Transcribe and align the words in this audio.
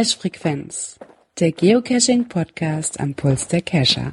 Cache 0.00 0.16
Frequenz, 0.16 0.98
der 1.40 1.52
Geocaching 1.52 2.26
Podcast 2.26 2.98
am 3.00 3.12
Puls 3.12 3.48
der 3.48 3.60
Cacher. 3.60 4.12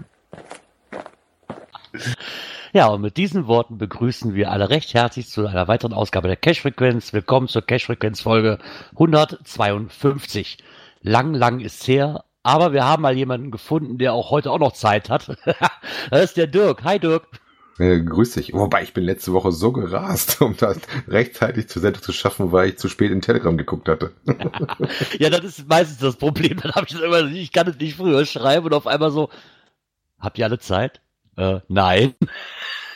Ja, 2.73 2.87
und 2.87 2.99
mit 2.99 3.15
diesen 3.15 3.47
Worten 3.47 3.77
begrüßen 3.77 4.33
wir 4.33 4.51
alle 4.51 4.69
recht 4.69 4.93
herzlich 4.93 5.29
zu 5.29 5.47
einer 5.47 5.69
weiteren 5.69 5.93
Ausgabe 5.93 6.27
der 6.27 6.35
Cache 6.35 6.59
Frequenz. 6.59 7.13
Willkommen 7.13 7.47
zur 7.47 7.61
Cache 7.61 7.85
Frequenz 7.85 8.19
Folge 8.19 8.57
152. 8.95 10.57
Lang, 11.03 11.33
lang 11.33 11.61
ist 11.61 11.87
her, 11.87 12.25
aber 12.43 12.73
wir 12.73 12.83
haben 12.83 13.03
mal 13.03 13.15
jemanden 13.15 13.49
gefunden, 13.49 13.97
der 13.97 14.11
auch 14.11 14.29
heute 14.29 14.51
auch 14.51 14.59
noch 14.59 14.73
Zeit 14.73 15.09
hat. 15.09 15.37
das 16.11 16.23
ist 16.25 16.35
der 16.35 16.47
Dirk. 16.47 16.83
Hi 16.83 16.99
Dirk. 16.99 17.29
Äh, 17.79 18.01
grüß 18.01 18.31
dich. 18.31 18.53
Wobei, 18.53 18.83
ich 18.83 18.93
bin 18.93 19.03
letzte 19.03 19.33
Woche 19.33 19.51
so 19.51 19.71
gerast, 19.71 20.41
um 20.41 20.55
das 20.57 20.79
rechtzeitig 21.07 21.67
zur 21.69 21.81
Sendung 21.81 22.01
zu 22.01 22.11
schaffen, 22.11 22.51
weil 22.51 22.69
ich 22.69 22.77
zu 22.77 22.89
spät 22.89 23.11
in 23.11 23.21
Telegram 23.21 23.57
geguckt 23.57 23.87
hatte. 23.87 24.11
ja, 25.19 25.29
das 25.29 25.43
ist 25.43 25.67
meistens 25.67 25.99
das 25.99 26.15
Problem. 26.15 26.59
Dann 26.61 26.73
habe 26.73 26.87
ich 26.87 26.93
das 26.93 27.01
immer, 27.01 27.25
ich 27.31 27.51
kann 27.51 27.67
es 27.67 27.77
nicht 27.77 27.97
früher 27.97 28.25
schreiben 28.25 28.65
und 28.65 28.73
auf 28.73 28.87
einmal 28.87 29.11
so, 29.11 29.29
habt 30.19 30.37
ihr 30.37 30.45
alle 30.45 30.59
Zeit? 30.59 31.01
Äh, 31.35 31.59
nein. 31.67 32.15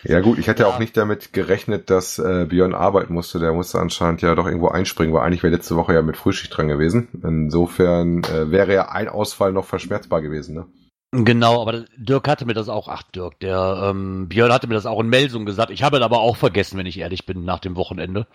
Ja 0.04 0.20
gut, 0.20 0.40
ich 0.40 0.50
hatte 0.50 0.64
ja. 0.64 0.70
auch 0.70 0.80
nicht 0.80 0.98
damit 0.98 1.32
gerechnet, 1.32 1.92
dass 1.92 2.18
äh, 2.18 2.46
Björn 2.50 2.74
arbeiten 2.74 3.14
musste. 3.14 3.38
Der 3.38 3.54
musste 3.54 3.80
anscheinend 3.80 4.24
ja 4.24 4.34
doch 4.34 4.48
irgendwo 4.48 4.70
einspringen, 4.70 5.14
weil 5.14 5.22
eigentlich 5.22 5.44
wäre 5.44 5.54
letzte 5.54 5.76
Woche 5.76 5.94
ja 5.94 6.02
mit 6.02 6.18
Frühschicht 6.18 6.58
dran 6.58 6.68
gewesen. 6.68 7.08
Insofern 7.24 8.24
äh, 8.24 8.50
wäre 8.50 8.74
ja 8.74 8.90
ein 8.90 9.10
Ausfall 9.10 9.54
noch 9.54 9.66
verschmerzbar 9.66 10.24
gewesen. 10.24 10.56
Ne? 10.56 10.66
Genau, 11.14 11.62
aber 11.62 11.84
Dirk 11.98 12.30
hatte 12.30 12.46
mir 12.46 12.54
das 12.54 12.70
auch, 12.70 12.88
ach 12.88 13.04
Dirk, 13.04 13.38
der 13.42 13.90
ähm, 13.90 14.30
Björn 14.30 14.54
hatte 14.54 14.68
mir 14.68 14.76
das 14.76 14.86
auch 14.86 15.02
in 15.02 15.10
Melsung 15.10 15.46
gesagt. 15.46 15.70
Ich 15.70 15.84
habe 15.84 15.98
es 15.98 16.04
aber 16.04 16.22
auch 16.22 16.38
vergessen, 16.38 16.78
wenn 16.78 16.86
ich 16.86 16.98
ehrlich 16.98 17.26
bin, 17.26 17.44
nach 17.44 17.60
dem 17.60 17.76
Wochenende, 17.76 18.28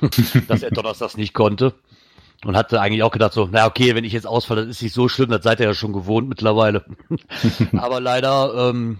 dass 0.48 0.62
er 0.62 0.70
Donnerstags 0.70 1.16
nicht 1.18 1.34
konnte. 1.34 1.74
Und 2.44 2.56
hatte 2.56 2.80
eigentlich 2.80 3.04
auch 3.04 3.12
gedacht 3.12 3.34
so, 3.34 3.48
na 3.52 3.66
okay, 3.66 3.94
wenn 3.94 4.02
ich 4.02 4.12
jetzt 4.12 4.26
ausfalle, 4.26 4.62
das 4.62 4.76
ist 4.76 4.82
nicht 4.82 4.94
so 4.94 5.08
schlimm, 5.08 5.30
das 5.30 5.44
seid 5.44 5.60
ihr 5.60 5.66
ja 5.66 5.74
schon 5.74 5.92
gewohnt 5.92 6.28
mittlerweile. 6.28 6.84
aber 7.76 8.00
leider, 8.00 8.70
ähm, 8.70 8.98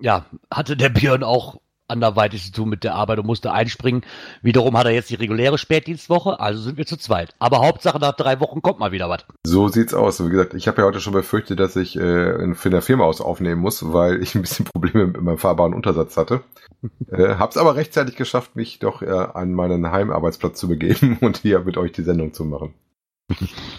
ja, 0.00 0.24
hatte 0.50 0.76
der 0.76 0.88
Björn 0.88 1.22
auch 1.22 1.60
anderweitig 1.90 2.44
zu 2.44 2.52
tun 2.52 2.68
mit 2.68 2.84
der 2.84 2.94
Arbeit 2.94 3.18
und 3.18 3.26
musste 3.26 3.52
einspringen. 3.52 4.02
Wiederum 4.42 4.76
hat 4.76 4.86
er 4.86 4.92
jetzt 4.92 5.10
die 5.10 5.16
reguläre 5.16 5.58
Spätdienstwoche, 5.58 6.40
also 6.40 6.60
sind 6.60 6.78
wir 6.78 6.86
zu 6.86 6.96
zweit. 6.96 7.34
Aber 7.38 7.58
Hauptsache 7.58 7.98
nach 7.98 8.12
drei 8.12 8.40
Wochen 8.40 8.62
kommt 8.62 8.78
mal 8.78 8.92
wieder 8.92 9.08
was. 9.08 9.24
So 9.44 9.68
sieht's 9.68 9.94
aus. 9.94 10.24
Wie 10.24 10.30
gesagt, 10.30 10.54
ich 10.54 10.68
habe 10.68 10.82
ja 10.82 10.86
heute 10.86 11.00
schon 11.00 11.12
befürchtet, 11.12 11.60
dass 11.60 11.76
ich 11.76 11.96
äh, 11.96 12.54
für 12.54 12.68
eine 12.68 12.82
Firma 12.82 13.04
aus 13.04 13.20
aufnehmen 13.20 13.60
muss, 13.60 13.92
weil 13.92 14.22
ich 14.22 14.34
ein 14.34 14.42
bisschen 14.42 14.64
Probleme 14.72 15.06
mit 15.06 15.20
meinem 15.20 15.38
fahrbaren 15.38 15.74
Untersatz 15.74 16.16
hatte. 16.16 16.42
äh, 17.10 17.34
hab's 17.36 17.56
aber 17.56 17.76
rechtzeitig 17.76 18.16
geschafft, 18.16 18.56
mich 18.56 18.78
doch 18.78 19.02
äh, 19.02 19.10
an 19.10 19.52
meinen 19.52 19.90
Heimarbeitsplatz 19.90 20.58
zu 20.58 20.68
begeben 20.68 21.18
und 21.20 21.38
hier 21.38 21.60
mit 21.60 21.76
euch 21.76 21.92
die 21.92 22.02
Sendung 22.02 22.32
zu 22.32 22.44
machen. 22.44 22.74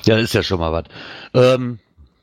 ja, 0.04 0.16
das 0.16 0.26
ist 0.26 0.34
ja 0.34 0.44
schon 0.44 0.60
mal 0.60 0.72
was. 0.72 0.86
Ähm, 1.34 1.80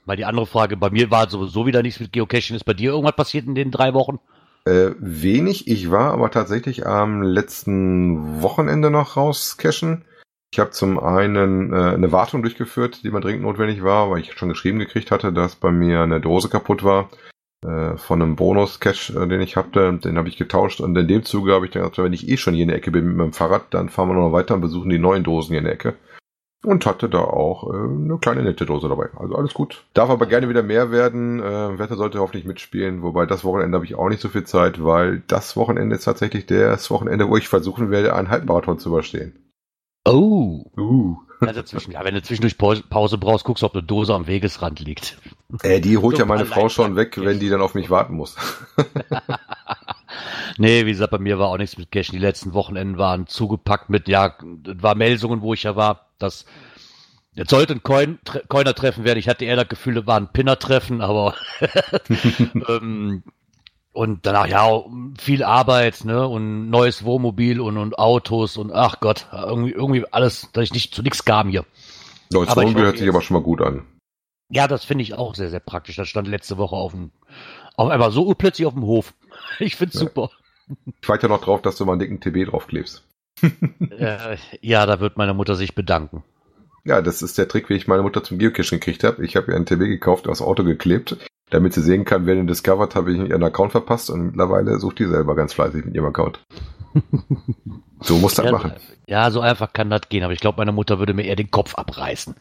mal 0.06 0.16
die 0.16 0.24
andere 0.24 0.46
Frage, 0.46 0.76
bei 0.76 0.90
mir 0.90 1.10
war 1.10 1.28
sowieso 1.28 1.66
wieder 1.66 1.82
nichts 1.82 2.00
mit 2.00 2.12
Geocaching. 2.12 2.56
Ist 2.56 2.64
bei 2.64 2.74
dir 2.74 2.90
irgendwas 2.90 3.16
passiert 3.16 3.46
in 3.46 3.54
den 3.54 3.70
drei 3.70 3.94
Wochen? 3.94 4.18
Äh, 4.64 4.90
wenig. 4.98 5.68
Ich 5.68 5.90
war 5.90 6.12
aber 6.12 6.30
tatsächlich 6.30 6.86
am 6.86 7.22
letzten 7.22 8.42
Wochenende 8.42 8.90
noch 8.90 9.16
rauscachen. 9.16 10.04
Ich 10.52 10.58
habe 10.58 10.70
zum 10.70 10.98
einen 10.98 11.72
äh, 11.72 11.94
eine 11.94 12.12
Wartung 12.12 12.42
durchgeführt, 12.42 13.02
die 13.04 13.10
mal 13.10 13.20
dringend 13.20 13.42
notwendig 13.42 13.82
war, 13.82 14.10
weil 14.10 14.20
ich 14.20 14.32
schon 14.32 14.48
geschrieben 14.48 14.78
gekriegt 14.78 15.10
hatte, 15.10 15.32
dass 15.32 15.56
bei 15.56 15.70
mir 15.70 16.00
eine 16.00 16.20
Dose 16.20 16.48
kaputt 16.48 16.84
war 16.84 17.10
äh, 17.64 17.96
von 17.96 18.22
einem 18.22 18.36
Bonus-Cache, 18.36 19.12
äh, 19.12 19.28
den 19.28 19.40
ich 19.40 19.56
hatte. 19.56 19.92
Den 20.02 20.16
habe 20.16 20.28
ich 20.28 20.36
getauscht 20.36 20.80
und 20.80 20.96
in 20.96 21.08
dem 21.08 21.24
Zuge 21.24 21.52
habe 21.52 21.66
ich 21.66 21.72
dann 21.72 21.82
gedacht, 21.82 21.98
wenn 21.98 22.12
ich 22.12 22.28
eh 22.28 22.36
schon 22.36 22.54
hier 22.54 22.62
in 22.62 22.68
der 22.68 22.78
Ecke 22.78 22.90
bin 22.90 23.06
mit 23.06 23.16
meinem 23.16 23.32
Fahrrad, 23.32 23.66
dann 23.74 23.88
fahren 23.88 24.08
wir 24.08 24.14
noch 24.14 24.32
weiter 24.32 24.54
und 24.54 24.62
besuchen 24.62 24.90
die 24.90 24.98
neuen 24.98 25.24
Dosen 25.24 25.50
hier 25.50 25.58
in 25.58 25.64
der 25.64 25.74
Ecke 25.74 25.96
und 26.64 26.86
hatte 26.86 27.08
da 27.08 27.20
auch 27.20 27.72
äh, 27.72 27.76
eine 27.76 28.18
kleine 28.18 28.42
nette 28.42 28.66
Dose 28.66 28.88
dabei. 28.88 29.10
Also 29.16 29.36
alles 29.36 29.54
gut. 29.54 29.84
Darf 29.94 30.10
aber 30.10 30.26
gerne 30.26 30.48
wieder 30.48 30.62
mehr 30.62 30.90
werden. 30.90 31.40
Äh, 31.40 31.78
Wetter 31.78 31.96
sollte 31.96 32.18
hoffentlich 32.18 32.44
mitspielen, 32.44 33.02
wobei 33.02 33.26
das 33.26 33.44
Wochenende 33.44 33.76
habe 33.76 33.84
ich 33.84 33.94
auch 33.94 34.08
nicht 34.08 34.20
so 34.20 34.28
viel 34.28 34.44
Zeit, 34.44 34.82
weil 34.82 35.22
das 35.26 35.56
Wochenende 35.56 35.96
ist 35.96 36.04
tatsächlich 36.04 36.46
das 36.46 36.90
Wochenende, 36.90 37.28
wo 37.28 37.36
ich 37.36 37.48
versuchen 37.48 37.90
werde, 37.90 38.14
einen 38.14 38.30
Halbmarathon 38.30 38.78
zu 38.78 38.88
überstehen. 38.90 39.36
Oh. 40.04 40.64
Uh. 40.76 41.16
Also 41.40 41.62
zwischen, 41.62 41.92
ja, 41.92 42.04
wenn 42.04 42.14
du 42.14 42.20
zwischendurch 42.22 42.58
Pause, 42.58 43.16
brauchst, 43.16 43.44
guckst 43.44 43.62
du, 43.62 43.66
ob 43.66 43.74
eine 43.74 43.84
Dose 43.84 44.12
am 44.12 44.26
Wegesrand 44.26 44.80
liegt. 44.80 45.18
Äh, 45.62 45.80
die 45.80 45.96
holt 45.96 46.16
so 46.16 46.22
ja 46.22 46.26
meine 46.26 46.46
Frau 46.46 46.68
schon 46.68 46.96
weg, 46.96 47.16
wenn 47.16 47.38
die 47.38 47.48
dann 47.48 47.60
auf 47.60 47.74
mich 47.74 47.90
warten 47.90 48.14
muss. 48.14 48.34
Nee, 50.60 50.86
wie 50.86 50.90
gesagt, 50.90 51.12
bei 51.12 51.18
mir 51.18 51.38
war 51.38 51.48
auch 51.48 51.56
nichts 51.56 51.78
mit 51.78 51.92
Cash. 51.92 52.08
Die 52.08 52.18
letzten 52.18 52.52
Wochenenden 52.52 52.98
waren 52.98 53.28
zugepackt 53.28 53.90
mit, 53.90 54.08
ja, 54.08 54.34
war 54.40 54.96
Melsungen, 54.96 55.40
wo 55.40 55.54
ich 55.54 55.62
ja 55.62 55.76
war. 55.76 56.07
Das 56.18 56.44
Jetzt 57.38 57.50
sollte 57.50 57.74
ein 57.74 57.84
Coin, 57.84 58.18
Coiner-Treffen 58.48 59.04
werden. 59.04 59.20
Ich 59.20 59.28
hatte 59.28 59.44
eher 59.44 59.54
das 59.54 59.68
Gefühl, 59.68 59.98
es 59.98 60.06
war 60.08 60.16
ein 60.16 60.32
Pinner-Treffen, 60.32 61.00
aber 61.00 61.36
ähm, 62.68 63.22
und 63.92 64.26
danach 64.26 64.48
ja 64.48 64.84
viel 65.20 65.44
Arbeit, 65.44 66.04
ne 66.04 66.26
und 66.26 66.68
neues 66.68 67.04
Wohnmobil 67.04 67.60
und, 67.60 67.76
und 67.76 67.96
Autos 67.96 68.56
und 68.56 68.72
ach 68.72 68.98
Gott, 68.98 69.28
irgendwie 69.32 69.70
irgendwie 69.70 70.04
alles, 70.10 70.48
dass 70.52 70.64
ich 70.64 70.72
nicht 70.72 70.92
zu 70.92 71.02
nichts 71.02 71.24
kam 71.24 71.48
hier. 71.48 71.64
Neues 72.32 72.48
aber 72.48 72.62
Wohnmobil 72.62 72.86
hört 72.86 72.98
sich 72.98 73.08
aber 73.08 73.22
schon 73.22 73.34
mal 73.34 73.42
gut 73.42 73.62
an. 73.62 73.84
Ja, 74.50 74.66
das 74.66 74.84
finde 74.84 75.02
ich 75.02 75.14
auch 75.14 75.36
sehr 75.36 75.50
sehr 75.50 75.60
praktisch. 75.60 75.94
Das 75.94 76.08
stand 76.08 76.26
letzte 76.26 76.58
Woche 76.58 76.74
auf 76.74 76.90
dem 76.90 77.12
auf 77.76 77.88
einmal 77.88 78.10
so 78.10 78.34
plötzlich 78.34 78.66
auf 78.66 78.74
dem 78.74 78.84
Hof. 78.84 79.14
Ich 79.60 79.76
find's 79.76 79.94
ja. 79.94 80.00
super. 80.00 80.30
Ich 81.00 81.08
warte 81.08 81.28
ja 81.28 81.32
noch 81.32 81.40
drauf, 81.40 81.62
dass 81.62 81.76
du 81.76 81.84
mal 81.84 81.92
einen 81.92 82.00
dicken 82.00 82.20
TB 82.20 82.50
draufklebst. 82.50 83.07
äh, 83.98 84.36
ja, 84.60 84.86
da 84.86 85.00
wird 85.00 85.16
meine 85.16 85.34
Mutter 85.34 85.56
sich 85.56 85.74
bedanken. 85.74 86.22
Ja, 86.84 87.02
das 87.02 87.22
ist 87.22 87.36
der 87.38 87.48
Trick, 87.48 87.68
wie 87.68 87.74
ich 87.74 87.86
meine 87.86 88.02
Mutter 88.02 88.24
zum 88.24 88.38
Geocaching 88.38 88.80
gekriegt 88.80 89.04
habe. 89.04 89.24
Ich 89.24 89.36
habe 89.36 89.50
ihr 89.50 89.56
einen 89.56 89.66
TB 89.66 89.80
gekauft, 89.80 90.26
aufs 90.28 90.40
Auto 90.40 90.64
geklebt, 90.64 91.18
damit 91.50 91.72
sie 91.74 91.82
sehen 91.82 92.04
kann, 92.04 92.26
wer 92.26 92.34
den 92.34 92.46
discovered, 92.46 92.94
habe 92.94 93.12
ich 93.12 93.18
ihren 93.18 93.42
Account 93.42 93.72
verpasst 93.72 94.10
und 94.10 94.26
mittlerweile 94.26 94.78
sucht 94.78 94.98
die 94.98 95.06
selber 95.06 95.34
ganz 95.34 95.52
fleißig 95.52 95.84
mit 95.84 95.94
ihrem 95.94 96.06
Account. 96.06 96.40
so 98.00 98.16
muss 98.16 98.34
das 98.34 98.46
ja, 98.46 98.52
machen. 98.52 98.72
Ja, 99.06 99.30
so 99.30 99.40
einfach 99.40 99.72
kann 99.72 99.90
das 99.90 100.02
gehen, 100.08 100.22
aber 100.22 100.32
ich 100.32 100.40
glaube, 100.40 100.58
meine 100.58 100.72
Mutter 100.72 100.98
würde 100.98 101.14
mir 101.14 101.24
eher 101.24 101.36
den 101.36 101.50
Kopf 101.50 101.74
abreißen. 101.74 102.34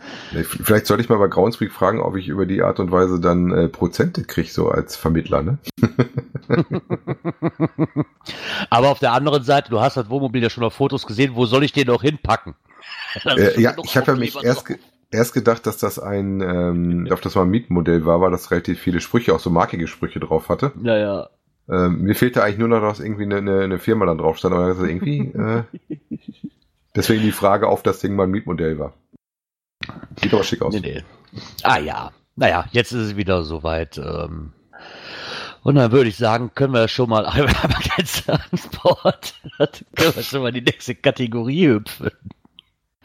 Vielleicht 0.44 0.86
sollte 0.86 1.04
ich 1.04 1.10
mal 1.10 1.18
bei 1.18 1.28
Groundspeak 1.28 1.72
fragen, 1.72 2.02
ob 2.02 2.16
ich 2.16 2.28
über 2.28 2.46
die 2.46 2.62
Art 2.62 2.80
und 2.80 2.92
Weise 2.92 3.20
dann 3.20 3.52
äh, 3.52 3.68
Prozente 3.70 4.24
kriege, 4.24 4.50
so 4.50 4.70
als 4.70 4.96
Vermittler, 4.96 5.44
ne? 5.44 5.58
aber 8.70 8.90
auf 8.90 9.00
der 9.00 9.14
anderen 9.14 9.44
Seite, 9.44 9.70
du 9.70 9.80
hast 9.80 9.98
das 9.98 10.10
Wohnmobil 10.10 10.44
ja 10.44 10.50
schon 10.50 10.64
auf 10.64 10.74
Fotos 10.74 11.06
gesehen, 11.06 11.36
wo 11.36 11.46
soll 11.46 11.64
ich 11.64 11.72
den 11.74 11.88
noch 11.88 12.02
hinpacken? 12.02 12.56
Äh, 13.26 13.60
ja, 13.60 13.76
ich 13.84 13.98
habe 13.98 14.12
ja 14.12 14.18
mich 14.18 14.36
erst, 14.42 14.66
erst 15.12 15.34
gedacht, 15.34 15.66
dass 15.66 15.78
das 15.78 16.00
ein, 16.00 16.42
ähm, 16.42 17.08
auf 17.12 17.22
das 17.22 17.36
mal 17.36 17.44
ein 17.44 17.50
Mietmodell 17.50 18.06
war, 18.06 18.22
weil 18.22 18.32
das 18.32 18.52
relativ 18.52 18.80
viele 18.80 19.02
Sprüche, 19.02 19.34
auch 19.34 19.40
so 19.40 19.50
markige 19.50 19.88
Sprüche 19.88 20.20
drauf 20.20 20.50
hatte. 20.50 20.72
Ja, 20.82 20.98
ja. 20.98 21.30
Ähm, 21.70 22.02
mir 22.02 22.16
fehlte 22.16 22.44
eigentlich 22.44 22.60
nur 22.60 22.70
noch, 22.70 22.82
dass 22.82 23.00
irgendwie 23.00 23.24
eine, 23.24 23.38
eine, 23.38 23.62
eine 23.62 23.80
Firma 23.80 24.06
dann 24.06 24.18
drauf 24.18 24.38
stand, 24.38 24.56
aber 24.56 24.70
das 24.70 24.78
ist 24.78 24.88
irgendwie, 24.88 25.20
äh, 25.38 25.64
deswegen 26.96 27.24
die 27.24 27.32
Frage, 27.32 27.70
ob 27.70 27.84
das 27.84 28.00
Ding 28.00 28.16
mal 28.16 28.24
ein 28.24 28.32
Mietmodell 28.32 28.80
war. 28.80 28.94
Sieht 30.20 30.34
aber 30.34 30.44
schick 30.44 30.62
aus. 30.62 30.74
Nee, 30.74 30.80
nee. 30.80 31.04
Ah 31.64 31.80
ja, 31.80 32.12
naja, 32.36 32.66
jetzt 32.72 32.92
ist 32.92 33.02
es 33.02 33.18
wieder 33.18 33.44
soweit. 33.44 33.98
Ähm, 33.98 34.54
und 35.64 35.76
dann 35.76 35.92
würde 35.92 36.10
ich 36.10 36.16
sagen, 36.16 36.52
können 36.56 36.74
wir 36.74 36.88
schon 36.88 37.10
mal 37.10 37.26
einmal 37.26 37.54
ganz 37.98 38.24
Transport, 38.26 39.36
können 39.58 40.16
wir 40.16 40.24
schon 40.24 40.42
mal 40.42 40.54
die 40.54 40.62
nächste 40.62 40.96
Kategorie 40.96 41.68
hüpfen. 41.68 42.12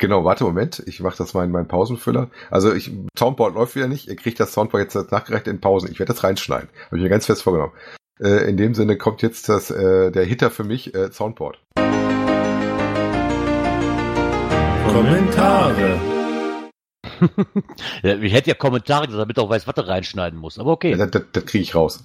Genau, 0.03 0.25
warte, 0.25 0.43
Moment. 0.43 0.83
Ich 0.87 0.99
mache 0.99 1.17
das 1.17 1.33
mal 1.33 1.45
in 1.45 1.53
meinen 1.53 1.69
Pausenfüller. 1.69 2.29
Also 2.51 2.75
ich, 2.75 2.91
Soundboard 3.17 3.55
läuft 3.55 3.77
wieder 3.77 3.87
nicht. 3.87 4.09
Ihr 4.09 4.17
kriegt 4.17 4.41
das 4.41 4.53
Soundboard 4.53 4.83
jetzt 4.83 5.13
nachgerechnet 5.13 5.47
in 5.47 5.61
Pausen. 5.61 5.89
Ich 5.93 6.01
werde 6.01 6.13
das 6.13 6.25
reinschneiden. 6.25 6.69
Habe 6.87 6.97
ich 6.97 7.05
mir 7.05 7.09
ganz 7.09 7.27
fest 7.27 7.45
vorgenommen. 7.45 7.73
Äh, 8.19 8.51
in 8.51 8.57
dem 8.57 8.75
Sinne 8.75 8.99
kommt 8.99 9.23
jetzt 9.23 9.49
das, 9.49 9.71
äh, 9.71 10.11
der 10.11 10.25
Hitter 10.25 10.51
für 10.51 10.65
mich, 10.65 10.93
äh, 10.93 11.13
Soundboard. 11.13 11.61
Kommentare. 14.93 16.01
ja, 18.03 18.17
ich 18.17 18.33
hätte 18.33 18.51
ja 18.51 18.55
Kommentare 18.57 19.07
damit 19.07 19.39
auch 19.39 19.51
weiß, 19.51 19.69
was 19.69 19.77
er 19.77 19.87
reinschneiden 19.87 20.37
muss. 20.37 20.59
Aber 20.59 20.73
okay. 20.73 20.91
Ja, 20.91 20.97
das, 20.97 21.13
das, 21.13 21.23
das 21.31 21.47
kriege 21.47 21.63
ich 21.63 21.77
raus. 21.77 22.05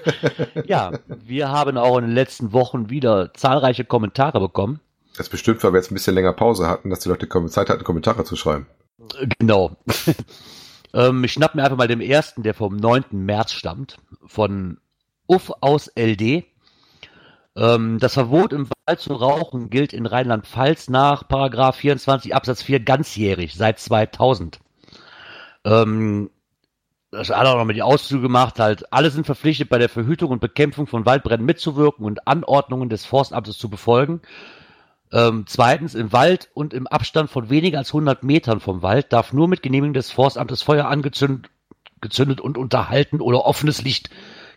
ja, 0.66 0.92
wir 1.08 1.48
haben 1.48 1.78
auch 1.78 1.98
in 1.98 2.04
den 2.04 2.14
letzten 2.14 2.52
Wochen 2.52 2.90
wieder 2.90 3.34
zahlreiche 3.34 3.84
Kommentare 3.84 4.38
bekommen. 4.38 4.78
Das 5.16 5.28
bestimmt, 5.28 5.62
weil 5.62 5.72
wir 5.72 5.78
jetzt 5.78 5.90
ein 5.90 5.94
bisschen 5.94 6.14
länger 6.14 6.32
Pause 6.32 6.68
hatten, 6.68 6.90
dass 6.90 7.00
die 7.00 7.08
Leute 7.08 7.28
Zeit 7.48 7.70
hatten, 7.70 7.84
Kommentare 7.84 8.24
zu 8.24 8.36
schreiben. 8.36 8.66
Genau. 9.38 9.76
ähm, 10.94 11.24
ich 11.24 11.32
schnapp 11.32 11.54
mir 11.54 11.62
einfach 11.62 11.76
mal 11.76 11.88
den 11.88 12.00
ersten, 12.00 12.42
der 12.42 12.54
vom 12.54 12.76
9. 12.76 13.04
März 13.12 13.52
stammt, 13.52 13.98
von 14.26 14.78
Uff 15.26 15.52
aus 15.60 15.90
LD. 15.96 16.44
Ähm, 17.56 17.98
das 18.00 18.14
Verbot 18.14 18.52
im 18.52 18.68
Wald 18.86 19.00
zu 19.00 19.14
rauchen 19.14 19.70
gilt 19.70 19.92
in 19.92 20.06
Rheinland-Pfalz 20.06 20.88
nach 20.88 21.28
Paragraph 21.28 21.76
24 21.76 22.34
Absatz 22.34 22.62
4 22.62 22.80
ganzjährig 22.80 23.54
seit 23.54 23.78
2000. 23.78 24.58
Ähm, 25.64 26.30
das 27.12 27.30
hat 27.30 27.46
auch 27.46 27.56
noch 27.56 27.64
mal 27.64 27.72
die 27.72 27.82
Auszüge 27.82 28.22
gemacht, 28.22 28.58
halt, 28.58 28.92
alle 28.92 29.10
sind 29.10 29.24
verpflichtet, 29.24 29.68
bei 29.68 29.78
der 29.78 29.88
Verhütung 29.88 30.30
und 30.30 30.40
Bekämpfung 30.40 30.88
von 30.88 31.06
Waldbränden 31.06 31.46
mitzuwirken 31.46 32.04
und 32.04 32.26
Anordnungen 32.26 32.88
des 32.88 33.06
Forstamtes 33.06 33.56
zu 33.56 33.70
befolgen. 33.70 34.20
Ähm, 35.12 35.44
zweitens, 35.46 35.94
im 35.94 36.12
Wald 36.12 36.50
und 36.54 36.74
im 36.74 36.86
Abstand 36.86 37.30
von 37.30 37.50
weniger 37.50 37.78
als 37.78 37.90
100 37.90 38.22
Metern 38.22 38.60
vom 38.60 38.82
Wald 38.82 39.12
darf 39.12 39.32
nur 39.32 39.48
mit 39.48 39.62
Genehmigung 39.62 39.94
des 39.94 40.10
Forstamtes 40.10 40.62
Feuer 40.62 40.86
angezündet 40.86 41.50
gezündet 42.04 42.40
und 42.40 42.56
unterhalten 42.56 43.20
oder 43.20 43.44
offenes 43.44 43.82
Licht 43.82 44.10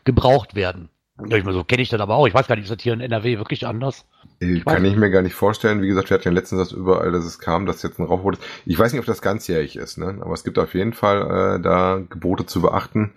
gebraucht 0.03 0.53
werden. 0.53 0.89
Ich 1.29 1.43
mal 1.43 1.53
so 1.53 1.63
kenne 1.63 1.81
ich 1.81 1.89
das 1.89 1.99
aber 1.99 2.15
auch. 2.15 2.27
Ich 2.27 2.33
weiß 2.35 2.45
gar 2.45 2.55
nicht, 2.55 2.65
ist 2.65 2.71
das 2.71 2.83
hier 2.83 2.93
in 2.93 3.01
NRW 3.01 3.39
wirklich 3.39 3.65
anders? 3.65 4.05
Ich 4.39 4.63
Kann 4.65 4.85
ich 4.85 4.95
mir 4.95 5.09
gar 5.09 5.23
nicht 5.23 5.33
vorstellen. 5.33 5.81
Wie 5.81 5.87
gesagt, 5.87 6.11
wir 6.11 6.15
hatten 6.15 6.27
ja 6.27 6.33
letztens 6.33 6.69
das 6.69 6.71
überall, 6.71 7.11
dass 7.11 7.25
es 7.25 7.39
kam, 7.39 7.65
dass 7.65 7.81
jetzt 7.81 7.97
ein 7.97 8.05
Rauchverbot 8.05 8.35
ist. 8.35 8.43
Ich 8.65 8.77
weiß 8.77 8.91
nicht, 8.91 8.99
ob 8.99 9.07
das 9.07 9.23
ganzjährig 9.23 9.77
ist, 9.77 9.97
ne? 9.97 10.19
aber 10.21 10.33
es 10.33 10.43
gibt 10.43 10.59
auf 10.59 10.75
jeden 10.75 10.93
Fall 10.93 11.57
äh, 11.57 11.61
da 11.61 12.03
Gebote 12.07 12.45
zu 12.45 12.61
beachten. 12.61 13.13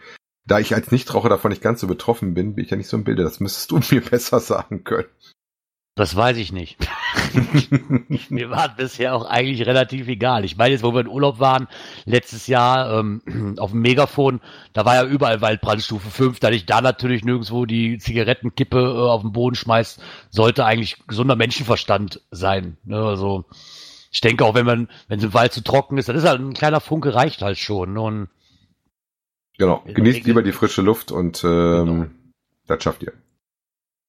Da 0.47 0.59
ich 0.59 0.75
als 0.75 0.91
Nichtraucher 0.91 1.29
davon 1.29 1.51
nicht 1.51 1.63
ganz 1.63 1.81
so 1.81 1.87
betroffen 1.87 2.33
bin, 2.33 2.55
bin 2.55 2.65
ich 2.65 2.71
ja 2.71 2.79
nicht 2.79 2.89
so 2.89 2.97
im 2.97 3.05
Bilde. 3.05 3.23
Das 3.23 3.41
müsstest 3.41 3.71
du 3.71 3.81
mir 3.91 4.01
besser 4.01 4.41
sagen 4.41 4.83
können. 4.85 5.09
Das 5.97 6.15
weiß 6.15 6.37
ich 6.37 6.53
nicht. 6.53 6.79
Mir 8.31 8.49
war 8.49 8.75
bisher 8.75 9.15
auch 9.15 9.25
eigentlich 9.25 9.67
relativ 9.67 10.09
egal. 10.09 10.45
Ich 10.45 10.57
meine, 10.57 10.73
jetzt, 10.73 10.83
wo 10.83 10.95
wir 10.95 11.01
in 11.01 11.09
Urlaub 11.09 11.41
waren, 11.41 11.69
letztes 12.05 12.47
Jahr 12.47 12.99
ähm, 12.99 13.57
auf 13.59 13.73
dem 13.73 13.81
Megafon, 13.81 14.41
da 14.73 14.85
war 14.85 14.95
ja 14.95 15.05
überall 15.05 15.41
Waldbrandstufe 15.41 16.09
5, 16.09 16.41
da 16.41 16.51
ich 16.51 16.65
da 16.65 16.81
natürlich 16.81 17.25
nirgendwo 17.25 17.67
die 17.67 17.99
Zigarettenkippe 17.99 18.79
äh, 18.79 19.11
auf 19.11 19.23
den 19.23 19.33
Boden 19.33 19.57
schmeißt, 19.57 20.01
sollte 20.31 20.65
eigentlich 20.65 21.07
gesunder 21.07 21.37
Menschenverstand 21.37 22.23
sein. 22.31 22.77
Ne? 22.85 22.97
Also 22.97 23.45
ich 24.13 24.21
denke 24.21 24.45
auch, 24.45 24.55
wenn 24.55 24.67
man, 24.67 24.89
wenn 25.09 25.19
es 25.19 25.25
im 25.25 25.35
Wald 25.35 25.53
zu 25.53 25.63
trocken 25.63 25.99
ist, 25.99 26.09
dann 26.09 26.17
ist 26.17 26.25
halt 26.25 26.41
ein 26.41 26.55
kleiner 26.55 26.81
Funke 26.81 27.15
reicht 27.15 27.43
halt 27.43 27.59
schon. 27.59 27.95
Ne? 27.95 28.01
Und 28.01 28.29
genau, 29.59 29.83
genießt 29.85 30.25
lieber 30.25 30.43
die 30.43 30.53
frische 30.53 30.83
Luft 30.83 31.13
und 31.13 31.43
ähm, 31.45 31.85
genau. 31.85 32.07
das 32.67 32.83
schafft 32.83 33.03
ihr. 33.03 33.13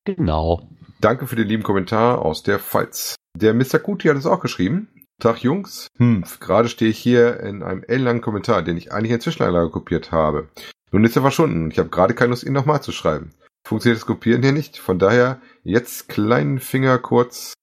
Genau. 0.05 0.69
Danke 1.01 1.25
für 1.25 1.35
den 1.35 1.47
lieben 1.47 1.63
Kommentar 1.63 2.19
aus 2.23 2.43
der 2.43 2.59
Pfalz. 2.59 3.15
Der 3.35 3.55
Mr. 3.55 3.79
Kuti 3.79 4.07
hat 4.07 4.17
es 4.17 4.27
auch 4.27 4.39
geschrieben. 4.39 4.87
Tag 5.19 5.41
Jungs. 5.41 5.87
Hm, 5.97 6.23
gerade 6.39 6.69
stehe 6.69 6.91
ich 6.91 6.99
hier 6.99 7.39
in 7.39 7.63
einem 7.63 7.83
ellenlangen 7.83 8.21
Kommentar, 8.21 8.61
den 8.61 8.77
ich 8.77 8.91
eigentlich 8.91 9.11
in 9.11 9.19
Zwischeneinlage 9.19 9.71
kopiert 9.71 10.11
habe. 10.11 10.49
Nun 10.91 11.03
ist 11.03 11.15
er 11.15 11.23
verschwunden. 11.23 11.71
Ich 11.71 11.79
habe 11.79 11.89
gerade 11.89 12.13
keine 12.13 12.29
Lust, 12.29 12.43
ihn 12.43 12.53
nochmal 12.53 12.83
zu 12.83 12.91
schreiben. 12.91 13.31
Funktioniert 13.65 13.99
das 13.99 14.05
Kopieren 14.05 14.43
hier 14.43 14.51
nicht. 14.51 14.77
Von 14.77 14.99
daher 14.99 15.41
jetzt 15.63 16.07
kleinen 16.07 16.59
Finger 16.59 16.99
kurz. 16.99 17.55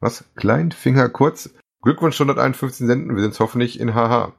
Was? 0.00 0.24
Kleinen 0.34 0.72
Finger 0.72 1.08
kurz. 1.08 1.50
Glückwunsch 1.82 2.20
151 2.20 2.88
Senden. 2.88 3.14
Wir 3.14 3.22
sind 3.22 3.38
hoffentlich 3.38 3.78
in 3.78 3.94
HH. 3.94 4.32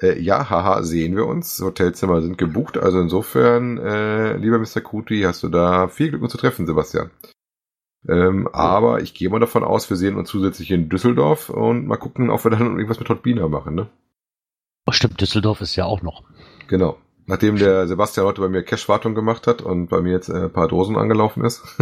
Äh, 0.00 0.18
ja, 0.18 0.48
haha, 0.48 0.84
sehen 0.84 1.16
wir 1.16 1.26
uns. 1.26 1.60
Hotelzimmer 1.60 2.22
sind 2.22 2.38
gebucht. 2.38 2.78
Also 2.78 2.98
insofern, 2.98 3.76
äh, 3.76 4.38
lieber 4.38 4.58
Mr. 4.58 4.80
Kuti, 4.80 5.20
hast 5.22 5.42
du 5.42 5.50
da 5.50 5.88
viel 5.88 6.08
Glück 6.08 6.22
uns 6.22 6.32
zu 6.32 6.38
treffen, 6.38 6.66
Sebastian. 6.66 7.10
Ähm, 8.08 8.48
aber 8.52 9.02
ich 9.02 9.14
gehe 9.14 9.28
mal 9.28 9.40
davon 9.40 9.62
aus, 9.62 9.90
wir 9.90 9.96
sehen 9.96 10.16
uns 10.16 10.30
zusätzlich 10.30 10.70
in 10.70 10.88
Düsseldorf 10.88 11.50
und 11.50 11.86
mal 11.86 11.96
gucken, 11.96 12.30
ob 12.30 12.44
wir 12.44 12.50
dann 12.50 12.76
irgendwas 12.76 12.98
mit 12.98 13.08
Todd 13.08 13.22
Biener 13.22 13.48
machen, 13.48 13.74
ne? 13.74 13.88
Oh, 14.86 14.92
stimmt, 14.92 15.20
Düsseldorf 15.20 15.60
ist 15.60 15.76
ja 15.76 15.84
auch 15.84 16.02
noch. 16.02 16.24
Genau. 16.68 16.96
Nachdem 17.26 17.56
der 17.56 17.86
Sebastian 17.86 18.26
heute 18.26 18.40
bei 18.40 18.48
mir 18.48 18.64
Cash-Wartung 18.64 19.14
gemacht 19.14 19.46
hat 19.46 19.62
und 19.62 19.88
bei 19.88 20.00
mir 20.00 20.12
jetzt 20.12 20.28
äh, 20.28 20.44
ein 20.44 20.52
paar 20.52 20.66
Dosen 20.66 20.96
angelaufen 20.96 21.44
ist. 21.44 21.62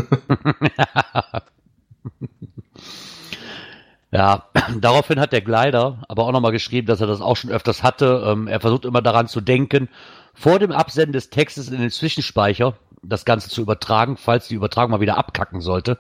ja, 4.11 4.45
daraufhin 4.79 5.21
hat 5.21 5.33
der 5.33 5.41
Gleiter 5.41 6.03
aber 6.09 6.25
auch 6.25 6.33
nochmal 6.33 6.53
geschrieben, 6.53 6.89
dass 6.89 7.01
er 7.01 7.07
das 7.07 7.21
auch 7.21 7.37
schon 7.37 7.51
öfters 7.51 7.83
hatte. 7.83 8.25
Ähm, 8.27 8.49
er 8.49 8.61
versucht 8.61 8.85
immer 8.85 9.01
daran 9.01 9.29
zu 9.29 9.41
denken, 9.41 9.89
vor 10.35 10.59
dem 10.59 10.73
Absenden 10.73 11.13
des 11.13 11.31
Textes 11.31 11.71
in 11.71 11.81
den 11.81 11.91
Zwischenspeicher 11.91 12.77
das 13.03 13.25
Ganze 13.25 13.49
zu 13.49 13.63
übertragen, 13.63 14.17
falls 14.17 14.49
die 14.49 14.55
Übertragung 14.55 14.91
mal 14.91 15.01
wieder 15.01 15.19
abkacken 15.19 15.61
sollte. 15.61 15.99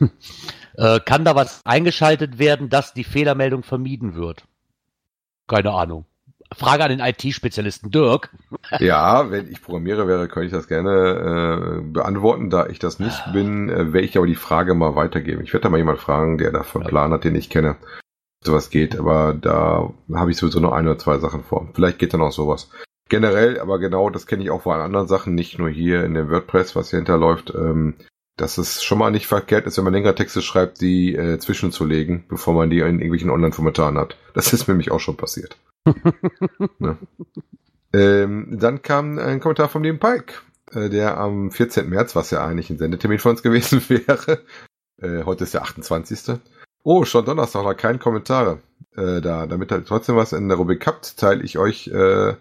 äh, 0.76 1.00
kann 1.00 1.24
da 1.24 1.34
was 1.34 1.60
eingeschaltet 1.64 2.38
werden, 2.38 2.68
dass 2.68 2.94
die 2.94 3.04
Fehlermeldung 3.04 3.62
vermieden 3.62 4.14
wird? 4.14 4.44
Keine 5.46 5.72
Ahnung. 5.72 6.06
Frage 6.54 6.84
an 6.84 6.90
den 6.90 7.00
IT-Spezialisten 7.00 7.90
Dirk. 7.90 8.30
ja, 8.78 9.30
wenn 9.30 9.50
ich 9.50 9.62
Programmierer 9.62 10.06
wäre, 10.06 10.28
könnte 10.28 10.46
ich 10.46 10.52
das 10.52 10.68
gerne 10.68 11.80
äh, 11.80 11.80
beantworten. 11.82 12.50
Da 12.50 12.66
ich 12.66 12.78
das 12.78 13.00
nicht 13.00 13.32
bin, 13.32 13.68
äh, 13.68 13.92
werde 13.92 14.06
ich 14.06 14.16
aber 14.16 14.26
die 14.26 14.36
Frage 14.36 14.74
mal 14.74 14.94
weitergeben. 14.94 15.42
Ich 15.42 15.52
werde 15.52 15.64
da 15.64 15.70
mal 15.70 15.78
jemand 15.78 15.98
fragen, 15.98 16.38
der 16.38 16.52
davon 16.52 16.82
ja. 16.82 16.88
Plan 16.88 17.12
hat, 17.12 17.24
den 17.24 17.34
ich 17.34 17.50
kenne, 17.50 17.76
sowas 18.44 18.70
geht. 18.70 18.98
Aber 18.98 19.34
da 19.34 19.92
habe 20.14 20.30
ich 20.30 20.36
sowieso 20.36 20.60
nur 20.60 20.74
ein 20.74 20.86
oder 20.86 20.98
zwei 20.98 21.18
Sachen 21.18 21.42
vor. 21.42 21.68
Vielleicht 21.74 21.98
geht 21.98 22.14
dann 22.14 22.22
auch 22.22 22.32
sowas. 22.32 22.70
Generell, 23.08 23.60
aber 23.60 23.78
genau, 23.78 24.10
das 24.10 24.26
kenne 24.26 24.42
ich 24.42 24.50
auch 24.50 24.62
von 24.62 24.80
anderen 24.80 25.06
Sachen, 25.06 25.34
nicht 25.34 25.58
nur 25.58 25.68
hier 25.68 26.04
in 26.04 26.14
dem 26.14 26.28
WordPress, 26.28 26.74
was 26.74 26.90
hier 26.90 26.98
hinterläuft, 26.98 27.52
ähm, 27.54 27.94
dass 28.36 28.58
es 28.58 28.82
schon 28.82 28.98
mal 28.98 29.10
nicht 29.10 29.26
verkehrt 29.26 29.66
ist, 29.66 29.76
wenn 29.78 29.84
man 29.84 29.92
längere 29.92 30.14
Texte 30.14 30.42
schreibt, 30.42 30.80
die 30.80 31.14
äh, 31.14 31.38
zwischenzulegen, 31.38 32.24
bevor 32.28 32.52
man 32.54 32.68
die 32.68 32.80
in 32.80 32.98
irgendwelchen 32.98 33.30
Online-Kommentaren 33.30 33.96
hat. 33.96 34.16
Das 34.34 34.52
ist 34.52 34.66
mir 34.66 34.74
nämlich 34.74 34.90
auch 34.90 35.00
schon 35.00 35.16
passiert. 35.16 35.56
ne? 36.78 36.98
ähm, 37.92 38.58
dann 38.58 38.82
kam 38.82 39.18
ein 39.18 39.40
Kommentar 39.40 39.68
von 39.68 39.84
dem 39.84 40.00
Pike, 40.00 40.34
äh, 40.72 40.90
der 40.90 41.16
am 41.16 41.50
14. 41.52 41.88
März, 41.88 42.16
was 42.16 42.30
ja 42.30 42.44
eigentlich 42.44 42.70
ein 42.70 42.78
Sendetermin 42.78 43.20
von 43.20 43.30
uns 43.32 43.42
gewesen 43.44 43.82
wäre, 43.88 44.42
äh, 45.00 45.22
heute 45.24 45.44
ist 45.44 45.54
der 45.54 45.62
28. 45.62 46.38
Oh, 46.82 47.04
schon 47.04 47.24
Donnerstag, 47.24 47.64
noch 47.64 47.76
kein 47.76 47.98
Kommentare 47.98 48.60
äh, 48.96 49.20
da. 49.20 49.46
Damit 49.46 49.72
ihr 49.72 49.84
trotzdem 49.84 50.16
was 50.16 50.32
in 50.32 50.48
der 50.48 50.58
Rubrik 50.58 50.86
habt, 50.86 51.16
teile 51.16 51.42
ich 51.42 51.58
euch 51.58 51.88
äh, 51.88 52.34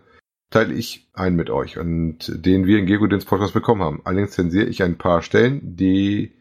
teile 0.49 0.73
ich 0.73 1.07
ein 1.13 1.35
mit 1.35 1.49
euch 1.49 1.77
und 1.77 2.31
den 2.33 2.65
wir 2.65 2.79
in 2.79 2.85
GeoGoodins 2.85 3.25
Podcast 3.25 3.53
bekommen 3.53 3.81
haben. 3.81 4.01
Allerdings 4.03 4.31
zensiere 4.31 4.67
ich 4.67 4.83
ein 4.83 4.97
paar 4.97 5.21
Stellen, 5.21 5.75
die 5.75 6.33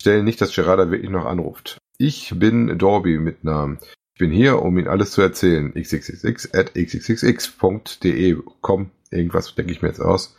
stellen 0.00 0.24
nicht, 0.24 0.40
dass 0.40 0.54
Gerada 0.54 0.90
wirklich 0.90 1.10
noch 1.10 1.26
anruft. 1.26 1.78
Ich 1.98 2.32
bin 2.36 2.78
Dorby 2.78 3.18
mit 3.18 3.44
Namen. 3.44 3.78
Ich 4.14 4.20
bin 4.20 4.30
hier, 4.30 4.62
um 4.62 4.78
Ihnen 4.78 4.88
alles 4.88 5.10
zu 5.12 5.20
erzählen. 5.20 5.72
xxxx 5.74 6.54
at 6.54 6.74
xxxx.de. 6.74 8.36
Komm, 8.60 8.90
irgendwas 9.10 9.54
denke 9.54 9.72
ich 9.72 9.82
mir 9.82 9.88
jetzt 9.88 10.00
aus. 10.00 10.36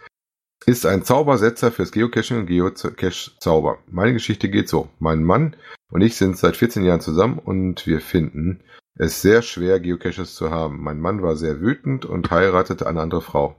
Ist 0.65 0.85
ein 0.85 1.03
Zaubersetzer 1.03 1.71
fürs 1.71 1.91
Geocaching 1.91 2.37
und 2.37 2.45
Geocache-Zauber. 2.45 3.79
Meine 3.87 4.13
Geschichte 4.13 4.49
geht 4.49 4.69
so. 4.69 4.89
Mein 4.99 5.23
Mann 5.23 5.55
und 5.91 6.01
ich 6.01 6.15
sind 6.15 6.37
seit 6.37 6.55
14 6.55 6.83
Jahren 6.85 7.01
zusammen 7.01 7.39
und 7.39 7.85
wir 7.87 7.99
finden 7.99 8.61
es 8.95 9.21
sehr 9.21 9.41
schwer, 9.41 9.79
Geocaches 9.79 10.35
zu 10.35 10.51
haben. 10.51 10.81
Mein 10.81 10.99
Mann 10.99 11.21
war 11.21 11.35
sehr 11.35 11.61
wütend 11.61 12.05
und 12.05 12.31
heiratete 12.31 12.87
eine 12.87 13.01
andere 13.01 13.21
Frau. 13.21 13.55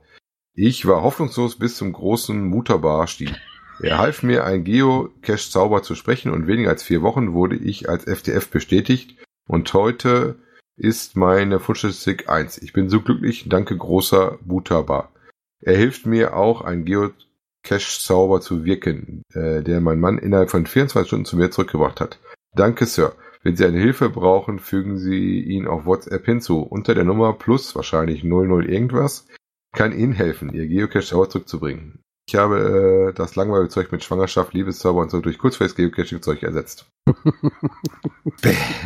Ich 0.54 0.86
war 0.86 1.02
hoffnungslos 1.02 1.58
bis 1.58 1.76
zum 1.76 1.92
großen 1.92 2.44
Mutterbar-Stieg. 2.44 3.34
Er 3.80 3.98
half 3.98 4.22
mir, 4.22 4.44
ein 4.44 4.64
Geocache-Zauber 4.64 5.82
zu 5.82 5.94
sprechen 5.94 6.30
und 6.30 6.46
weniger 6.46 6.70
als 6.70 6.82
vier 6.82 7.02
Wochen 7.02 7.32
wurde 7.32 7.56
ich 7.56 7.88
als 7.88 8.04
FTF 8.04 8.50
bestätigt 8.50 9.16
und 9.48 9.72
heute 9.72 10.36
ist 10.76 11.16
meine 11.16 11.66
Wunschstatistik 11.66 12.28
1. 12.28 12.58
Ich 12.58 12.72
bin 12.72 12.88
so 12.88 13.00
glücklich, 13.00 13.46
danke 13.48 13.76
großer 13.76 14.38
Mutterbar. 14.44 15.12
Er 15.60 15.76
hilft 15.76 16.06
mir 16.06 16.36
auch, 16.36 16.60
ein 16.60 16.84
Geocache-Zauber 16.84 18.40
zu 18.40 18.64
wirken, 18.64 19.22
äh, 19.32 19.62
der 19.62 19.80
mein 19.80 20.00
Mann 20.00 20.18
innerhalb 20.18 20.50
von 20.50 20.66
24 20.66 21.08
Stunden 21.08 21.24
zu 21.24 21.36
mir 21.36 21.50
zurückgebracht 21.50 22.00
hat. 22.00 22.18
Danke, 22.54 22.86
Sir. 22.86 23.14
Wenn 23.42 23.56
Sie 23.56 23.64
eine 23.64 23.78
Hilfe 23.78 24.08
brauchen, 24.08 24.58
fügen 24.58 24.98
Sie 24.98 25.40
ihn 25.40 25.66
auf 25.66 25.84
WhatsApp 25.84 26.24
hinzu. 26.24 26.60
Unter 26.62 26.94
der 26.94 27.04
Nummer 27.04 27.32
plus 27.32 27.74
wahrscheinlich 27.74 28.22
00 28.22 28.70
irgendwas 28.70 29.26
kann 29.72 29.92
Ihnen 29.92 30.12
helfen, 30.12 30.52
Ihr 30.52 30.66
Geocache 30.68 31.02
sauber 31.02 31.28
zurückzubringen. 31.28 32.02
Ich 32.28 32.36
habe 32.36 33.08
äh, 33.10 33.14
das 33.14 33.34
langweilige 33.34 33.70
Zeug 33.70 33.90
mit 33.90 34.04
Schwangerschaft, 34.04 34.54
Liebeszauber 34.54 35.00
und 35.00 35.10
so 35.10 35.20
durch 35.20 35.38
kurzfristig 35.38 35.92
Geocaching-Zeug 35.92 36.42
ersetzt. 36.44 36.86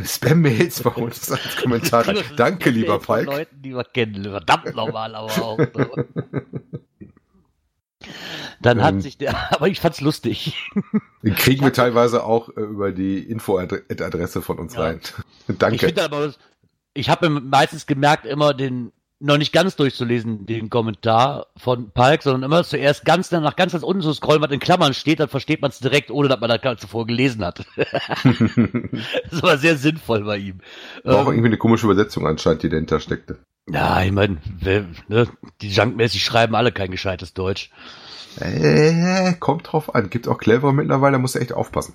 Spam-Mails 0.04 0.82
bei 0.82 0.90
uns 0.90 1.30
als 1.30 1.56
Kommentar. 1.56 2.14
Danke, 2.36 2.70
lieber 2.70 2.98
Falk. 3.00 3.26
Leuten, 3.26 3.60
die 3.60 3.75
wir 3.75 3.84
kennen. 3.84 4.25
Verdammt 4.25 4.75
normal, 4.75 5.14
aber 5.14 5.30
auch. 5.42 5.58
Dann 8.60 8.82
hat 8.82 8.94
ähm, 8.94 9.00
sich 9.00 9.18
der, 9.18 9.52
aber 9.54 9.68
ich 9.68 9.80
fand's 9.80 10.00
lustig. 10.00 10.56
Den 11.22 11.34
kriegen 11.34 11.64
wir 11.64 11.72
teilweise 11.72 12.25
auch 12.25 12.48
äh, 12.50 12.60
über 12.60 12.92
die 12.92 13.18
Info-Adresse 13.18 14.42
von 14.42 14.58
uns 14.58 14.75
ja. 14.75 14.82
rein. 14.82 15.00
Danke. 15.58 15.86
Ich, 15.86 16.02
aber, 16.02 16.32
ich 16.94 17.10
habe 17.10 17.28
meistens 17.30 17.86
gemerkt, 17.86 18.26
immer 18.26 18.54
den 18.54 18.92
noch 19.18 19.38
nicht 19.38 19.52
ganz 19.52 19.76
durchzulesen, 19.76 20.44
den 20.44 20.68
Kommentar 20.68 21.46
von 21.56 21.90
Palk, 21.90 22.22
sondern 22.22 22.42
immer 22.42 22.64
zuerst 22.64 23.04
ganz 23.04 23.30
nach 23.30 23.56
ganz 23.56 23.72
ganz 23.72 23.82
unten 23.82 24.02
zu 24.02 24.12
scrollen, 24.12 24.42
was 24.42 24.50
in 24.50 24.60
Klammern 24.60 24.92
steht, 24.92 25.20
dann 25.20 25.28
versteht 25.28 25.62
man 25.62 25.70
es 25.70 25.78
direkt, 25.78 26.10
ohne 26.10 26.28
dass 26.28 26.38
man 26.38 26.50
das 26.50 26.80
zuvor 26.80 27.06
gelesen 27.06 27.44
hat. 27.44 27.64
das 27.76 29.42
war 29.42 29.56
sehr 29.56 29.76
sinnvoll 29.76 30.25
bei 30.25 30.36
ihm. 30.36 30.60
War 31.02 31.16
auch 31.16 31.20
ähm, 31.22 31.32
irgendwie 31.32 31.48
eine 31.48 31.56
komische 31.56 31.86
Übersetzung 31.86 32.26
anscheinend, 32.26 32.62
die 32.62 32.68
dahinter 32.68 33.00
steckte. 33.00 33.38
Ja, 33.68 34.02
ich 34.02 34.12
meine, 34.12 34.38
ne, 34.61 35.28
die 35.61 35.70
Junkmäßig 35.70 36.25
schreiben 36.25 36.54
alle 36.54 36.70
kein 36.70 36.90
gescheites 36.90 37.35
Deutsch. 37.35 37.70
Äh, 38.40 39.32
kommt 39.40 39.73
drauf 39.73 39.94
an. 39.94 40.11
Gibt 40.11 40.28
auch 40.28 40.38
clever 40.38 40.73
mittlerweile, 40.73 41.18
muss 41.18 41.37
echt 41.37 41.52
aufpassen. 41.52 41.94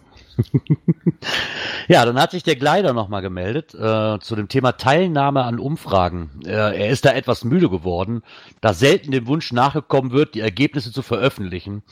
ja, 1.87 2.05
dann 2.05 2.19
hat 2.19 2.31
sich 2.31 2.43
der 2.43 2.55
Gleiter 2.55 2.93
nochmal 2.93 3.21
gemeldet 3.21 3.73
äh, 3.75 4.19
zu 4.19 4.35
dem 4.35 4.47
Thema 4.47 4.73
Teilnahme 4.73 5.43
an 5.43 5.59
Umfragen. 5.59 6.41
Äh, 6.45 6.51
er 6.51 6.89
ist 6.89 7.05
da 7.05 7.11
etwas 7.11 7.43
müde 7.43 7.69
geworden, 7.69 8.23
da 8.59 8.73
selten 8.73 9.11
dem 9.11 9.27
Wunsch 9.27 9.51
nachgekommen 9.51 10.11
wird, 10.11 10.35
die 10.35 10.39
Ergebnisse 10.39 10.91
zu 10.91 11.03
veröffentlichen. 11.03 11.83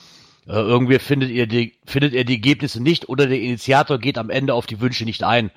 Äh, 0.47 0.53
irgendwie 0.53 0.99
findet 0.99 1.29
ihr 1.29 1.47
die, 1.47 1.77
findet 1.85 2.13
er 2.13 2.23
die 2.23 2.35
Ergebnisse 2.35 2.81
nicht 2.81 3.07
oder 3.07 3.27
der 3.27 3.39
Initiator 3.39 3.99
geht 3.99 4.17
am 4.17 4.29
Ende 4.29 4.55
auf 4.55 4.65
die 4.65 4.81
Wünsche 4.81 5.05
nicht 5.05 5.23
ein. 5.23 5.51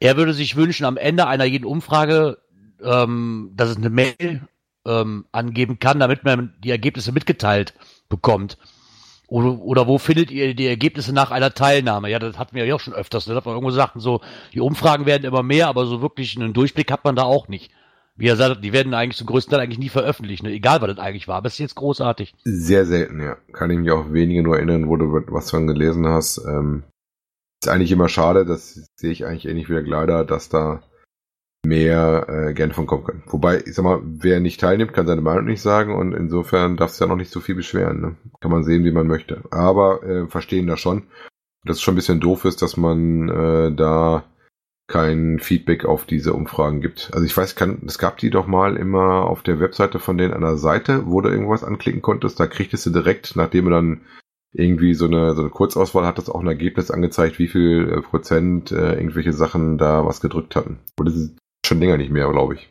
Er 0.00 0.16
würde 0.16 0.34
sich 0.34 0.56
wünschen, 0.56 0.84
am 0.84 0.96
Ende 0.96 1.26
einer 1.26 1.44
jeden 1.44 1.64
Umfrage, 1.64 2.38
ähm, 2.82 3.52
dass 3.54 3.70
es 3.70 3.76
eine 3.76 3.90
Mail 3.90 4.42
ähm, 4.86 5.26
angeben 5.32 5.78
kann, 5.78 6.00
damit 6.00 6.24
man 6.24 6.54
die 6.62 6.70
Ergebnisse 6.70 7.12
mitgeteilt 7.12 7.74
bekommt. 8.08 8.58
Oder, 9.28 9.58
oder 9.60 9.86
wo 9.88 9.98
findet 9.98 10.30
ihr 10.30 10.54
die 10.54 10.68
Ergebnisse 10.68 11.12
nach 11.12 11.32
einer 11.32 11.52
Teilnahme? 11.52 12.08
Ja, 12.10 12.20
das 12.20 12.38
hatten 12.38 12.54
wir 12.54 12.64
ja 12.64 12.74
auch 12.76 12.80
schon 12.80 12.94
öfters. 12.94 13.26
Ne? 13.26 13.34
Da 13.34 13.38
hat 13.38 13.46
man 13.46 13.54
irgendwo 13.54 13.70
gesagt, 13.70 13.94
so, 13.96 14.20
die 14.52 14.60
Umfragen 14.60 15.04
werden 15.04 15.24
immer 15.24 15.42
mehr, 15.42 15.66
aber 15.68 15.86
so 15.86 16.00
wirklich 16.00 16.36
einen 16.36 16.52
Durchblick 16.52 16.92
hat 16.92 17.04
man 17.04 17.16
da 17.16 17.24
auch 17.24 17.48
nicht. 17.48 17.72
Wie 18.14 18.28
er 18.28 18.36
sagt, 18.36 18.64
die 18.64 18.72
werden 18.72 18.94
eigentlich 18.94 19.18
zum 19.18 19.26
größten 19.26 19.50
Teil 19.50 19.60
eigentlich 19.60 19.80
nie 19.80 19.88
veröffentlicht, 19.88 20.42
ne? 20.42 20.50
egal 20.50 20.80
was 20.80 20.88
das 20.88 20.98
eigentlich 20.98 21.28
war. 21.28 21.36
Aber 21.36 21.48
es 21.48 21.54
ist 21.54 21.58
jetzt 21.58 21.74
großartig. 21.74 22.34
Sehr 22.44 22.86
selten, 22.86 23.20
ja. 23.20 23.36
Kann 23.52 23.70
ich 23.70 23.78
mich 23.78 23.90
auch 23.90 24.12
wenige 24.12 24.42
nur 24.42 24.56
erinnern, 24.56 24.88
wo 24.88 24.96
du 24.96 25.12
was 25.28 25.50
von 25.50 25.66
gelesen 25.66 26.06
hast. 26.06 26.38
Ähm, 26.46 26.84
ist 27.62 27.68
eigentlich 27.68 27.92
immer 27.92 28.08
schade, 28.08 28.46
das 28.46 28.88
sehe 28.94 29.10
ich 29.10 29.26
eigentlich 29.26 29.46
ähnlich 29.46 29.68
wie 29.68 29.74
der 29.74 29.82
Gleider, 29.82 30.24
dass 30.24 30.48
da 30.48 30.82
mehr 31.66 32.26
äh, 32.28 32.54
gerne 32.54 32.74
von 32.74 32.86
kommen 32.86 33.04
kann. 33.04 33.22
Wobei, 33.26 33.58
ich 33.58 33.74
sag 33.74 33.84
mal, 33.84 34.00
wer 34.02 34.40
nicht 34.40 34.60
teilnimmt, 34.60 34.92
kann 34.92 35.06
seine 35.06 35.20
Meinung 35.20 35.44
nicht 35.44 35.62
sagen 35.62 35.94
und 35.94 36.12
insofern 36.12 36.76
darf 36.76 36.92
es 36.92 36.98
ja 36.98 37.06
noch 37.06 37.16
nicht 37.16 37.30
so 37.30 37.40
viel 37.40 37.54
beschweren. 37.54 38.00
Ne? 38.00 38.16
Kann 38.40 38.50
man 38.50 38.64
sehen, 38.64 38.84
wie 38.84 38.92
man 38.92 39.06
möchte. 39.06 39.42
Aber 39.50 40.02
äh, 40.02 40.26
verstehen 40.28 40.66
das 40.66 40.80
schon. 40.80 41.04
Dass 41.64 41.76
es 41.76 41.82
schon 41.82 41.94
ein 41.94 41.96
bisschen 41.96 42.20
doof 42.20 42.44
ist, 42.44 42.62
dass 42.62 42.76
man 42.76 43.28
äh, 43.28 43.72
da 43.74 44.24
kein 44.88 45.40
Feedback 45.40 45.84
auf 45.84 46.04
diese 46.04 46.32
Umfragen 46.32 46.80
gibt. 46.80 47.10
Also 47.12 47.26
ich 47.26 47.36
weiß, 47.36 47.56
kann, 47.56 47.82
es 47.86 47.98
gab 47.98 48.18
die 48.18 48.30
doch 48.30 48.46
mal 48.46 48.76
immer 48.76 49.24
auf 49.24 49.42
der 49.42 49.58
Webseite 49.58 49.98
von 49.98 50.16
denen 50.16 50.32
an 50.32 50.42
der 50.42 50.58
Seite, 50.58 51.06
wo 51.06 51.20
du 51.20 51.28
irgendwas 51.28 51.64
anklicken 51.64 52.02
konntest. 52.02 52.38
Da 52.38 52.46
kriegtest 52.46 52.86
du 52.86 52.90
direkt, 52.90 53.34
nachdem 53.34 53.64
du 53.64 53.70
dann 53.72 54.00
irgendwie 54.52 54.94
so 54.94 55.06
eine, 55.06 55.34
so 55.34 55.42
eine 55.42 55.50
Kurzauswahl 55.50 56.06
hat 56.06 56.18
das 56.18 56.30
auch 56.30 56.40
ein 56.40 56.46
Ergebnis 56.46 56.92
angezeigt, 56.92 57.38
wie 57.40 57.48
viel 57.48 57.90
äh, 57.90 58.00
Prozent 58.00 58.70
äh, 58.70 58.94
irgendwelche 58.94 59.32
Sachen 59.32 59.76
da 59.76 60.06
was 60.06 60.20
gedrückt 60.20 60.54
hatten. 60.54 60.78
Das 60.96 61.14
ist 61.14 61.36
schon 61.66 61.80
länger 61.80 61.96
nicht 61.96 62.10
mehr, 62.10 62.28
glaube 62.30 62.54
ich. 62.54 62.68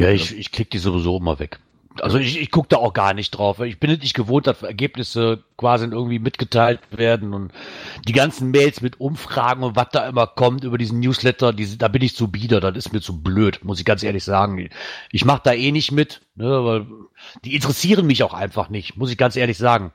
Ja, 0.00 0.10
ich, 0.10 0.36
ich 0.36 0.52
klicke 0.52 0.70
die 0.70 0.78
sowieso 0.78 1.16
immer 1.18 1.38
weg. 1.38 1.58
Also 2.00 2.18
ich, 2.18 2.40
ich 2.40 2.50
gucke 2.52 2.68
da 2.68 2.76
auch 2.76 2.92
gar 2.92 3.14
nicht 3.14 3.32
drauf. 3.32 3.60
Ich 3.60 3.80
bin 3.80 3.90
nicht 3.90 4.14
gewohnt, 4.14 4.46
dass 4.46 4.62
Ergebnisse 4.62 5.42
quasi 5.56 5.86
irgendwie 5.86 6.20
mitgeteilt 6.20 6.80
werden 6.90 7.34
und 7.34 7.52
die 8.06 8.12
ganzen 8.12 8.52
Mails 8.52 8.80
mit 8.80 9.00
Umfragen 9.00 9.64
und 9.64 9.74
was 9.74 9.88
da 9.90 10.08
immer 10.08 10.28
kommt 10.28 10.62
über 10.62 10.78
diesen 10.78 11.00
Newsletter, 11.00 11.52
die, 11.52 11.76
da 11.76 11.88
bin 11.88 12.02
ich 12.02 12.14
zu 12.14 12.28
bieder, 12.28 12.60
das 12.60 12.76
ist 12.76 12.92
mir 12.92 13.00
zu 13.00 13.20
blöd, 13.20 13.64
muss 13.64 13.80
ich 13.80 13.84
ganz 13.84 14.02
ehrlich 14.04 14.22
sagen. 14.22 14.68
Ich 15.10 15.24
mache 15.24 15.42
da 15.44 15.52
eh 15.52 15.72
nicht 15.72 15.90
mit, 15.90 16.20
ne, 16.36 16.64
weil 16.64 16.86
die 17.44 17.54
interessieren 17.56 18.06
mich 18.06 18.22
auch 18.22 18.34
einfach 18.34 18.68
nicht, 18.68 18.96
muss 18.96 19.10
ich 19.10 19.18
ganz 19.18 19.34
ehrlich 19.34 19.58
sagen. 19.58 19.92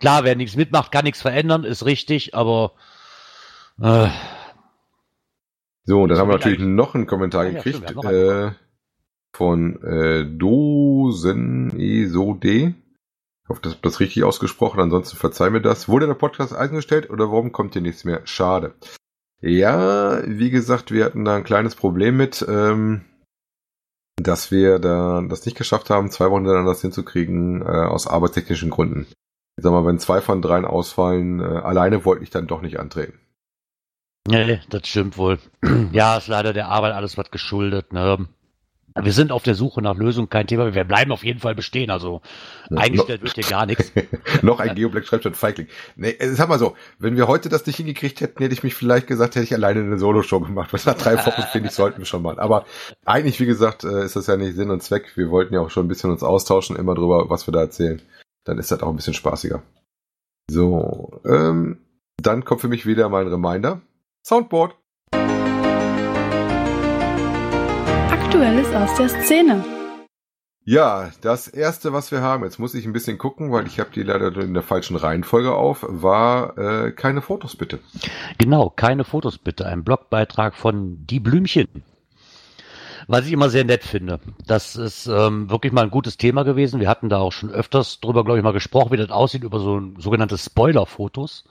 Klar, 0.00 0.24
wer 0.24 0.36
nichts 0.36 0.56
mitmacht, 0.56 0.90
kann 0.90 1.04
nichts 1.04 1.20
verändern, 1.20 1.64
ist 1.64 1.84
richtig, 1.84 2.34
aber 2.34 2.72
äh, 3.82 4.08
so, 5.84 6.02
und 6.02 6.08
dann 6.10 6.18
haben 6.18 6.28
wir 6.28 6.34
natürlich 6.34 6.60
noch 6.60 6.94
einen 6.94 7.06
Kommentar 7.06 7.44
ja, 7.44 7.52
gekriegt 7.52 7.82
stimmt, 7.88 8.04
äh, 8.04 8.52
von 9.34 9.82
äh, 9.82 10.24
Dosen 10.24 11.78
ESOD. 11.78 12.44
Ich 12.44 13.48
hoffe, 13.48 13.60
das 13.62 13.80
das 13.80 13.98
richtig 14.00 14.22
ausgesprochen. 14.22 14.80
Ansonsten 14.80 15.16
verzeih 15.16 15.50
mir 15.50 15.60
das. 15.60 15.88
Wurde 15.88 16.06
der 16.06 16.14
Podcast 16.14 16.54
eingestellt 16.54 17.10
oder 17.10 17.30
warum 17.30 17.50
kommt 17.50 17.72
hier 17.72 17.82
nichts 17.82 18.04
mehr? 18.04 18.20
Schade. 18.24 18.74
Ja, 19.40 20.22
wie 20.24 20.50
gesagt, 20.50 20.92
wir 20.92 21.04
hatten 21.04 21.24
da 21.24 21.34
ein 21.34 21.44
kleines 21.44 21.74
Problem 21.74 22.16
mit, 22.16 22.46
ähm, 22.48 23.00
dass 24.16 24.52
wir 24.52 24.78
da 24.78 25.20
das 25.28 25.44
nicht 25.44 25.56
geschafft 25.56 25.90
haben, 25.90 26.12
zwei 26.12 26.30
Wochen 26.30 26.44
dann 26.44 26.64
das 26.64 26.80
hinzukriegen, 26.80 27.60
äh, 27.62 27.64
aus 27.64 28.06
arbeitstechnischen 28.06 28.70
Gründen. 28.70 29.08
Ich 29.56 29.64
sag 29.64 29.72
mal, 29.72 29.84
wenn 29.84 29.98
zwei 29.98 30.20
von 30.20 30.42
dreien 30.42 30.64
ausfallen, 30.64 31.40
äh, 31.40 31.42
alleine 31.42 32.04
wollte 32.04 32.22
ich 32.22 32.30
dann 32.30 32.46
doch 32.46 32.62
nicht 32.62 32.78
antreten. 32.78 33.18
Nee, 34.28 34.60
das 34.70 34.86
stimmt 34.86 35.18
wohl. 35.18 35.38
ja, 35.92 36.16
ist 36.16 36.28
leider 36.28 36.52
der 36.52 36.68
Arbeit 36.68 36.94
alles 36.94 37.18
was 37.18 37.30
geschuldet. 37.30 37.92
Ne? 37.92 38.28
Wir 39.00 39.12
sind 39.12 39.32
auf 39.32 39.42
der 39.42 39.54
Suche 39.54 39.80
nach 39.80 39.96
Lösungen, 39.96 40.28
kein 40.28 40.46
Thema. 40.46 40.74
Wir 40.74 40.84
bleiben 40.84 41.12
auf 41.12 41.24
jeden 41.24 41.40
Fall 41.40 41.54
bestehen. 41.54 41.90
Also 41.90 42.20
ja, 42.70 42.78
eingestellt 42.78 43.22
wird 43.22 43.34
hier 43.34 43.44
gar 43.44 43.64
nichts. 43.66 43.90
noch 44.42 44.60
ein 44.60 44.74
Geoblack 44.74 45.06
schreibt 45.06 45.22
schon 45.22 45.34
Feigling. 45.34 45.66
Nee, 45.96 46.16
sag 46.20 46.48
mal 46.48 46.58
so, 46.58 46.76
wenn 46.98 47.16
wir 47.16 47.26
heute 47.26 47.48
das 47.48 47.66
nicht 47.66 47.76
hingekriegt 47.76 48.20
hätten, 48.20 48.42
hätte 48.42 48.52
ich 48.54 48.62
mich 48.62 48.74
vielleicht 48.74 49.06
gesagt, 49.06 49.34
hätte 49.34 49.44
ich 49.44 49.54
alleine 49.54 49.80
eine 49.80 49.98
Solo-Show 49.98 50.40
gemacht. 50.40 50.72
Was 50.72 50.84
nach 50.84 50.96
drei 50.96 51.16
Wochen 51.16 51.42
finde 51.50 51.68
ich, 51.68 51.74
sollten 51.74 51.98
wir 51.98 52.04
schon 52.04 52.22
mal. 52.22 52.38
Aber 52.38 52.66
eigentlich, 53.04 53.40
wie 53.40 53.46
gesagt, 53.46 53.84
äh, 53.84 54.04
ist 54.04 54.16
das 54.16 54.26
ja 54.26 54.36
nicht 54.36 54.54
Sinn 54.54 54.70
und 54.70 54.82
Zweck. 54.82 55.16
Wir 55.16 55.30
wollten 55.30 55.54
ja 55.54 55.60
auch 55.60 55.70
schon 55.70 55.86
ein 55.86 55.88
bisschen 55.88 56.10
uns 56.10 56.22
austauschen, 56.22 56.76
immer 56.76 56.94
drüber, 56.94 57.30
was 57.30 57.48
wir 57.48 57.52
da 57.52 57.60
erzählen. 57.60 58.02
Dann 58.44 58.58
ist 58.58 58.70
das 58.70 58.82
auch 58.82 58.90
ein 58.90 58.96
bisschen 58.96 59.14
spaßiger. 59.14 59.62
So, 60.50 61.20
ähm, 61.24 61.78
dann 62.18 62.44
kommt 62.44 62.60
für 62.60 62.68
mich 62.68 62.84
wieder 62.84 63.08
mein 63.08 63.28
Reminder. 63.28 63.80
Soundboard. 64.24 64.76
Aktuelles 68.10 68.72
aus 68.72 68.96
der 68.96 69.08
Szene. 69.08 69.64
Ja, 70.64 71.10
das 71.22 71.48
erste, 71.48 71.92
was 71.92 72.12
wir 72.12 72.22
haben, 72.22 72.44
jetzt 72.44 72.60
muss 72.60 72.74
ich 72.74 72.86
ein 72.86 72.92
bisschen 72.92 73.18
gucken, 73.18 73.50
weil 73.50 73.66
ich 73.66 73.80
habe 73.80 73.90
die 73.92 74.04
leider 74.04 74.36
in 74.36 74.54
der 74.54 74.62
falschen 74.62 74.94
Reihenfolge 74.94 75.52
auf, 75.52 75.84
war 75.88 76.56
äh, 76.56 76.92
keine 76.92 77.20
Fotos 77.20 77.56
bitte. 77.56 77.80
Genau, 78.38 78.70
keine 78.70 79.02
Fotos 79.02 79.38
bitte. 79.38 79.66
Ein 79.66 79.82
Blogbeitrag 79.82 80.54
von 80.54 81.04
Die 81.04 81.18
Blümchen. 81.18 81.82
Was 83.08 83.26
ich 83.26 83.32
immer 83.32 83.50
sehr 83.50 83.64
nett 83.64 83.82
finde. 83.82 84.20
Das 84.46 84.76
ist 84.76 85.08
ähm, 85.08 85.50
wirklich 85.50 85.72
mal 85.72 85.82
ein 85.82 85.90
gutes 85.90 86.16
Thema 86.16 86.44
gewesen. 86.44 86.78
Wir 86.78 86.88
hatten 86.88 87.08
da 87.08 87.18
auch 87.18 87.32
schon 87.32 87.50
öfters 87.50 87.98
drüber, 87.98 88.22
glaube 88.22 88.38
ich, 88.38 88.44
mal 88.44 88.52
gesprochen, 88.52 88.92
wie 88.92 88.96
das 88.98 89.10
aussieht 89.10 89.42
über 89.42 89.58
so 89.58 89.82
sogenannte 89.98 90.38
Spoiler-Fotos. 90.38 91.42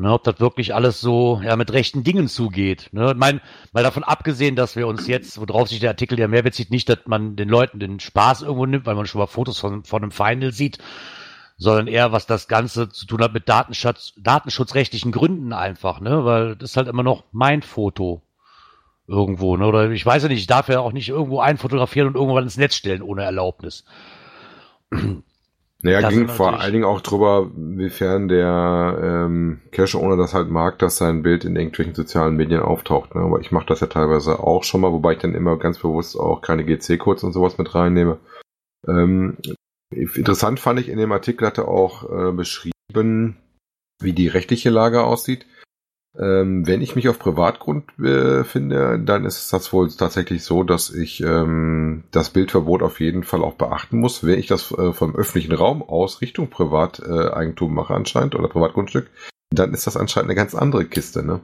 Ne, 0.00 0.12
ob 0.12 0.22
das 0.22 0.38
wirklich 0.38 0.76
alles 0.76 1.00
so 1.00 1.40
ja 1.44 1.56
mit 1.56 1.72
rechten 1.72 2.04
Dingen 2.04 2.28
zugeht. 2.28 2.88
Ne? 2.92 3.14
Mein, 3.16 3.40
mal 3.72 3.82
davon 3.82 4.04
abgesehen, 4.04 4.54
dass 4.54 4.76
wir 4.76 4.86
uns 4.86 5.08
jetzt, 5.08 5.40
worauf 5.40 5.68
sich 5.68 5.80
der 5.80 5.90
Artikel 5.90 6.16
ja 6.20 6.28
mehr 6.28 6.44
bezieht, 6.44 6.70
nicht, 6.70 6.88
dass 6.88 6.98
man 7.06 7.34
den 7.34 7.48
Leuten 7.48 7.80
den 7.80 7.98
Spaß 7.98 8.42
irgendwo 8.42 8.64
nimmt, 8.64 8.86
weil 8.86 8.94
man 8.94 9.06
schon 9.06 9.18
mal 9.18 9.26
Fotos 9.26 9.58
von, 9.58 9.82
von 9.82 10.02
einem 10.02 10.12
Final 10.12 10.52
sieht, 10.52 10.78
sondern 11.56 11.88
eher, 11.88 12.12
was 12.12 12.26
das 12.26 12.46
Ganze 12.46 12.88
zu 12.90 13.06
tun 13.06 13.20
hat 13.20 13.32
mit 13.32 13.48
Datenschutz, 13.48 14.14
datenschutzrechtlichen 14.16 15.10
Gründen 15.10 15.52
einfach, 15.52 15.98
ne? 15.98 16.24
Weil 16.24 16.54
das 16.54 16.70
ist 16.70 16.76
halt 16.76 16.86
immer 16.86 17.02
noch 17.02 17.24
mein 17.32 17.62
Foto 17.62 18.22
irgendwo, 19.08 19.56
ne? 19.56 19.66
Oder 19.66 19.90
ich 19.90 20.06
weiß 20.06 20.22
ja 20.22 20.28
nicht, 20.28 20.38
ich 20.38 20.46
darf 20.46 20.68
ja 20.68 20.78
auch 20.78 20.92
nicht 20.92 21.08
irgendwo 21.08 21.40
einfotografieren 21.40 22.06
und 22.06 22.14
irgendwann 22.14 22.44
ins 22.44 22.56
Netz 22.56 22.76
stellen 22.76 23.02
ohne 23.02 23.24
Erlaubnis. 23.24 23.84
Naja, 25.80 26.00
das 26.00 26.10
ging 26.12 26.28
vor 26.28 26.58
allen 26.58 26.72
Dingen 26.72 26.84
auch 26.84 27.00
drüber, 27.00 27.52
wiefern 27.54 28.26
der 28.26 28.98
ähm, 29.00 29.60
Cache-Owner 29.70 30.16
das 30.16 30.34
halt 30.34 30.50
mag, 30.50 30.78
dass 30.80 30.96
sein 30.96 31.22
Bild 31.22 31.44
in 31.44 31.54
irgendwelchen 31.54 31.94
sozialen 31.94 32.34
Medien 32.34 32.60
auftaucht. 32.60 33.14
Ne? 33.14 33.20
Aber 33.20 33.40
ich 33.40 33.52
mache 33.52 33.66
das 33.66 33.80
ja 33.80 33.86
teilweise 33.86 34.40
auch 34.40 34.64
schon 34.64 34.80
mal, 34.80 34.90
wobei 34.90 35.12
ich 35.12 35.20
dann 35.20 35.34
immer 35.34 35.56
ganz 35.56 35.78
bewusst 35.78 36.18
auch 36.18 36.42
keine 36.42 36.64
GC-Codes 36.64 37.22
und 37.22 37.32
sowas 37.32 37.58
mit 37.58 37.76
reinnehme. 37.76 38.18
Ähm, 38.88 39.38
interessant 39.90 40.58
fand 40.58 40.80
ich 40.80 40.88
in 40.88 40.98
dem 40.98 41.12
Artikel, 41.12 41.46
hat 41.46 41.58
er 41.58 41.68
auch 41.68 42.10
äh, 42.10 42.32
beschrieben, 42.32 43.36
wie 44.00 44.12
die 44.12 44.28
rechtliche 44.28 44.70
Lage 44.70 45.04
aussieht. 45.04 45.46
Ähm, 46.18 46.66
wenn 46.66 46.82
ich 46.82 46.96
mich 46.96 47.08
auf 47.08 47.20
Privatgrund 47.20 47.96
befinde, 47.96 48.94
äh, 48.94 49.04
dann 49.04 49.24
ist 49.24 49.52
das 49.52 49.72
wohl 49.72 49.88
tatsächlich 49.88 50.42
so, 50.42 50.64
dass 50.64 50.92
ich 50.92 51.22
ähm, 51.22 52.02
das 52.10 52.30
Bildverbot 52.30 52.82
auf 52.82 52.98
jeden 52.98 53.22
Fall 53.22 53.42
auch 53.44 53.54
beachten 53.54 54.00
muss. 54.00 54.24
Wenn 54.24 54.40
ich 54.40 54.48
das 54.48 54.72
äh, 54.72 54.92
vom 54.92 55.14
öffentlichen 55.14 55.52
Raum 55.52 55.80
aus 55.80 56.20
Richtung 56.20 56.50
Privateigentum 56.50 57.70
äh, 57.70 57.74
mache 57.74 57.94
anscheinend 57.94 58.34
oder 58.34 58.48
Privatgrundstück, 58.48 59.08
dann 59.50 59.72
ist 59.72 59.86
das 59.86 59.96
anscheinend 59.96 60.30
eine 60.30 60.36
ganz 60.36 60.56
andere 60.56 60.86
Kiste. 60.86 61.24
Ne? 61.24 61.40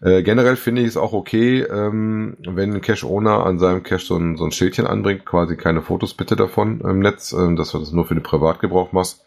Äh, 0.00 0.24
generell 0.24 0.56
finde 0.56 0.82
ich 0.82 0.88
es 0.88 0.96
auch 0.96 1.12
okay, 1.12 1.60
ähm, 1.62 2.36
wenn 2.40 2.74
ein 2.74 2.80
Cache-Owner 2.80 3.46
an 3.46 3.60
seinem 3.60 3.84
Cache 3.84 4.04
so 4.04 4.16
ein, 4.16 4.36
so 4.36 4.44
ein 4.44 4.50
Schildchen 4.50 4.88
anbringt, 4.88 5.24
quasi 5.24 5.56
keine 5.56 5.80
Fotos 5.80 6.14
bitte 6.14 6.34
davon 6.34 6.80
im 6.80 6.98
Netz, 6.98 7.32
äh, 7.32 7.54
dass 7.54 7.70
du 7.70 7.78
das 7.78 7.92
nur 7.92 8.04
für 8.04 8.14
den 8.14 8.24
Privatgebrauch 8.24 8.90
machst. 8.90 9.24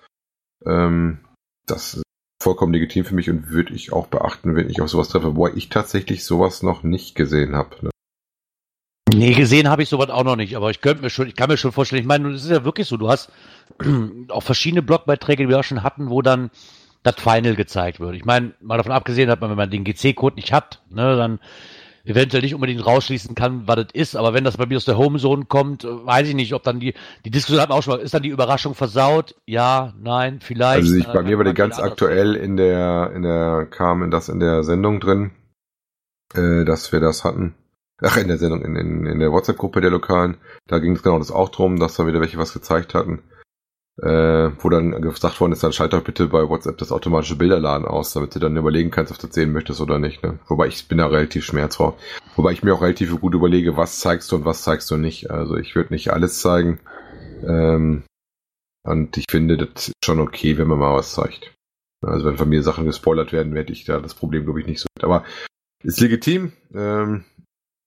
Ähm, 0.65 1.19
das 1.65 2.01
vollkommen 2.45 2.73
legitim 2.73 3.05
für 3.05 3.15
mich 3.15 3.27
und 3.27 3.49
würde 3.49 3.73
ich 3.73 3.91
auch 3.91 4.05
beachten, 4.05 4.55
wenn 4.55 4.69
ich 4.69 4.79
auf 4.79 4.87
sowas 4.87 5.09
treffe, 5.09 5.35
wobei 5.35 5.53
ich 5.55 5.69
tatsächlich 5.69 6.23
sowas 6.23 6.61
noch 6.61 6.83
nicht 6.83 7.15
gesehen 7.15 7.55
habe. 7.55 7.75
Ne? 7.81 7.89
Nee, 9.11 9.33
gesehen 9.33 9.67
habe 9.67 9.81
ich 9.81 9.89
sowas 9.89 10.11
auch 10.11 10.23
noch 10.23 10.35
nicht, 10.35 10.55
aber 10.55 10.69
ich 10.69 10.79
könnte 10.79 11.01
mir 11.01 11.09
schon, 11.09 11.27
ich 11.27 11.35
kann 11.35 11.49
mir 11.49 11.57
schon 11.57 11.71
vorstellen, 11.71 12.03
ich 12.03 12.07
meine, 12.07 12.29
es 12.29 12.43
ist 12.43 12.51
ja 12.51 12.63
wirklich 12.63 12.87
so, 12.87 12.97
du 12.97 13.09
hast 13.09 13.31
auch 14.29 14.43
verschiedene 14.43 14.83
Blogbeiträge, 14.83 15.43
die 15.43 15.49
wir 15.49 15.59
auch 15.59 15.63
schon 15.63 15.81
hatten, 15.81 16.11
wo 16.11 16.21
dann 16.21 16.51
das 17.01 17.15
Final 17.17 17.55
gezeigt 17.55 17.99
wird. 17.99 18.15
Ich 18.15 18.25
meine, 18.25 18.53
mal 18.61 18.77
davon 18.77 18.91
abgesehen, 18.91 19.27
dass 19.27 19.39
man, 19.39 19.49
wenn 19.49 19.57
man 19.57 19.71
den 19.71 19.83
GC-Code 19.83 20.35
nicht 20.35 20.53
hat, 20.53 20.83
ne, 20.91 21.17
dann 21.17 21.39
eventuell 22.05 22.43
nicht 22.43 22.55
unbedingt 22.55 22.85
rausschließen 22.85 23.35
kann, 23.35 23.67
was 23.67 23.75
das 23.75 23.87
ist, 23.93 24.15
aber 24.15 24.33
wenn 24.33 24.43
das 24.43 24.57
bei 24.57 24.65
mir 24.65 24.77
aus 24.77 24.85
der 24.85 24.97
Homezone 24.97 25.45
kommt, 25.45 25.83
äh, 25.83 25.87
weiß 25.87 26.27
ich 26.29 26.35
nicht, 26.35 26.53
ob 26.53 26.63
dann 26.63 26.79
die, 26.79 26.93
die 27.25 27.31
Diskussion 27.31 27.61
hat 27.61 27.71
auch 27.71 27.83
schon 27.83 27.97
mal, 27.97 28.03
ist 28.03 28.13
dann 28.13 28.23
die 28.23 28.29
Überraschung 28.29 28.75
versaut? 28.75 29.35
Ja, 29.45 29.93
nein, 29.99 30.39
vielleicht. 30.41 30.83
Also 30.83 30.95
ich, 30.95 31.07
bei 31.07 31.23
mir 31.23 31.37
war 31.37 31.45
die 31.45 31.53
ganz 31.53 31.79
aktuell 31.79 32.35
in 32.35 32.57
der, 32.57 33.11
in 33.15 33.23
der, 33.23 33.67
kam 33.69 34.03
in 34.03 34.11
das 34.11 34.29
in 34.29 34.39
der 34.39 34.63
Sendung 34.63 34.99
drin, 34.99 35.31
äh, 36.33 36.63
dass 36.63 36.91
wir 36.91 36.99
das 36.99 37.23
hatten. 37.23 37.55
Ach, 38.01 38.17
in 38.17 38.27
der 38.27 38.37
Sendung, 38.37 38.61
in, 38.61 38.75
in, 38.75 39.05
in 39.05 39.19
der 39.19 39.31
WhatsApp-Gruppe 39.31 39.81
der 39.81 39.89
Lokalen, 39.89 40.37
da 40.67 40.79
ging 40.79 40.95
es 40.95 41.03
genau 41.03 41.17
das 41.17 41.31
auch 41.31 41.49
drum, 41.49 41.79
dass 41.79 41.95
da 41.95 42.05
wieder 42.05 42.19
welche 42.19 42.37
was 42.37 42.53
gezeigt 42.53 42.93
hatten. 42.93 43.23
Äh, 44.01 44.51
wo 44.59 44.69
dann 44.69 45.01
gesagt 45.01 45.39
worden 45.39 45.53
ist, 45.53 45.63
dann 45.63 45.71
schalt 45.71 45.93
doch 45.93 46.03
bitte 46.03 46.27
bei 46.27 46.49
WhatsApp 46.49 46.77
das 46.77 46.91
automatische 46.91 47.37
Bilderladen 47.37 47.87
aus, 47.87 48.13
damit 48.13 48.35
du 48.35 48.39
dann 48.39 48.57
überlegen 48.57 48.91
kannst, 48.91 49.11
ob 49.11 49.19
du 49.19 49.27
das 49.27 49.35
sehen 49.35 49.53
möchtest 49.53 49.79
oder 49.79 49.99
nicht. 49.99 50.21
Ne? 50.23 50.39
Wobei 50.47 50.67
ich 50.67 50.87
bin 50.87 50.97
da 50.97 51.07
relativ 51.07 51.45
schmerzfrei. 51.45 51.93
Wobei 52.35 52.51
ich 52.51 52.63
mir 52.63 52.73
auch 52.73 52.81
relativ 52.81 53.19
gut 53.21 53.33
überlege, 53.33 53.77
was 53.77 53.99
zeigst 53.99 54.31
du 54.31 54.35
und 54.35 54.45
was 54.45 54.63
zeigst 54.63 54.91
du 54.91 54.97
nicht. 54.97 55.31
Also 55.31 55.55
ich 55.55 55.75
würde 55.75 55.93
nicht 55.93 56.11
alles 56.11 56.41
zeigen. 56.41 56.79
Ähm, 57.47 58.03
und 58.83 59.17
ich 59.17 59.25
finde, 59.29 59.57
das 59.57 59.87
ist 59.87 59.93
schon 60.03 60.19
okay, 60.19 60.57
wenn 60.57 60.67
man 60.67 60.79
mal 60.79 60.95
was 60.95 61.13
zeigt. 61.13 61.53
Also 62.05 62.25
wenn 62.25 62.37
von 62.37 62.49
mir 62.49 62.61
Sachen 62.63 62.85
gespoilert 62.85 63.31
werden, 63.31 63.55
hätte 63.55 63.73
ich 63.73 63.85
da 63.85 63.99
das 63.99 64.13
Problem, 64.13 64.43
glaube 64.43 64.59
ich, 64.59 64.67
nicht 64.67 64.81
so. 64.81 64.87
Aber 65.01 65.23
ist 65.83 65.99
legitim. 66.01 66.51
Ähm, 66.73 67.23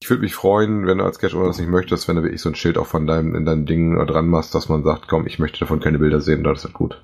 ich 0.00 0.11
würde 0.11 0.23
mich 0.23 0.35
freuen, 0.35 0.87
wenn 0.87 0.99
du 0.99 1.05
als 1.05 1.19
Cash 1.19 1.35
Owner 1.35 1.49
das 1.49 1.59
nicht 1.59 1.71
möchtest, 1.71 2.07
wenn 2.09 2.17
du 2.17 2.23
wirklich 2.23 2.40
so 2.40 2.49
ein 2.49 2.55
Schild 2.55 2.78
auch 2.78 2.87
von 2.87 3.07
deinem, 3.07 3.35
in 3.35 3.45
deinem 3.45 3.67
Ding 3.67 3.95
dran 4.07 4.28
machst, 4.28 4.55
dass 4.55 4.69
man 4.69 4.85
sagt, 4.85 5.09
komm, 5.09 5.26
ich 5.26 5.38
möchte 5.38 5.59
davon 5.59 5.81
keine 5.81 5.99
Bilder 5.99 6.21
sehen, 6.21 6.45
das 6.45 6.64
ist 6.64 6.73
gut. 6.73 7.02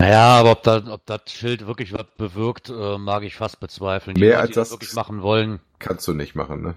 Naja, 0.00 0.38
aber 0.38 0.52
ob, 0.52 0.62
da, 0.62 0.82
ob 0.92 1.04
das 1.06 1.22
Schild 1.26 1.66
wirklich 1.66 1.92
was 1.92 2.06
bewirkt, 2.16 2.70
äh, 2.70 2.98
mag 2.98 3.24
ich 3.24 3.34
fast 3.34 3.58
bezweifeln. 3.58 4.14
Die 4.14 4.20
Mehr 4.20 4.36
Leute, 4.36 4.42
als 4.42 4.54
das 4.54 4.70
wirklich 4.70 4.94
machen 4.94 5.22
wollen. 5.22 5.60
Kannst 5.78 6.06
du 6.06 6.14
nicht 6.14 6.34
machen, 6.34 6.62
ne? 6.62 6.74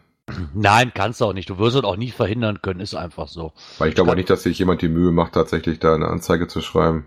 Nein, 0.53 0.91
kannst 0.93 1.21
du 1.21 1.25
auch 1.25 1.33
nicht. 1.33 1.49
Du 1.49 1.57
wirst 1.57 1.75
es 1.75 1.83
auch 1.83 1.97
nie 1.97 2.11
verhindern 2.11 2.61
können, 2.61 2.79
ist 2.79 2.95
einfach 2.95 3.27
so. 3.27 3.53
Weil 3.77 3.89
ich 3.89 3.95
glaube 3.95 4.11
auch 4.11 4.15
nicht, 4.15 4.29
dass 4.29 4.43
sich 4.43 4.57
jemand 4.57 4.81
die 4.81 4.89
Mühe 4.89 5.11
macht, 5.11 5.33
tatsächlich 5.33 5.79
da 5.79 5.93
eine 5.93 6.07
Anzeige 6.07 6.47
zu 6.47 6.61
schreiben. 6.61 7.05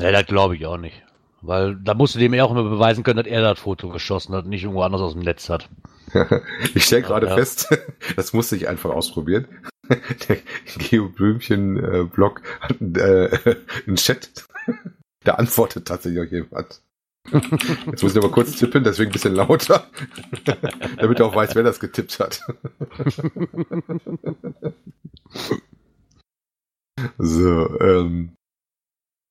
Ja, 0.00 0.10
das 0.10 0.26
glaube 0.26 0.56
ich 0.56 0.66
auch 0.66 0.78
nicht. 0.78 1.02
Weil 1.40 1.76
da 1.76 1.94
musst 1.94 2.14
du 2.14 2.18
dem 2.18 2.34
ja 2.34 2.44
auch 2.44 2.50
immer 2.50 2.64
beweisen 2.64 3.04
können, 3.04 3.18
dass 3.18 3.26
er 3.26 3.42
das 3.42 3.60
Foto 3.60 3.88
geschossen 3.88 4.34
hat, 4.34 4.46
nicht 4.46 4.64
irgendwo 4.64 4.82
anders 4.82 5.00
aus 5.00 5.12
dem 5.12 5.22
Netz 5.22 5.48
hat. 5.48 5.68
ich 6.74 6.84
stelle 6.84 7.02
gerade 7.02 7.28
ja. 7.28 7.34
fest, 7.34 7.68
das 8.16 8.32
musste 8.32 8.56
ich 8.56 8.68
einfach 8.68 8.90
ausprobieren. 8.90 9.46
Der 10.28 10.38
Geo 10.78 11.08
Blümchen-Blog 11.08 12.42
hat 12.60 12.76
äh, 12.80 13.56
einen 13.86 13.96
Chat. 13.96 14.46
Da 15.24 15.34
antwortet 15.34 15.86
tatsächlich 15.86 16.26
auch 16.26 16.30
jemand. 16.30 16.82
Jetzt 17.86 18.02
muss 18.02 18.12
ich 18.12 18.18
aber 18.18 18.30
kurz 18.30 18.56
tippen, 18.56 18.84
deswegen 18.84 19.10
ein 19.10 19.12
bisschen 19.12 19.34
lauter, 19.34 19.86
damit 20.96 21.20
er 21.20 21.26
auch 21.26 21.34
weiß, 21.34 21.54
wer 21.54 21.62
das 21.62 21.78
getippt 21.78 22.18
hat. 22.20 22.42
so, 27.18 27.80
ähm, 27.80 28.32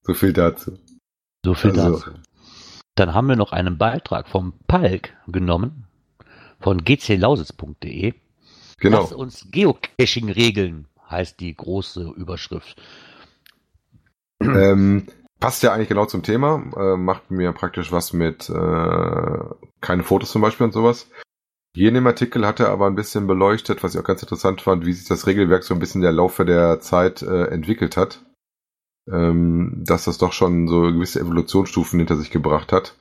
so 0.04 0.14
viel 0.14 0.34
dazu. 0.34 0.78
So 1.48 1.54
viel 1.54 1.80
also. 1.80 2.00
dazu. 2.00 2.12
Dann 2.96 3.14
haben 3.14 3.28
wir 3.28 3.38
noch 3.38 3.54
einen 3.54 3.78
Beitrag 3.78 4.28
vom 4.28 4.52
Palk 4.68 5.14
genommen 5.28 5.86
von 6.60 6.84
gclausitz.de. 6.84 8.14
Genau. 8.80 9.00
Lass 9.00 9.14
uns 9.14 9.48
Geocaching 9.50 10.30
regeln, 10.30 10.88
heißt 11.10 11.40
die 11.40 11.56
große 11.56 12.02
Überschrift. 12.18 12.82
Ähm, 14.42 15.08
passt 15.40 15.64
ja 15.64 15.72
eigentlich 15.72 15.88
genau 15.88 16.06
zum 16.06 16.22
Thema. 16.22 16.62
Äh, 16.76 16.98
macht 16.98 17.32
mir 17.32 17.54
praktisch 17.54 17.94
was 17.94 18.12
mit 18.12 18.50
äh, 18.50 19.40
keine 19.80 20.04
Fotos 20.04 20.32
zum 20.32 20.42
Beispiel 20.42 20.66
und 20.66 20.74
sowas. 20.74 21.10
Hier 21.74 21.88
in 21.88 21.96
dem 21.96 22.08
Artikel 22.08 22.46
hat 22.46 22.60
er 22.60 22.72
aber 22.72 22.88
ein 22.88 22.96
bisschen 22.96 23.26
beleuchtet, 23.26 23.84
was 23.84 23.96
ich 23.96 24.02
auch 24.02 24.06
ganz 24.06 24.22
interessant 24.22 24.60
fand, 24.60 24.86
wie 24.86 24.92
sich 24.92 25.08
das 25.08 25.28
Regelwerk 25.28 25.64
so 25.64 25.74
ein 25.74 25.80
bisschen 25.80 26.02
der 26.02 26.12
Laufe 26.12 26.44
der 26.44 26.82
Zeit 26.82 27.22
äh, 27.22 27.46
entwickelt 27.46 27.96
hat. 27.96 28.27
Ähm, 29.12 29.84
dass 29.86 30.06
das 30.06 30.18
doch 30.18 30.34
schon 30.34 30.68
so 30.68 30.82
gewisse 30.82 31.22
Evolutionsstufen 31.22 32.00
hinter 32.00 32.18
sich 32.18 32.30
gebracht 32.30 32.74
hat. 32.74 32.96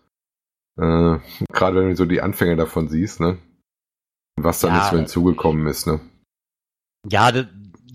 Äh, 0.78 1.18
Gerade 1.52 1.76
wenn 1.76 1.88
du 1.90 1.96
so 1.96 2.04
die 2.04 2.22
Anfänge 2.22 2.56
davon 2.56 2.88
siehst, 2.88 3.20
ne? 3.20 3.38
Was 4.36 4.60
dann 4.60 4.72
ja, 4.72 4.78
jetzt 4.78 4.90
so 4.90 4.96
hinzugekommen 4.96 5.66
ist, 5.66 5.86
ne? 5.86 6.00
Ja, 7.08 7.32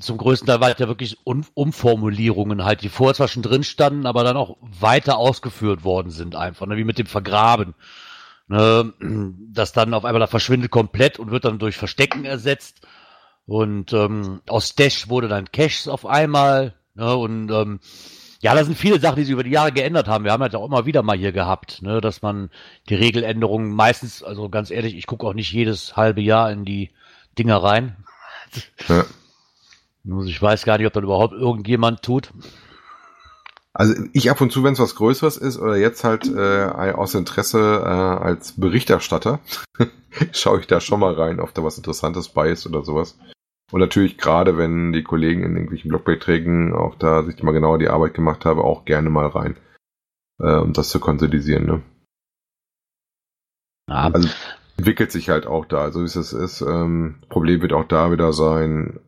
zum 0.01 0.17
größten 0.17 0.47
Teil 0.47 0.61
war 0.61 0.71
es 0.71 0.79
ja 0.79 0.87
wirklich 0.87 1.19
um 1.25 1.45
Umformulierungen 1.53 2.63
halt, 2.63 2.81
die 2.81 2.89
vorher 2.89 3.13
zwar 3.13 3.27
schon 3.27 3.43
drin 3.43 3.63
standen, 3.63 4.05
aber 4.05 4.23
dann 4.23 4.37
auch 4.37 4.57
weiter 4.61 5.17
ausgeführt 5.17 5.83
worden 5.83 6.11
sind 6.11 6.35
einfach, 6.35 6.65
ne? 6.65 6.77
wie 6.77 6.83
mit 6.83 6.97
dem 6.97 7.05
Vergraben. 7.05 7.75
Ne? 8.47 8.93
Das 9.53 9.73
dann 9.73 9.93
auf 9.93 10.05
einmal 10.05 10.21
da 10.21 10.27
verschwindet 10.27 10.71
komplett 10.71 11.19
und 11.19 11.31
wird 11.31 11.45
dann 11.45 11.59
durch 11.59 11.77
Verstecken 11.77 12.25
ersetzt. 12.25 12.87
Und 13.45 13.91
ähm, 13.91 14.41
aus 14.47 14.69
Stash 14.69 15.09
wurde 15.09 15.27
dann 15.27 15.51
Caches 15.51 15.87
auf 15.87 16.05
einmal. 16.05 16.73
Ne? 16.95 17.15
Und 17.15 17.51
ähm, 17.51 17.79
ja, 18.41 18.55
da 18.55 18.63
sind 18.63 18.77
viele 18.77 18.99
Sachen, 18.99 19.17
die 19.17 19.23
sich 19.23 19.33
über 19.33 19.43
die 19.43 19.51
Jahre 19.51 19.71
geändert 19.71 20.07
haben. 20.07 20.23
Wir 20.23 20.31
haben 20.31 20.41
halt 20.41 20.55
auch 20.55 20.65
immer 20.65 20.85
wieder 20.85 21.03
mal 21.03 21.17
hier 21.17 21.31
gehabt, 21.31 21.81
ne, 21.83 22.01
dass 22.01 22.23
man 22.23 22.49
die 22.89 22.95
Regeländerungen 22.95 23.71
meistens, 23.71 24.23
also 24.23 24.49
ganz 24.49 24.71
ehrlich, 24.71 24.95
ich 24.95 25.05
gucke 25.05 25.27
auch 25.27 25.35
nicht 25.35 25.51
jedes 25.51 25.95
halbe 25.95 26.21
Jahr 26.21 26.51
in 26.51 26.65
die 26.65 26.89
Dinger 27.37 27.57
rein. 27.57 27.95
Ja. 28.87 29.05
Ich 30.25 30.41
weiß 30.41 30.65
gar 30.65 30.79
nicht, 30.79 30.87
ob 30.87 30.93
das 30.93 31.03
überhaupt 31.03 31.33
irgendjemand 31.33 32.01
tut. 32.01 32.31
Also 33.73 33.93
ich 34.11 34.29
ab 34.29 34.41
und 34.41 34.51
zu, 34.51 34.63
wenn 34.63 34.73
es 34.73 34.79
was 34.79 34.95
Größeres 34.95 35.37
ist 35.37 35.57
oder 35.57 35.77
jetzt 35.77 36.03
halt 36.03 36.27
äh, 36.27 36.91
aus 36.93 37.13
Interesse 37.13 37.81
äh, 37.83 37.87
als 37.87 38.53
Berichterstatter, 38.53 39.39
schaue 40.33 40.59
ich 40.59 40.67
da 40.67 40.81
schon 40.81 40.99
mal 40.99 41.13
rein, 41.13 41.39
ob 41.39 41.53
da 41.53 41.63
was 41.63 41.77
Interessantes 41.77 42.29
bei 42.29 42.49
ist 42.49 42.65
oder 42.65 42.83
sowas. 42.83 43.17
Und 43.71 43.79
natürlich 43.79 44.17
gerade, 44.17 44.57
wenn 44.57 44.91
die 44.91 45.03
Kollegen 45.03 45.43
in 45.43 45.53
irgendwelchen 45.53 45.89
Blogbeiträgen 45.89 46.73
auch 46.73 46.95
da 46.95 47.23
sich 47.23 47.41
mal 47.41 47.53
genauer 47.53 47.79
die 47.79 47.87
Arbeit 47.87 48.13
gemacht 48.13 48.45
haben, 48.45 48.59
auch 48.59 48.85
gerne 48.85 49.09
mal 49.09 49.27
rein, 49.27 49.55
äh, 50.39 50.57
um 50.57 50.73
das 50.73 50.89
zu 50.89 50.99
konsolidieren. 50.99 51.65
Ne? 51.65 51.81
Ja. 53.89 54.11
Also 54.11 54.29
entwickelt 54.77 55.11
sich 55.11 55.29
halt 55.29 55.45
auch 55.47 55.65
da, 55.65 55.91
so 55.91 56.01
wie 56.01 56.05
es 56.05 56.15
ist. 56.15 56.61
Ähm, 56.61 57.15
Problem 57.29 57.61
wird 57.61 57.73
auch 57.73 57.87
da 57.87 58.11
wieder 58.11 58.33
sein, 58.33 58.99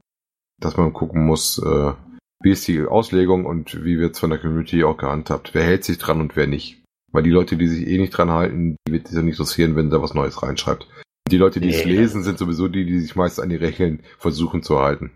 dass 0.60 0.78
man 0.78 0.94
gucken 0.94 1.26
muss, 1.26 1.58
äh, 1.60 1.94
wie 2.42 2.52
ist 2.52 2.68
die 2.68 2.86
Auslegung 2.86 3.46
und 3.46 3.84
wie 3.84 4.00
wird 4.00 4.14
es 4.14 4.20
von 4.20 4.30
der 4.30 4.40
Community 4.40 4.84
auch 4.84 4.98
gehandhabt. 4.98 5.54
Wer 5.54 5.64
hält 5.64 5.84
sich 5.84 5.98
dran 5.98 6.22
und 6.22 6.36
wer 6.36 6.48
nicht. 6.48 6.84
Weil 7.12 7.24
die 7.24 7.30
Leute, 7.30 7.58
die 7.58 7.68
sich 7.68 7.88
eh 7.88 7.98
nicht 7.98 8.12
dran 8.12 8.32
halten, 8.32 8.78
die 8.88 8.94
wird 8.94 9.08
es 9.08 9.14
ja 9.14 9.22
nicht 9.22 9.34
interessieren, 9.34 9.76
wenn 9.76 9.90
da 9.90 10.02
was 10.02 10.14
Neues 10.14 10.42
reinschreibt. 10.42 10.88
Die 11.30 11.38
Leute, 11.38 11.60
die 11.62 11.70
nee. 11.70 11.76
es 11.76 11.86
lesen, 11.86 12.24
sind 12.24 12.38
sowieso 12.38 12.68
die, 12.68 12.86
die 12.86 13.00
sich 13.00 13.16
meist 13.16 13.40
an 13.40 13.50
die 13.50 13.56
Regeln 13.56 14.04
versuchen 14.18 14.62
zu 14.62 14.80
halten. 14.80 15.12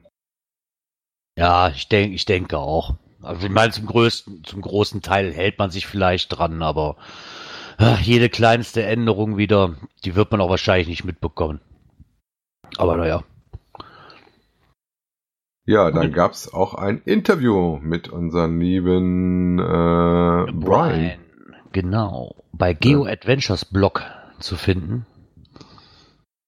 Ja, 1.37 1.69
ich 1.69 1.87
denke, 1.89 2.15
ich 2.15 2.25
denke 2.25 2.57
auch. 2.57 2.95
Also 3.21 3.45
ich 3.45 3.51
meine, 3.51 3.71
zum 3.71 3.85
größten, 3.85 4.43
zum 4.43 4.61
großen 4.61 5.01
Teil 5.01 5.33
hält 5.33 5.59
man 5.59 5.69
sich 5.69 5.85
vielleicht 5.85 6.29
dran, 6.37 6.61
aber 6.61 6.95
ach, 7.77 7.99
jede 7.99 8.29
kleinste 8.29 8.83
Änderung 8.83 9.37
wieder, 9.37 9.75
die 10.05 10.15
wird 10.15 10.31
man 10.31 10.41
auch 10.41 10.49
wahrscheinlich 10.49 10.87
nicht 10.87 11.03
mitbekommen. 11.03 11.59
Aber 12.77 12.97
naja. 12.97 13.23
Ja, 15.65 15.91
dann 15.91 16.13
gab 16.13 16.31
es 16.31 16.53
auch 16.53 16.75
ein 16.75 17.01
Interview 17.03 17.77
mit 17.81 18.07
unserem 18.07 18.59
lieben 18.61 19.59
äh, 19.59 20.51
Brian. 20.51 20.53
Brian. 20.53 21.19
Genau, 21.73 22.35
bei 22.53 22.73
Geo 22.73 23.05
Adventures 23.05 23.65
Blog 23.65 24.03
zu 24.39 24.55
finden. 24.55 25.05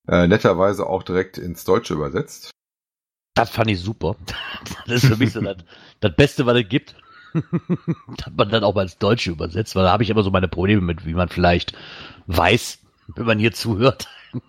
Äh, 0.09 0.27
netterweise 0.27 0.87
auch 0.87 1.03
direkt 1.03 1.37
ins 1.37 1.65
Deutsche 1.65 1.93
übersetzt. 1.93 2.49
Das 3.35 3.51
fand 3.51 3.69
ich 3.69 3.79
super. 3.79 4.15
Das 4.85 5.03
ist 5.03 5.05
für 5.05 5.17
mich 5.17 5.33
so 5.33 5.41
das, 5.41 5.57
das 5.99 6.15
Beste, 6.15 6.45
was 6.47 6.57
es 6.57 6.67
gibt. 6.67 6.95
dass 7.33 8.33
man 8.35 8.49
dann 8.49 8.63
auch 8.63 8.73
mal 8.73 8.81
ins 8.83 8.97
Deutsche 8.97 9.29
übersetzt, 9.29 9.75
weil 9.75 9.83
da 9.83 9.91
habe 9.91 10.01
ich 10.01 10.09
immer 10.09 10.23
so 10.23 10.31
meine 10.31 10.47
Probleme 10.47 10.81
mit, 10.81 11.05
wie 11.05 11.13
man 11.13 11.29
vielleicht 11.29 11.73
weiß, 12.25 12.79
wenn 13.15 13.25
man 13.27 13.37
hier 13.37 13.51
zuhört. 13.51 14.07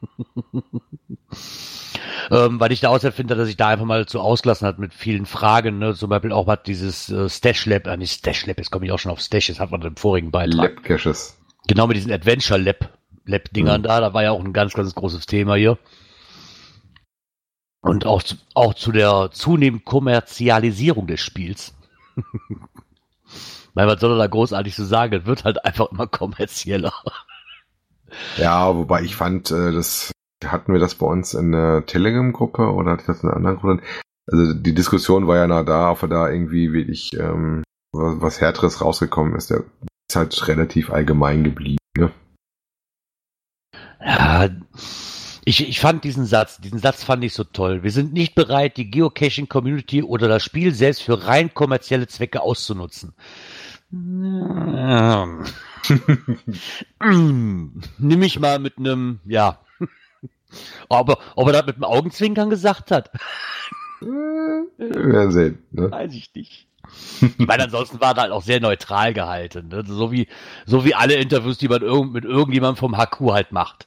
ähm, 2.30 2.58
weil 2.58 2.72
ich 2.72 2.80
da 2.80 2.88
außer 2.88 3.12
finde, 3.12 3.36
dass 3.36 3.46
sich 3.46 3.58
da 3.58 3.68
einfach 3.68 3.84
mal 3.84 4.06
zu 4.06 4.20
ausgelassen 4.20 4.66
hat 4.66 4.78
mit 4.78 4.94
vielen 4.94 5.26
Fragen, 5.26 5.78
ne? 5.78 5.94
zum 5.94 6.08
Beispiel 6.08 6.32
auch 6.32 6.46
was 6.46 6.62
dieses 6.64 7.10
äh, 7.10 7.28
Stash 7.28 7.66
Lab, 7.66 7.86
äh, 7.86 7.98
nicht 7.98 8.12
Stash 8.12 8.46
Lab, 8.46 8.56
jetzt 8.56 8.70
komme 8.70 8.86
ich 8.86 8.92
auch 8.92 8.98
schon 8.98 9.12
auf 9.12 9.20
Stash, 9.20 9.48
das 9.48 9.60
hat 9.60 9.70
man 9.70 9.82
im 9.82 9.96
vorigen 9.96 10.30
Beitrag. 10.30 10.76
Lab 10.76 10.82
Caches. 10.82 11.36
Genau 11.66 11.86
mit 11.86 11.98
diesen 11.98 12.12
Adventure 12.12 12.58
Lab 12.58 12.98
Lab-Dingern 13.30 13.80
mhm. 13.80 13.84
da. 13.84 14.00
Da 14.00 14.14
war 14.14 14.22
ja 14.22 14.32
auch 14.32 14.44
ein 14.44 14.52
ganz, 14.52 14.74
ganz 14.74 14.94
großes 14.94 15.26
Thema 15.26 15.54
hier. 15.54 15.78
Und 17.82 18.04
auch 18.04 18.22
zu, 18.22 18.36
auch 18.54 18.74
zu 18.74 18.92
der 18.92 19.30
zunehmenden 19.32 19.84
Kommerzialisierung 19.84 21.06
des 21.06 21.20
Spiels. 21.20 21.74
Weil 23.74 23.86
was 23.86 24.00
soll 24.00 24.12
er 24.12 24.18
da 24.18 24.26
großartig 24.26 24.74
zu 24.74 24.82
so 24.82 24.88
sagen? 24.88 25.14
Es 25.14 25.26
wird 25.26 25.44
halt 25.44 25.64
einfach 25.64 25.90
immer 25.92 26.06
kommerzieller. 26.06 26.92
Ja, 28.36 28.74
wobei 28.76 29.02
ich 29.02 29.16
fand, 29.16 29.50
äh, 29.50 29.72
das 29.72 30.12
hatten 30.44 30.72
wir 30.72 30.80
das 30.80 30.96
bei 30.96 31.06
uns 31.06 31.34
in 31.34 31.52
der 31.52 31.86
Telegram-Gruppe 31.86 32.72
oder 32.72 32.92
hatte 32.92 33.02
ich 33.02 33.06
das 33.06 33.22
in 33.22 33.28
einer 33.28 33.36
anderen 33.36 33.56
Gruppe? 33.58 33.82
Also 34.26 34.54
die 34.54 34.74
Diskussion 34.74 35.26
war 35.26 35.36
ja 35.36 35.46
nah 35.46 35.62
da, 35.62 35.90
ob 35.90 36.08
da 36.08 36.28
irgendwie 36.28 36.72
wirklich 36.72 37.12
ähm, 37.18 37.62
was, 37.92 38.20
was 38.20 38.40
Härteres 38.40 38.80
rausgekommen 38.80 39.34
ist. 39.34 39.50
Der 39.50 39.64
ist 40.08 40.16
halt 40.16 40.48
relativ 40.48 40.90
allgemein 40.90 41.44
geblieben. 41.44 41.78
Ne? 41.96 42.10
Ja, 44.04 44.48
ich, 45.44 45.68
ich 45.68 45.80
fand 45.80 46.04
diesen 46.04 46.26
Satz, 46.26 46.60
diesen 46.60 46.78
Satz 46.78 47.02
fand 47.02 47.24
ich 47.24 47.34
so 47.34 47.44
toll. 47.44 47.82
Wir 47.82 47.90
sind 47.90 48.12
nicht 48.12 48.34
bereit, 48.34 48.76
die 48.76 48.90
Geocaching-Community 48.90 50.02
oder 50.02 50.28
das 50.28 50.44
Spiel 50.44 50.74
selbst 50.74 51.02
für 51.02 51.26
rein 51.26 51.54
kommerzielle 51.54 52.06
Zwecke 52.06 52.42
auszunutzen. 52.42 53.14
Nimm 53.90 55.42
ich 58.22 58.38
mal 58.38 58.58
mit 58.58 58.78
einem, 58.78 59.20
ja. 59.24 59.58
Aber 60.88 61.18
ob 61.34 61.46
er 61.48 61.52
das 61.52 61.66
mit 61.66 61.76
einem 61.76 61.84
Augenzwinkern 61.84 62.50
gesagt 62.50 62.90
hat? 62.90 63.10
Wir 64.00 64.66
werden 64.78 65.32
sehen. 65.32 65.58
Ne? 65.72 65.90
Weiß 65.90 66.14
ich 66.14 66.32
nicht. 66.34 66.66
Ich 67.20 67.46
meine, 67.46 67.64
ansonsten 67.64 68.00
war 68.00 68.16
er 68.16 68.22
halt 68.22 68.32
auch 68.32 68.42
sehr 68.42 68.60
neutral 68.60 69.12
gehalten. 69.14 69.68
Ne? 69.68 69.84
So 69.86 70.10
wie, 70.12 70.28
so 70.66 70.84
wie 70.84 70.94
alle 70.94 71.14
Interviews, 71.14 71.58
die 71.58 71.68
man 71.68 71.82
irgend, 71.82 72.12
mit 72.12 72.24
irgendjemandem 72.24 72.76
vom 72.76 72.96
HQ 72.96 73.32
halt 73.32 73.52
macht. 73.52 73.86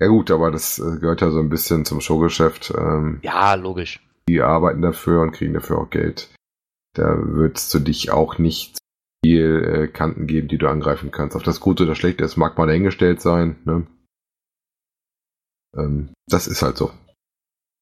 Ja 0.00 0.06
gut, 0.08 0.30
aber 0.30 0.50
das 0.50 0.78
äh, 0.78 0.98
gehört 0.98 1.20
ja 1.20 1.30
so 1.30 1.38
ein 1.40 1.50
bisschen 1.50 1.84
zum 1.84 2.00
Showgeschäft. 2.00 2.72
Ähm, 2.76 3.20
Ja, 3.22 3.54
logisch. 3.54 4.00
die 4.28 4.40
arbeiten 4.40 4.80
dafür 4.82 5.22
und 5.22 5.32
kriegen 5.32 5.54
dafür 5.54 5.78
auch 5.78 5.90
Geld. 5.90 6.30
Da 6.94 7.16
würdest 7.18 7.72
du 7.74 7.78
dich 7.78 8.10
auch 8.10 8.38
nicht 8.38 8.78
viel 9.24 9.62
äh, 9.64 9.88
Kanten 9.88 10.26
geben, 10.26 10.48
die 10.48 10.56
du 10.58 10.68
angreifen 10.68 11.10
kannst. 11.10 11.36
Ob 11.36 11.44
das 11.44 11.60
gut 11.60 11.80
oder 11.80 11.94
schlecht 11.94 12.20
ist, 12.22 12.36
mag 12.36 12.56
mal 12.56 12.66
dahingestellt 12.66 13.20
sein. 13.20 13.56
Ne? 13.64 13.86
Ähm, 15.76 16.10
das 16.26 16.46
ist 16.46 16.62
halt 16.62 16.76
so. 16.78 16.90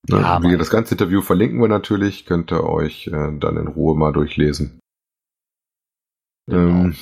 Ne? 0.08 0.20
Ja, 0.20 0.42
Wie 0.42 0.56
das 0.56 0.70
ganze 0.70 0.94
Interview 0.94 1.22
verlinken 1.22 1.60
wir 1.60 1.68
natürlich, 1.68 2.26
könnt 2.26 2.50
ihr 2.52 2.64
euch 2.64 3.06
äh, 3.08 3.38
dann 3.38 3.56
in 3.56 3.68
Ruhe 3.68 3.96
mal 3.96 4.12
durchlesen. 4.12 4.80
Genau. 6.46 6.84
Ähm, 6.86 6.96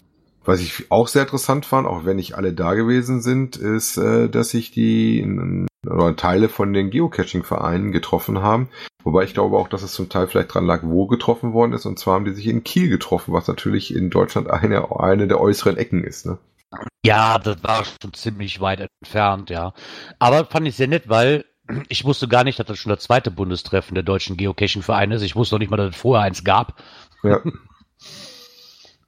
was 0.47 0.61
ich 0.61 0.91
auch 0.91 1.09
sehr 1.09 1.23
interessant 1.23 1.67
fand, 1.67 1.87
auch 1.87 2.05
wenn 2.05 2.17
nicht 2.17 2.35
alle 2.35 2.53
da 2.53 2.75
gewesen 2.75 3.21
sind, 3.21 3.57
ist, 3.57 3.97
äh, 3.97 4.29
dass 4.29 4.51
sich 4.51 4.71
die 4.71 5.67
oder 5.87 6.17
Teile 6.17 6.49
von 6.49 6.73
den 6.73 6.91
Geocaching-Vereinen 6.91 7.93
getroffen 7.93 8.43
haben. 8.43 8.69
Wobei 9.05 9.25
ich 9.25 9.35
glaube 9.35 9.57
auch, 9.57 9.69
dass 9.69 9.83
es 9.83 9.93
zum 9.93 10.09
Teil 10.09 10.27
vielleicht 10.27 10.53
dran 10.53 10.67
lag, 10.67 10.81
wo 10.83 11.07
getroffen 11.07 11.53
worden 11.53 11.73
ist. 11.73 11.87
Und 11.87 11.99
zwar 11.99 12.15
haben 12.15 12.25
die 12.25 12.33
sich 12.33 12.49
in 12.49 12.65
Kiel 12.65 12.89
getroffen, 12.89 13.33
was 13.33 13.47
natürlich 13.47 13.95
in 13.95 14.11
Deutschland 14.11 14.51
eine, 14.51 14.99
eine 14.99 15.29
der 15.29 15.41
äußeren 15.41 15.77
Ecken 15.77 16.03
ist. 16.03 16.27
Ne? 16.27 16.39
Ja, 17.05 17.39
das 17.39 17.63
war 17.63 17.85
schon 17.85 18.13
ziemlich 18.15 18.61
weit 18.61 18.89
entfernt, 19.01 19.51
ja. 19.51 19.75
Aber 20.19 20.45
fand 20.47 20.67
ich 20.67 20.75
sehr 20.75 20.89
nett, 20.89 21.09
weil 21.09 21.45
ich 21.89 22.05
wusste 22.05 22.29
gar 22.29 22.45
nicht, 22.45 22.59
dass 22.59 22.67
das 22.67 22.79
schon 22.79 22.91
das 22.91 23.03
zweite 23.03 23.31
Bundestreffen 23.31 23.95
der 23.95 24.05
deutschen 24.05 24.37
Geocaching-Vereine 24.37 25.17
ist. 25.17 25.23
Ich 25.23 25.37
wusste 25.37 25.55
noch 25.55 25.61
nicht 25.61 25.71
mal, 25.71 25.77
dass 25.77 25.95
es 25.95 26.01
vorher 26.01 26.25
eins 26.25 26.45
gab. 26.45 26.83
Ja. 27.23 27.41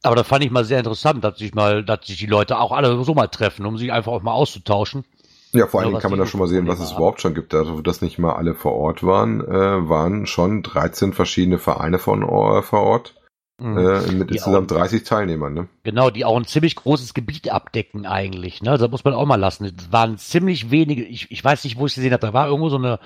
Aber 0.02 0.14
da 0.16 0.24
fand 0.24 0.44
ich 0.44 0.50
mal 0.50 0.64
sehr 0.64 0.78
interessant, 0.78 1.24
dass 1.24 1.38
sich 1.38 1.54
mal, 1.54 1.84
dass 1.84 2.06
sich 2.06 2.18
die 2.18 2.26
Leute 2.26 2.58
auch 2.58 2.72
alle 2.72 3.02
so 3.04 3.14
mal 3.14 3.26
treffen, 3.26 3.66
um 3.66 3.76
sich 3.78 3.92
einfach 3.92 4.12
auch 4.12 4.22
mal 4.22 4.32
auszutauschen. 4.32 5.04
Ja, 5.52 5.66
vor 5.66 5.80
allen 5.80 5.88
Dingen 5.90 6.00
kann 6.00 6.11
man 6.11 6.20
da 6.20 6.26
schon 6.26 6.40
mal 6.40 6.46
sehen, 6.46 6.68
was 6.68 6.78
es 6.78 6.92
überhaupt 6.92 7.20
schon 7.22 7.34
gibt. 7.34 7.54
Also, 7.54 7.80
dass 7.80 8.02
nicht 8.02 8.18
mal 8.18 8.34
alle 8.34 8.54
vor 8.54 8.74
Ort 8.74 9.02
waren, 9.02 9.40
äh, 9.40 9.88
waren 9.88 10.26
schon 10.26 10.62
13 10.62 11.14
verschiedene 11.14 11.58
Vereine 11.58 11.98
von 11.98 12.22
äh, 12.22 12.62
vor 12.62 12.80
Ort. 12.82 13.14
Äh, 13.61 13.64
mit 14.12 14.30
Die 14.30 14.34
insgesamt 14.34 14.70
auch- 14.70 14.76
30 14.76 15.02
Teilnehmern. 15.02 15.52
Ne? 15.52 15.68
Genau, 15.82 16.11
die 16.11 16.24
auch 16.24 16.37
ein 16.37 16.44
ziemlich 16.44 16.76
großes 16.76 17.12
Gebiet 17.12 17.50
abdecken 17.50 18.06
eigentlich. 18.06 18.62
Ne? 18.62 18.78
Das 18.78 18.88
muss 18.88 19.02
man 19.02 19.14
auch 19.14 19.26
mal 19.26 19.34
lassen. 19.34 19.64
Es 19.64 19.90
waren 19.90 20.16
ziemlich 20.16 20.70
wenige, 20.70 21.02
ich, 21.02 21.28
ich 21.32 21.42
weiß 21.44 21.64
nicht, 21.64 21.76
wo 21.76 21.87
ich 21.87 21.92
es 21.92 21.96
gesehen 21.96 22.12
habe, 22.12 22.24
da 22.24 22.32
war 22.32 22.46
irgendwo 22.46 22.68
so 22.68 22.76
eine, 22.76 23.00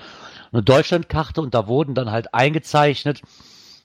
eine 0.51 0.61
Deutschlandkarte 0.61 1.41
und 1.41 1.55
da 1.55 1.65
wurden 1.65 1.95
dann 1.95 2.11
halt 2.11 2.35
eingezeichnet, 2.35 3.21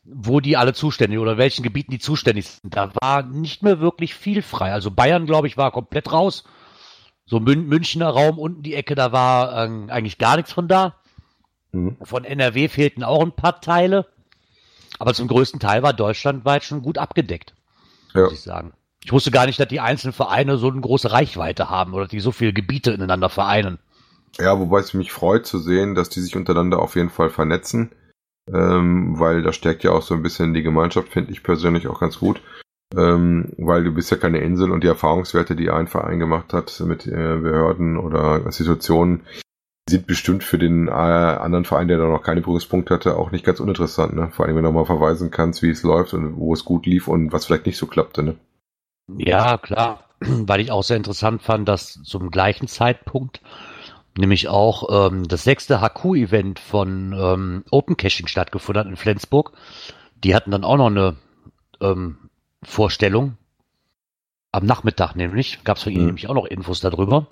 wo 0.05 0.41
die 0.41 0.57
alle 0.57 0.73
zuständig 0.73 1.19
oder 1.19 1.37
welchen 1.37 1.63
Gebieten 1.63 1.91
die 1.91 1.99
zuständig 1.99 2.49
sind. 2.49 2.75
Da 2.77 2.93
war 3.01 3.23
nicht 3.23 3.63
mehr 3.63 3.81
wirklich 3.81 4.15
viel 4.15 4.43
frei. 4.43 4.73
Also 4.73 4.91
Bayern, 4.91 5.27
glaube 5.27 5.47
ich, 5.47 5.57
war 5.57 5.71
komplett 5.71 6.13
raus. 6.13 6.45
So 7.27 7.41
Mün 7.41 7.67
Münchner 7.67 8.09
Raum 8.09 8.39
unten 8.39 8.63
die 8.63 8.75
Ecke, 8.75 8.95
da 8.95 9.13
war 9.13 9.65
ähm, 9.65 9.91
eigentlich 9.91 10.17
gar 10.19 10.37
nichts 10.37 10.53
von 10.53 10.67
da. 10.67 10.95
Mhm. 11.73 11.99
Von 12.03 12.25
NRW 12.25 12.69
fehlten 12.69 13.05
auch 13.05 13.23
ein 13.23 13.33
paar 13.33 13.61
Teile. 13.61 14.07
Aber 14.99 15.15
zum 15.15 15.29
größten 15.29 15.61
Teil 15.61 15.83
war 15.83 15.93
deutschlandweit 15.93 16.65
schon 16.65 16.83
gut 16.83 16.99
abgedeckt 16.99 17.55
Ja. 18.15 18.23
muss 18.23 18.33
ich 18.33 18.41
sagen. 18.41 18.73
Ich 19.05 19.13
wusste 19.13 19.31
gar 19.31 19.47
nicht, 19.47 19.61
dass 19.61 19.69
die 19.69 19.81
einzelnen 19.81 20.13
Vereine 20.13 20.57
so 20.59 20.71
eine 20.71 20.81
große 20.81 21.13
Reichweite 21.13 21.71
haben 21.71 21.95
oder 21.95 22.09
die 22.09 22.21
so 22.21 22.33
viele 22.33 22.53
Gebiete 22.53 22.91
ineinander 22.91 23.29
vereinen. 23.29 23.79
Ja, 24.39 24.59
wobei 24.59 24.81
es 24.81 24.93
mich 24.95 25.13
freut 25.13 25.47
zu 25.47 25.59
sehen, 25.59 25.95
dass 25.95 26.09
die 26.09 26.21
sich 26.21 26.37
untereinander 26.37 26.81
auf 26.81 26.97
jeden 26.97 27.11
Fall 27.11 27.31
vernetzen, 27.31 27.93
ähm, 28.53 29.19
weil 29.19 29.43
das 29.43 29.57
stärkt 29.57 29.85
ja 29.85 29.93
auch 29.93 30.03
so 30.03 30.15
ein 30.15 30.23
bisschen 30.23 30.55
die 30.55 30.63
Gemeinschaft, 30.63 31.09
finde 31.09 31.33
ich 31.33 31.43
persönlich 31.43 31.89
auch 31.89 32.01
ganz 32.01 32.19
gut, 32.19 32.41
ähm, 32.97 33.53
weil 33.59 33.85
du 33.85 33.93
bist 33.93 34.11
ja 34.11 34.17
keine 34.17 34.39
Insel 34.39 34.71
und 34.71 34.83
die 34.83 34.89
Erfahrungswerte, 34.89 35.57
die 35.57 35.71
ein 35.71 35.89
Verein 35.89 36.19
gemacht 36.19 36.53
hat 36.53 36.81
mit 36.87 37.07
äh, 37.07 37.11
Behörden 37.11 37.99
oder 37.99 38.45
Institutionen, 38.45 39.23
sind 39.89 40.07
bestimmt 40.07 40.45
für 40.45 40.59
den 40.59 40.89
äh, 40.89 40.91
anderen 40.91 41.65
Verein, 41.65 41.89
der 41.89 41.99
da 41.99 42.07
noch 42.07 42.23
keine 42.23 42.41
Berührungspunkte 42.41 42.95
hatte, 42.95 43.17
auch 43.17 43.31
nicht 43.31 43.45
ganz 43.45 43.61
uninteressant. 43.61 44.15
Ne? 44.15 44.31
Vor 44.31 44.47
allem, 44.47 44.57
wenn 44.57 44.65
du 44.65 44.73
mal 44.73 44.85
verweisen 44.85 45.31
kannst, 45.31 45.63
wie 45.63 45.71
es 45.71 45.83
läuft 45.83 46.15
und 46.15 46.37
wo 46.37 46.53
es 46.53 46.65
gut 46.65 46.87
lief 46.87 47.09
und 47.09 47.33
was 47.33 47.47
vielleicht 47.47 47.67
nicht 47.67 47.79
so 47.79 47.87
klappte. 47.87 48.23
Ne? 48.23 48.37
Ja, 49.17 49.57
klar. 49.59 50.05
Weil 50.21 50.61
ich 50.61 50.71
auch 50.71 50.83
sehr 50.83 50.97
interessant 50.97 51.43
fand, 51.43 51.69
dass 51.69 52.03
zum 52.03 52.31
gleichen 52.31 52.69
Zeitpunkt 52.69 53.41
nämlich 54.19 54.49
auch 54.49 55.07
ähm, 55.11 55.27
das 55.29 55.45
sechste 55.45 55.81
HQ-Event 55.81 56.59
von 56.59 57.13
ähm, 57.13 57.65
Open 57.71 57.97
Caching 57.97 58.27
stattgefunden 58.27 58.81
hat 58.81 58.91
in 58.91 58.97
Flensburg. 58.97 59.53
Die 60.23 60.35
hatten 60.35 60.51
dann 60.51 60.65
auch 60.65 60.77
noch 60.77 60.87
eine 60.89 61.17
ähm, 61.81 62.31
Vorstellung. 62.63 63.37
Am 64.53 64.67
Nachmittag 64.67 65.15
nämlich. 65.15 65.63
Gab 65.65 65.77
es 65.77 65.83
von 65.85 65.93
ihnen 65.93 66.03
Mhm. 66.03 66.07
nämlich 66.09 66.29
auch 66.29 66.35
noch 66.35 66.47
Infos 66.47 66.81
darüber, 66.81 67.29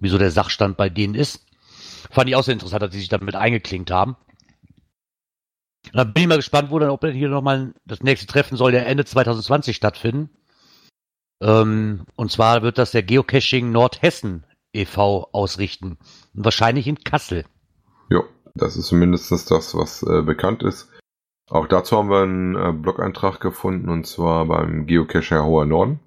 wieso 0.00 0.18
der 0.18 0.30
Sachstand 0.30 0.76
bei 0.76 0.88
denen 0.88 1.14
ist. 1.14 1.44
Fand 2.10 2.28
ich 2.28 2.36
auch 2.36 2.44
sehr 2.44 2.54
interessant, 2.54 2.82
dass 2.82 2.92
sie 2.92 3.00
sich 3.00 3.08
damit 3.08 3.34
eingeklinkt 3.34 3.90
haben. 3.90 4.16
Und 5.86 5.96
dann 5.96 6.12
bin 6.12 6.22
ich 6.24 6.28
mal 6.28 6.36
gespannt, 6.36 6.70
wo 6.70 6.78
dann, 6.78 6.90
ob 6.90 7.04
hier 7.04 7.28
nochmal 7.28 7.72
das 7.86 8.02
nächste 8.02 8.26
Treffen 8.26 8.56
soll 8.56 8.74
ja 8.74 8.80
Ende 8.80 9.04
2020 9.04 9.74
stattfinden. 9.74 10.30
Ähm, 11.40 12.04
und 12.16 12.30
zwar 12.30 12.62
wird 12.62 12.78
das 12.78 12.90
der 12.90 13.02
Geocaching 13.02 13.70
Nordhessen 13.72 14.44
e.V. 14.72 15.28
ausrichten. 15.32 15.98
Wahrscheinlich 16.32 16.86
in 16.86 16.98
Kassel. 17.02 17.44
Ja, 18.10 18.22
das 18.54 18.76
ist 18.76 18.86
zumindest 18.86 19.30
das, 19.30 19.74
was 19.74 20.02
äh, 20.02 20.22
bekannt 20.22 20.62
ist. 20.62 20.90
Auch 21.50 21.66
dazu 21.66 21.96
haben 21.96 22.10
wir 22.10 22.22
einen 22.22 22.56
äh, 22.56 22.72
Blog-Eintrag 22.72 23.40
gefunden 23.40 23.88
und 23.88 24.06
zwar 24.06 24.46
beim 24.46 24.86
Geocacher 24.86 25.44
Hoher 25.44 25.64
Norden. 25.64 26.00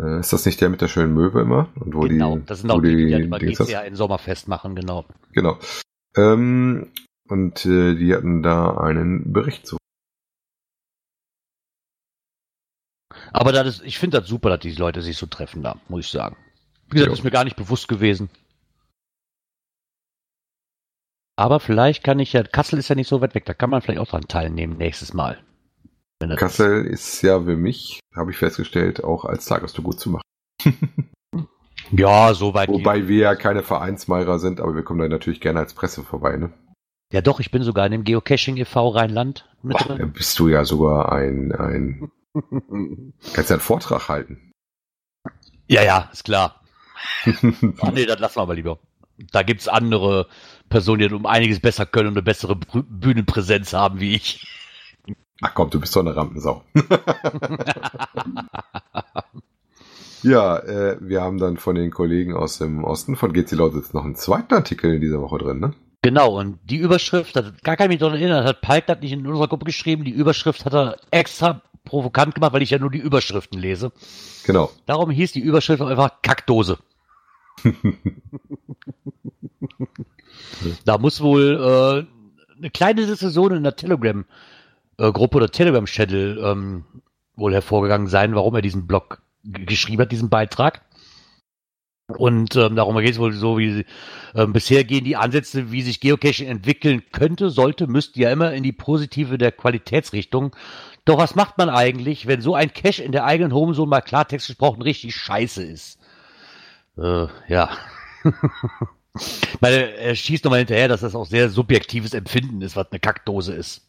Äh, 0.00 0.20
ist 0.20 0.32
das 0.32 0.46
nicht 0.46 0.60
der 0.60 0.70
mit 0.70 0.80
der 0.80 0.88
schönen 0.88 1.12
Möwe 1.14 1.40
immer? 1.40 1.68
Und 1.80 1.94
wo 1.94 2.00
genau. 2.00 2.38
die, 2.38 2.46
das 2.46 2.60
sind 2.60 2.70
auch 2.70 2.80
die, 2.80 2.94
die, 2.94 3.30
die 3.30 3.54
das- 3.54 3.66
GCA 3.68 3.80
in 3.80 3.96
Sommerfest 3.96 4.48
machen, 4.48 4.76
genau. 4.76 5.04
Genau. 5.32 5.58
Ähm, 6.16 6.92
und 7.28 7.66
äh, 7.66 7.94
die 7.94 8.14
hatten 8.14 8.42
da 8.42 8.76
einen 8.76 9.32
Bericht 9.32 9.66
zu. 9.66 9.76
Aber 13.32 13.50
das 13.50 13.66
ist, 13.66 13.84
ich 13.84 13.98
finde 13.98 14.20
das 14.20 14.28
super, 14.28 14.50
dass 14.50 14.60
diese 14.60 14.78
Leute 14.78 15.02
sich 15.02 15.16
so 15.16 15.26
treffen 15.26 15.62
da, 15.62 15.80
muss 15.88 16.06
ich 16.06 16.10
sagen. 16.12 16.36
Wie 16.88 16.94
gesagt, 16.96 17.08
Ja. 17.08 17.12
ist 17.12 17.24
mir 17.24 17.30
gar 17.30 17.44
nicht 17.44 17.56
bewusst 17.56 17.88
gewesen. 17.88 18.30
Aber 21.36 21.58
vielleicht 21.60 22.04
kann 22.04 22.20
ich 22.20 22.32
ja, 22.32 22.42
Kassel 22.44 22.78
ist 22.78 22.88
ja 22.88 22.94
nicht 22.94 23.08
so 23.08 23.20
weit 23.20 23.34
weg, 23.34 23.44
da 23.44 23.54
kann 23.54 23.70
man 23.70 23.82
vielleicht 23.82 23.98
auch 24.00 24.08
dran 24.08 24.28
teilnehmen 24.28 24.76
nächstes 24.76 25.12
Mal. 25.14 25.42
Kassel 26.36 26.86
ist 26.86 27.20
ja 27.22 27.42
für 27.42 27.56
mich, 27.56 28.00
habe 28.14 28.30
ich 28.30 28.36
festgestellt, 28.38 29.02
auch 29.04 29.24
als 29.24 29.44
Tagestour 29.46 29.84
gut 29.84 30.00
zu 30.00 30.10
machen. 30.10 30.22
Ja, 31.90 32.32
so 32.32 32.54
weit. 32.54 32.70
Wobei 32.70 33.08
wir 33.08 33.18
ja 33.18 33.34
keine 33.34 33.62
Vereinsmeirer 33.62 34.38
sind, 34.38 34.58
aber 34.58 34.74
wir 34.74 34.82
kommen 34.84 35.00
da 35.00 35.08
natürlich 35.08 35.40
gerne 35.42 35.60
als 35.60 35.74
Presse 35.74 36.02
vorbei. 36.02 36.36
Ne? 36.38 36.50
Ja, 37.12 37.20
doch, 37.20 37.40
ich 37.40 37.50
bin 37.50 37.62
sogar 37.62 37.84
in 37.84 37.92
dem 37.92 38.04
Geocaching 38.04 38.56
e.V. 38.56 38.88
Rheinland 38.88 39.46
mit 39.62 39.76
Boah, 39.76 39.88
da 39.88 39.94
drin. 39.96 40.12
bist 40.12 40.38
du 40.38 40.48
ja 40.48 40.64
sogar 40.64 41.12
ein, 41.12 41.52
ein 41.52 42.10
kannst 43.34 43.50
ja 43.50 43.56
einen 43.56 43.60
Vortrag 43.60 44.08
halten. 44.08 44.50
Ja, 45.68 45.82
ja, 45.82 46.08
ist 46.10 46.24
klar. 46.24 46.63
Ach 47.80 47.92
nee, 47.92 48.06
das 48.06 48.18
lassen 48.20 48.36
wir 48.36 48.42
aber 48.42 48.54
lieber. 48.54 48.78
Da 49.32 49.42
gibt's 49.42 49.68
andere 49.68 50.26
Personen, 50.68 51.08
die 51.08 51.14
um 51.14 51.26
einiges 51.26 51.60
besser 51.60 51.86
können 51.86 52.08
und 52.08 52.14
eine 52.14 52.22
bessere 52.22 52.56
Bühnenpräsenz 52.56 53.72
haben 53.72 54.00
wie 54.00 54.14
ich. 54.14 54.46
Ach 55.40 55.54
komm, 55.54 55.70
du 55.70 55.80
bist 55.80 55.94
doch 55.94 56.00
eine 56.00 56.16
Rampensau. 56.16 56.64
ja, 60.22 60.58
äh, 60.58 60.96
wir 61.00 61.22
haben 61.22 61.38
dann 61.38 61.56
von 61.56 61.74
den 61.74 61.90
Kollegen 61.90 62.34
aus 62.34 62.58
dem 62.58 62.82
Osten 62.84 63.16
von 63.16 63.32
GC 63.32 63.52
Lausitz 63.52 63.92
noch 63.92 64.04
einen 64.04 64.16
zweiten 64.16 64.54
Artikel 64.54 64.94
in 64.94 65.00
dieser 65.00 65.20
Woche 65.20 65.38
drin, 65.38 65.60
ne? 65.60 65.74
Genau, 66.02 66.38
und 66.38 66.58
die 66.64 66.76
Überschrift, 66.76 67.34
das, 67.34 67.52
gar 67.62 67.76
kann 67.76 67.86
ich 67.86 67.94
mich 67.94 68.00
daran 68.00 68.18
erinnern, 68.18 68.44
hat 68.44 68.60
Palk 68.60 68.86
das 68.86 69.00
nicht 69.00 69.12
in 69.12 69.26
unserer 69.26 69.48
Gruppe 69.48 69.64
geschrieben, 69.64 70.04
die 70.04 70.10
Überschrift 70.10 70.66
hat 70.66 70.74
er 70.74 70.96
extra 71.10 71.62
provokant 71.84 72.34
gemacht, 72.34 72.52
weil 72.52 72.62
ich 72.62 72.70
ja 72.70 72.78
nur 72.78 72.90
die 72.90 72.98
Überschriften 72.98 73.58
lese. 73.58 73.92
Genau. 74.44 74.70
Darum 74.86 75.10
hieß 75.10 75.32
die 75.32 75.40
Überschrift 75.40 75.82
einfach 75.82 76.22
Kackdose. 76.22 76.78
da 80.84 80.98
muss 80.98 81.20
wohl 81.20 81.54
äh, 81.54 82.06
eine 82.56 82.70
kleine 82.70 83.06
Diskussion 83.06 83.52
in 83.52 83.62
der 83.62 83.76
Telegram-Gruppe 83.76 85.36
oder 85.36 85.50
Telegram-Channel 85.50 86.38
ähm, 86.42 86.84
wohl 87.36 87.52
hervorgegangen 87.52 88.06
sein, 88.06 88.34
warum 88.34 88.54
er 88.54 88.62
diesen 88.62 88.86
Blog 88.86 89.22
geschrieben 89.42 90.02
hat, 90.02 90.12
diesen 90.12 90.30
Beitrag. 90.30 90.83
Und 92.06 92.54
ähm, 92.56 92.76
darum 92.76 92.98
geht 92.98 93.12
es 93.12 93.18
wohl 93.18 93.32
so, 93.32 93.58
wie 93.58 93.86
ähm, 94.34 94.52
bisher 94.52 94.84
gehen 94.84 95.04
die 95.04 95.16
Ansätze, 95.16 95.72
wie 95.72 95.80
sich 95.80 96.00
Geocaching 96.00 96.48
entwickeln 96.48 97.02
könnte, 97.12 97.48
sollte, 97.48 97.86
müsste 97.86 98.20
ja 98.20 98.30
immer 98.30 98.52
in 98.52 98.62
die 98.62 98.72
positive 98.72 99.38
der 99.38 99.52
Qualitätsrichtung. 99.52 100.54
Doch 101.06 101.18
was 101.18 101.34
macht 101.34 101.56
man 101.56 101.70
eigentlich, 101.70 102.26
wenn 102.26 102.42
so 102.42 102.54
ein 102.54 102.72
Cache 102.74 103.02
in 103.02 103.12
der 103.12 103.24
eigenen 103.24 103.54
Homezone 103.54 103.88
mal 103.88 104.02
Klartext 104.02 104.48
gesprochen 104.48 104.82
richtig 104.82 105.16
scheiße 105.16 105.62
ist? 105.62 105.98
Äh, 106.98 107.26
ja. 107.48 107.70
Meine, 109.60 109.94
er 109.94 110.14
schießt 110.14 110.44
nochmal 110.44 110.58
hinterher, 110.58 110.88
dass 110.88 111.00
das 111.00 111.14
auch 111.14 111.26
sehr 111.26 111.48
subjektives 111.48 112.12
Empfinden 112.12 112.60
ist, 112.60 112.76
was 112.76 112.90
eine 112.90 113.00
Kackdose 113.00 113.54
ist. 113.54 113.88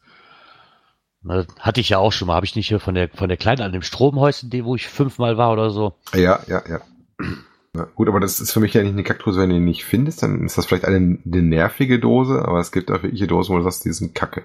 Ne, 1.21 1.47
hatte 1.59 1.81
ich 1.81 1.89
ja 1.89 1.97
auch 1.97 2.11
schon 2.11 2.27
mal. 2.27 2.35
Habe 2.35 2.45
ich 2.45 2.55
nicht 2.55 2.67
hier 2.67 2.79
von 2.79 2.93
der 2.93 3.09
von 3.09 3.27
der 3.27 3.37
kleinen 3.37 3.61
an 3.61 3.71
dem 3.71 3.81
Stromhäuschen, 3.81 4.51
wo 4.63 4.75
ich 4.75 4.87
fünfmal 4.87 5.37
war 5.37 5.51
oder 5.51 5.71
so. 5.71 5.95
Ja, 6.13 6.39
ja, 6.47 6.61
ja. 6.69 6.81
Na, 7.75 7.89
gut, 7.93 8.07
aber 8.07 8.21
das 8.21 8.39
ist 8.39 8.53
für 8.53 8.61
mich 8.61 8.73
ja 8.73 8.81
nicht 8.81 8.93
eine 8.93 9.03
Kackdose, 9.03 9.41
wenn 9.41 9.49
du 9.49 9.55
die 9.55 9.61
nicht 9.61 9.83
findest, 9.83 10.23
dann 10.23 10.45
ist 10.45 10.57
das 10.57 10.65
vielleicht 10.65 10.85
eine, 10.85 11.19
eine 11.25 11.41
nervige 11.41 11.99
Dose, 11.99 12.45
aber 12.45 12.61
es 12.61 12.71
gibt 12.71 12.89
auch 12.89 13.03
wirklich 13.03 13.27
Dosen, 13.27 13.53
wo 13.53 13.57
du 13.57 13.63
sagst, 13.65 13.83
die 13.83 13.91
sind 13.91 14.15
kacke. 14.15 14.43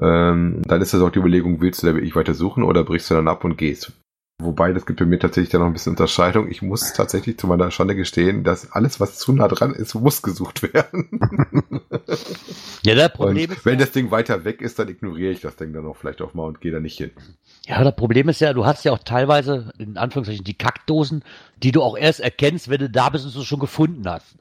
Ähm, 0.00 0.60
dann 0.66 0.82
ist 0.82 0.92
das 0.92 1.00
auch 1.00 1.10
die 1.10 1.20
Überlegung, 1.20 1.62
willst 1.62 1.82
du 1.82 1.86
da 1.86 1.94
wirklich 1.94 2.14
weiter 2.16 2.34
suchen 2.34 2.64
oder 2.64 2.84
brichst 2.84 3.10
du 3.10 3.14
dann 3.14 3.28
ab 3.28 3.44
und 3.44 3.56
gehst? 3.56 3.92
Wobei, 4.40 4.72
das 4.72 4.86
gibt 4.86 5.00
bei 5.00 5.04
mir 5.04 5.18
tatsächlich 5.18 5.50
dann 5.50 5.62
noch 5.62 5.66
ein 5.66 5.72
bisschen 5.72 5.90
Unterscheidung. 5.94 6.48
Ich 6.48 6.62
muss 6.62 6.92
tatsächlich 6.92 7.38
zu 7.38 7.48
meiner 7.48 7.72
Schande 7.72 7.96
gestehen, 7.96 8.44
dass 8.44 8.70
alles, 8.70 9.00
was 9.00 9.18
zu 9.18 9.32
nah 9.32 9.48
dran 9.48 9.74
ist, 9.74 9.94
muss 9.96 10.22
gesucht 10.22 10.62
werden. 10.62 11.08
ja, 12.84 12.94
das 12.94 13.12
Problem 13.12 13.50
und 13.50 13.56
ist. 13.56 13.66
Wenn 13.66 13.80
ja, 13.80 13.80
das 13.80 13.90
Ding 13.90 14.12
weiter 14.12 14.44
weg 14.44 14.62
ist, 14.62 14.78
dann 14.78 14.88
ignoriere 14.88 15.32
ich 15.32 15.40
das 15.40 15.56
Ding 15.56 15.72
dann 15.72 15.84
auch 15.86 15.96
vielleicht 15.96 16.22
auch 16.22 16.34
mal 16.34 16.44
und 16.44 16.60
gehe 16.60 16.70
da 16.70 16.78
nicht 16.78 16.96
hin. 16.96 17.10
Ja, 17.66 17.82
das 17.82 17.96
Problem 17.96 18.28
ist 18.28 18.40
ja, 18.40 18.52
du 18.52 18.64
hast 18.64 18.84
ja 18.84 18.92
auch 18.92 19.00
teilweise, 19.00 19.72
in 19.76 19.96
Anführungszeichen, 19.96 20.44
die 20.44 20.56
Kackdosen, 20.56 21.24
die 21.60 21.72
du 21.72 21.82
auch 21.82 21.98
erst 21.98 22.20
erkennst, 22.20 22.68
wenn 22.70 22.78
du 22.78 22.88
da 22.88 23.08
bist 23.08 23.26
und 23.26 23.34
du 23.34 23.42
schon 23.42 23.58
gefunden 23.58 24.08
hast. 24.08 24.36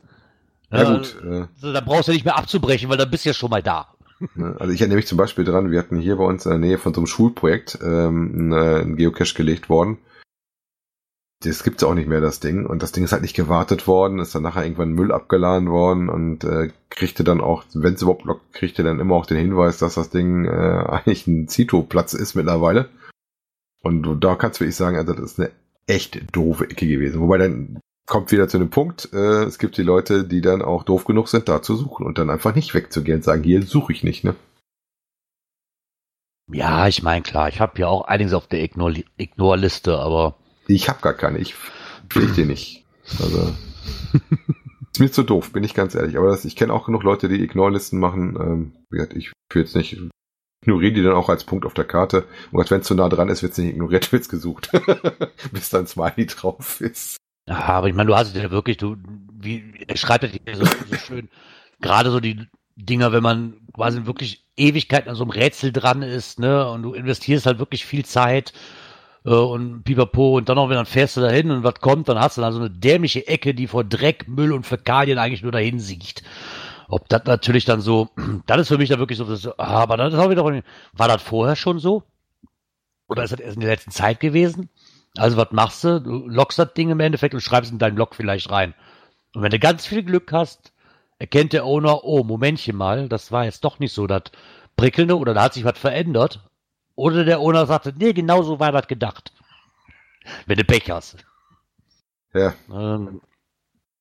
Ja, 0.72 0.84
gut. 0.96 1.16
Äh, 1.24 1.48
Also, 1.56 1.74
dann 1.74 1.86
brauchst 1.86 2.08
du 2.08 2.12
nicht 2.12 2.26
mehr 2.26 2.38
abzubrechen, 2.38 2.88
weil 2.90 2.98
dann 2.98 3.10
bist 3.10 3.26
du 3.26 3.30
ja 3.30 3.34
schon 3.34 3.50
mal 3.50 3.64
da. 3.64 3.88
Ne? 4.36 4.56
Also 4.60 4.74
ich 4.74 4.82
erinnere 4.82 4.98
mich 4.98 5.08
zum 5.08 5.18
Beispiel 5.18 5.46
dran, 5.46 5.72
wir 5.72 5.80
hatten 5.80 5.98
hier 5.98 6.16
bei 6.18 6.26
uns 6.26 6.46
in 6.46 6.52
der 6.52 6.60
Nähe 6.60 6.78
von 6.78 6.94
so 6.94 7.02
einem 7.02 7.08
Schulprojekt 7.08 7.80
ähm, 7.82 8.52
einen 8.52 8.96
Geocache 8.96 9.36
gelegt 9.36 9.70
worden. 9.70 9.98
Das 11.44 11.64
gibt's 11.64 11.84
auch 11.84 11.94
nicht 11.94 12.08
mehr, 12.08 12.20
das 12.20 12.40
Ding. 12.40 12.66
Und 12.66 12.82
das 12.82 12.92
Ding 12.92 13.04
ist 13.04 13.12
halt 13.12 13.22
nicht 13.22 13.36
gewartet 13.36 13.86
worden, 13.86 14.20
ist 14.20 14.34
dann 14.34 14.42
nachher 14.42 14.64
irgendwann 14.64 14.94
Müll 14.94 15.12
abgeladen 15.12 15.70
worden 15.70 16.10
und 16.10 16.44
äh, 16.44 16.72
kriegte 16.90 17.24
dann 17.24 17.42
auch, 17.42 17.64
wenn 17.74 17.94
es 17.94 18.02
überhaupt 18.02 18.26
lockt, 18.26 18.54
kriegte 18.54 18.82
dann 18.82 19.00
immer 19.00 19.16
auch 19.16 19.28
den 19.28 19.38
Hinweis, 19.38 19.78
dass 19.78 19.96
das 19.96 20.10
Ding 20.10 20.46
äh, 20.46 20.50
eigentlich 20.88 21.28
ein 21.28 21.48
Zito-Platz 21.48 22.14
ist 22.14 22.36
mittlerweile. 22.36 22.90
Und 23.84 24.24
da 24.24 24.36
kannst 24.36 24.60
du 24.60 24.64
wirklich 24.64 24.76
sagen, 24.76 24.98
also 24.98 25.14
das 25.14 25.34
ist 25.34 25.40
eine 25.40 25.52
echt 25.86 26.36
doofe 26.36 26.70
Ecke 26.70 26.88
gewesen. 26.88 27.22
Wobei 27.22 27.38
dann 27.38 27.80
kommt 28.08 28.32
wieder 28.32 28.48
zu 28.48 28.58
dem 28.58 28.70
Punkt, 28.70 29.10
äh, 29.14 29.44
es 29.44 29.60
gibt 29.60 29.78
die 29.78 29.84
Leute, 29.84 30.24
die 30.24 30.42
dann 30.42 30.62
auch 30.62 30.84
doof 30.84 31.06
genug 31.06 31.28
sind, 31.28 31.48
da 31.48 31.62
zu 31.62 31.76
suchen 31.76 32.06
und 32.06 32.18
dann 32.18 32.30
einfach 32.30 32.56
nicht 32.56 32.74
wegzugehen 32.74 33.18
und 33.18 33.24
sagen, 33.24 33.44
hier 33.44 33.62
suche 33.62 33.94
ich 33.94 34.04
nicht, 34.04 34.24
ne? 34.24 34.36
Ja, 36.50 36.88
ich 36.88 37.04
meine, 37.04 37.22
klar, 37.22 37.50
ich 37.50 37.60
habe 37.60 37.74
hier 37.76 37.90
auch 37.90 38.06
einiges 38.06 38.34
auf 38.34 38.48
der 38.48 38.64
Ignore- 38.64 39.04
Ignore-Liste, 39.18 40.00
aber 40.00 40.36
Ich 40.68 40.88
habe 40.88 41.02
gar 41.02 41.14
keine, 41.14 41.40
ich 41.40 41.56
die 42.16 42.46
nicht. 42.46 42.86
Also 43.20 43.54
ist 44.94 45.00
mir 45.00 45.12
zu 45.12 45.24
doof, 45.24 45.52
bin 45.52 45.66
ich 45.66 45.74
ganz 45.74 45.94
ehrlich. 45.94 46.18
Aber 46.18 46.30
das, 46.30 46.46
ich 46.46 46.56
kenne 46.56 46.72
auch 46.72 46.86
genug 46.86 47.04
Leute, 47.04 47.28
die 47.28 47.44
Ignore-Listen 47.44 48.00
machen. 48.00 48.38
Ähm, 48.40 48.74
wie 48.90 48.98
gesagt, 48.98 49.14
ich 49.14 49.34
fühle 49.52 49.66
jetzt 49.66 49.76
nicht, 49.76 50.00
ignoriere 50.64 50.94
die 50.94 51.04
dann 51.04 51.14
auch 51.14 51.28
als 51.28 51.44
Punkt 51.44 51.66
auf 51.66 51.74
der 51.74 51.86
Karte. 51.86 52.26
Und 52.54 52.72
wenn 52.72 52.80
es 52.80 52.88
zu 52.88 52.96
nah 52.96 53.10
dran 53.10 53.28
ist, 53.28 53.44
wird 53.44 53.52
es 53.52 53.58
nicht 53.58 53.72
ignoriert, 53.72 54.10
wird 54.14 54.22
es 54.22 54.30
gesucht. 54.30 54.72
Bis 55.52 55.70
dann 55.70 55.86
Smiley 55.86 56.28
drauf 56.28 56.80
ist. 56.80 57.18
Ja, 57.48 57.60
aber 57.68 57.88
ich 57.88 57.94
meine, 57.96 58.08
du 58.08 58.16
hast 58.16 58.36
es 58.36 58.42
ja 58.42 58.52
wirklich, 58.52 58.78
du, 58.78 58.98
wie, 59.32 59.74
er 59.88 59.98
schreibt 59.98 60.24
ja 60.24 60.30
hier 60.30 60.56
so, 60.56 60.66
so 60.66 60.96
schön, 60.98 61.30
gerade 61.82 62.12
so 62.12 62.20
die 62.20 62.48
Dinger, 62.76 63.12
wenn 63.12 63.24
man 63.24 63.56
quasi 63.74 64.06
wirklich 64.06 64.44
Ewigkeiten 64.58 65.10
an 65.10 65.16
so 65.16 65.24
einem 65.24 65.32
Rätsel 65.32 65.72
dran 65.72 66.02
ist, 66.02 66.40
ne, 66.40 66.70
und 66.70 66.84
du 66.84 66.94
investierst 66.94 67.46
halt 67.46 67.60
wirklich 67.60 67.86
viel 67.86 68.06
Zeit 68.06 68.54
äh, 69.26 69.30
und 69.30 69.84
pipapo 69.84 70.38
und 70.38 70.50
dann 70.50 70.58
auch, 70.58 70.70
wenn 70.70 70.76
dann 70.76 70.86
fährst 70.86 71.16
du 71.18 71.22
dahin 71.22 71.52
und 71.52 71.64
was 71.64 71.76
kommt, 71.76 72.10
dann 72.10 72.20
hast 72.20 72.38
du 72.38 72.42
da 72.42 72.52
so 72.52 72.60
eine 72.60 72.70
dämliche 72.70 73.28
Ecke, 73.28 73.54
die 73.54 73.68
vor 73.68 73.84
Dreck, 73.84 74.28
Müll 74.28 74.52
und 74.52 74.66
Fäkalien 74.66 75.18
eigentlich 75.18 75.44
nur 75.44 75.52
dahin 75.54 75.80
sieht. 75.80 76.24
Ob 76.90 77.08
das 77.10 77.24
natürlich 77.26 77.66
dann 77.66 77.82
so, 77.82 78.10
das 78.46 78.62
ist 78.62 78.68
für 78.70 78.78
mich 78.78 78.90
da 78.90 79.00
wirklich 79.00 79.18
so, 79.20 79.26
das, 79.26 79.48
ah, 79.58 79.82
aber 79.82 79.98
das 79.98 80.14
ist 80.14 80.20
auch 80.20 80.30
wieder, 80.30 80.44
war 80.44 81.08
das 81.08 81.22
vorher 81.22 81.56
schon 81.56 81.80
so? 81.80 82.04
Oder 83.08 83.24
ist 83.24 83.32
das 83.32 83.40
erst 83.40 83.56
in 83.56 83.62
der 83.62 83.70
letzten 83.70 83.92
Zeit 83.92 84.20
gewesen? 84.20 84.70
Also 85.18 85.38
was 85.38 85.52
machst 85.52 85.84
du? 85.84 86.00
Du 86.02 86.28
lockst 86.28 86.60
das 86.60 86.74
Ding 86.74 86.90
im 86.90 87.00
Endeffekt 87.00 87.34
und 87.34 87.42
schreibst 87.42 87.72
in 87.72 87.80
deinen 87.80 87.96
Blog 87.96 88.16
vielleicht 88.16 88.50
rein. 88.50 88.74
Und 89.34 89.42
wenn 89.42 89.52
du 89.52 89.60
ganz 89.60 89.86
viel 89.86 90.04
Glück 90.04 90.32
hast, 90.32 90.74
erkennt 91.20 91.54
der 91.54 91.66
Owner, 91.66 92.04
oh, 92.04 92.24
Momentchen 92.24 92.76
mal, 92.76 93.10
das 93.10 93.32
war 93.32 93.46
jetzt 93.46 93.64
doch 93.64 93.80
nicht 93.80 93.94
so 93.94 94.08
das 94.08 94.24
Prickelnde 94.76 95.18
oder 95.18 95.34
da 95.34 95.44
hat 95.44 95.54
sich 95.54 95.64
was 95.64 95.78
verändert. 95.78 96.42
Oder 96.96 97.26
der 97.26 97.40
Owner 97.40 97.66
sagte, 97.66 97.94
nee, 97.96 98.14
genau 98.14 98.42
so 98.42 98.60
war 98.60 98.72
das 98.72 98.88
gedacht. 98.88 99.32
Wenn 100.46 100.58
du 100.58 100.64
Pech 100.64 100.90
hast. 100.90 101.18
Ja, 102.34 102.54
Ähm, 102.72 103.22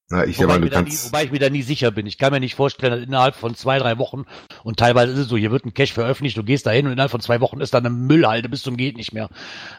na, 0.08 0.24
ich 0.24 0.38
wobei, 0.38 0.46
mal, 0.46 0.54
ich 0.54 0.60
du 0.60 0.64
mir 0.64 0.70
da 0.70 0.82
nie, 0.82 0.96
wobei 1.04 1.24
ich 1.24 1.32
mir 1.32 1.38
da 1.40 1.50
nie 1.50 1.62
sicher 1.62 1.90
bin. 1.90 2.06
Ich 2.06 2.16
kann 2.18 2.32
mir 2.32 2.38
nicht 2.40 2.54
vorstellen, 2.54 2.92
dass 2.92 3.02
innerhalb 3.02 3.34
von 3.34 3.54
zwei, 3.56 3.78
drei 3.78 3.98
Wochen, 3.98 4.24
und 4.62 4.78
teilweise 4.78 5.12
ist 5.12 5.18
es 5.18 5.28
so, 5.28 5.36
hier 5.36 5.50
wird 5.50 5.64
ein 5.64 5.74
Cache 5.74 5.92
veröffentlicht, 5.92 6.36
du 6.36 6.44
gehst 6.44 6.64
da 6.66 6.70
hin 6.70 6.86
und 6.86 6.92
innerhalb 6.92 7.10
von 7.10 7.20
zwei 7.20 7.40
Wochen 7.40 7.60
ist 7.60 7.74
da 7.74 7.78
eine 7.78 7.90
Müllhalde 7.90 8.48
bis 8.48 8.62
zum 8.62 8.76
geht 8.76 8.96
nicht 8.96 9.12
mehr. 9.12 9.28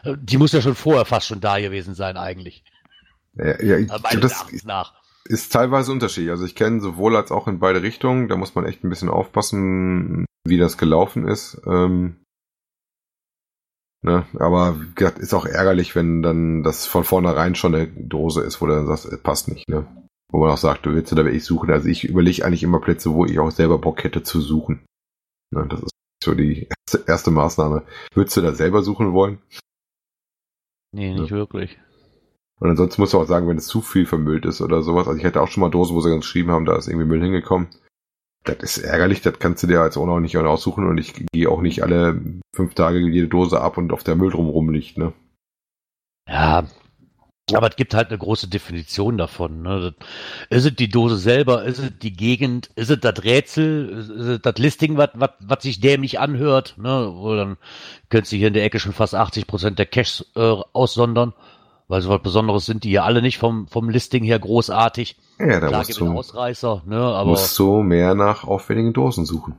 Äh, 0.04 0.16
Die 0.20 0.36
muss 0.36 0.52
ja 0.52 0.60
schon 0.60 0.74
vorher 0.74 1.04
fast 1.06 1.26
schon 1.26 1.40
da 1.40 1.58
gewesen 1.58 1.94
sein 1.94 2.16
eigentlich. 2.16 2.62
Ja, 3.34 3.62
ja, 3.62 3.78
ich, 3.78 3.88
Meines 3.88 4.20
das 4.20 4.64
nach. 4.64 4.94
ist 5.24 5.52
teilweise 5.52 5.92
unterschiedlich. 5.92 6.30
Also 6.30 6.44
ich 6.44 6.54
kenne 6.54 6.80
sowohl 6.80 7.16
als 7.16 7.30
auch 7.30 7.48
in 7.48 7.58
beide 7.58 7.82
Richtungen. 7.82 8.28
Da 8.28 8.36
muss 8.36 8.54
man 8.54 8.66
echt 8.66 8.84
ein 8.84 8.90
bisschen 8.90 9.08
aufpassen, 9.08 10.26
wie 10.44 10.58
das 10.58 10.76
gelaufen 10.76 11.26
ist. 11.28 11.60
Ähm, 11.66 12.16
ne? 14.02 14.26
Aber 14.38 14.80
wie 14.80 14.94
gesagt, 14.94 15.18
ist 15.18 15.34
auch 15.34 15.46
ärgerlich, 15.46 15.94
wenn 15.94 16.22
dann 16.22 16.62
das 16.62 16.86
von 16.86 17.04
vornherein 17.04 17.54
schon 17.54 17.74
eine 17.74 17.86
Dose 17.86 18.42
ist, 18.42 18.60
wo 18.60 18.66
du 18.66 18.74
dann 18.74 18.86
sagst, 18.86 19.06
es 19.06 19.22
passt 19.22 19.48
nicht. 19.48 19.68
Ne? 19.68 19.86
Wo 20.30 20.40
man 20.40 20.50
auch 20.50 20.58
sagt, 20.58 20.84
du 20.84 20.92
willst 20.94 21.10
du 21.10 21.16
da 21.16 21.24
wirklich 21.24 21.44
suchen. 21.44 21.70
Also 21.70 21.88
ich 21.88 22.04
überlege 22.04 22.44
eigentlich 22.44 22.62
immer 22.62 22.80
Plätze, 22.80 23.12
wo 23.12 23.24
ich 23.24 23.38
auch 23.38 23.50
selber 23.50 23.78
Bock 23.78 24.04
hätte 24.04 24.22
zu 24.22 24.40
suchen. 24.40 24.84
Ne? 25.50 25.66
Das 25.68 25.80
ist 25.80 25.90
so 26.22 26.34
die 26.34 26.68
erste, 26.68 27.10
erste 27.10 27.30
Maßnahme. 27.30 27.84
Würdest 28.12 28.36
du 28.36 28.42
da 28.42 28.52
selber 28.52 28.82
suchen 28.82 29.12
wollen? 29.12 29.38
Nee, 30.92 31.14
nicht 31.14 31.30
wirklich. 31.30 31.78
Und 32.60 32.70
ansonsten 32.70 33.00
musst 33.00 33.14
du 33.14 33.20
auch 33.20 33.26
sagen, 33.26 33.48
wenn 33.48 33.56
es 33.56 33.66
zu 33.66 33.80
viel 33.80 34.04
vermüllt 34.04 34.44
ist 34.44 34.60
oder 34.60 34.82
sowas. 34.82 35.06
Also 35.06 35.18
ich 35.18 35.24
hatte 35.24 35.40
auch 35.40 35.48
schon 35.48 35.60
mal 35.60 35.70
Dosen, 35.70 35.94
wo 35.94 36.00
sie 36.00 36.10
ganz 36.10 36.24
geschrieben 36.24 36.50
haben, 36.50 36.64
da 36.64 36.76
ist 36.76 36.88
irgendwie 36.88 37.06
Müll 37.06 37.22
hingekommen. 37.22 37.68
Das 38.44 38.58
ist 38.58 38.78
ärgerlich, 38.78 39.20
das 39.20 39.38
kannst 39.38 39.62
du 39.62 39.66
dir 39.66 39.80
als 39.80 39.96
Owner 39.96 40.12
auch 40.12 40.20
nicht 40.20 40.36
aussuchen 40.36 40.86
und 40.86 40.98
ich 40.98 41.14
gehe 41.32 41.50
auch 41.50 41.60
nicht 41.60 41.82
alle 41.82 42.20
fünf 42.54 42.74
Tage 42.74 42.98
jede 42.98 43.28
Dose 43.28 43.60
ab 43.60 43.76
und 43.76 43.92
auf 43.92 44.04
der 44.04 44.16
Müll 44.16 44.30
drum 44.30 44.48
rumliegt, 44.48 44.96
ne? 44.96 45.12
Ja, 46.28 46.66
aber 47.54 47.68
es 47.70 47.76
gibt 47.76 47.94
halt 47.94 48.08
eine 48.08 48.18
große 48.18 48.48
Definition 48.48 49.16
davon. 49.16 49.62
Ne? 49.62 49.94
Ist 50.50 50.66
es 50.66 50.74
die 50.76 50.88
Dose 50.88 51.16
selber? 51.16 51.64
Ist 51.64 51.78
es 51.78 51.92
die 51.98 52.12
Gegend? 52.12 52.70
Ist 52.74 52.90
es 52.90 53.00
das 53.00 53.24
Rätsel? 53.24 53.88
Ist 53.88 54.10
es 54.10 54.42
das 54.42 54.58
Listing, 54.58 54.96
was 54.98 55.62
sich 55.62 55.80
dämlich 55.80 56.20
anhört? 56.20 56.74
Ne? 56.78 57.10
Wo 57.14 57.34
dann 57.34 57.56
könntest 58.10 58.32
du 58.32 58.36
hier 58.36 58.48
in 58.48 58.54
der 58.54 58.64
Ecke 58.64 58.78
schon 58.80 58.92
fast 58.92 59.14
80 59.14 59.46
Prozent 59.46 59.78
der 59.78 59.86
Caches 59.86 60.26
äh, 60.36 60.56
aussondern, 60.72 61.32
weil 61.88 62.02
so 62.02 62.10
was 62.10 62.22
Besonderes 62.22 62.66
sind 62.66 62.84
die 62.84 62.90
ja 62.90 63.04
alle 63.04 63.22
nicht 63.22 63.38
vom 63.38 63.66
vom 63.68 63.88
Listing 63.88 64.24
her 64.24 64.38
großartig. 64.38 65.16
Ja, 65.38 65.60
da 65.60 65.68
Klar 65.68 65.84
musst 65.86 66.00
du, 66.00 66.12
Ausreißer, 66.12 66.82
ne? 66.86 66.98
aber 66.98 67.30
musst 67.30 67.58
du 67.58 67.82
mehr 67.82 68.14
nach 68.14 68.44
aufwendigen 68.44 68.92
Dosen 68.92 69.24
suchen. 69.24 69.54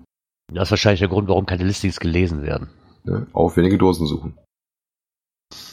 das 0.51 0.67
ist 0.67 0.71
wahrscheinlich 0.71 0.99
der 0.99 1.09
Grund, 1.09 1.27
warum 1.27 1.45
keine 1.45 1.63
Listings 1.63 1.99
gelesen 1.99 2.43
werden. 2.43 2.69
Ne? 3.03 3.27
Aufwendige 3.33 3.77
Dosen 3.77 4.05
suchen. 4.05 4.37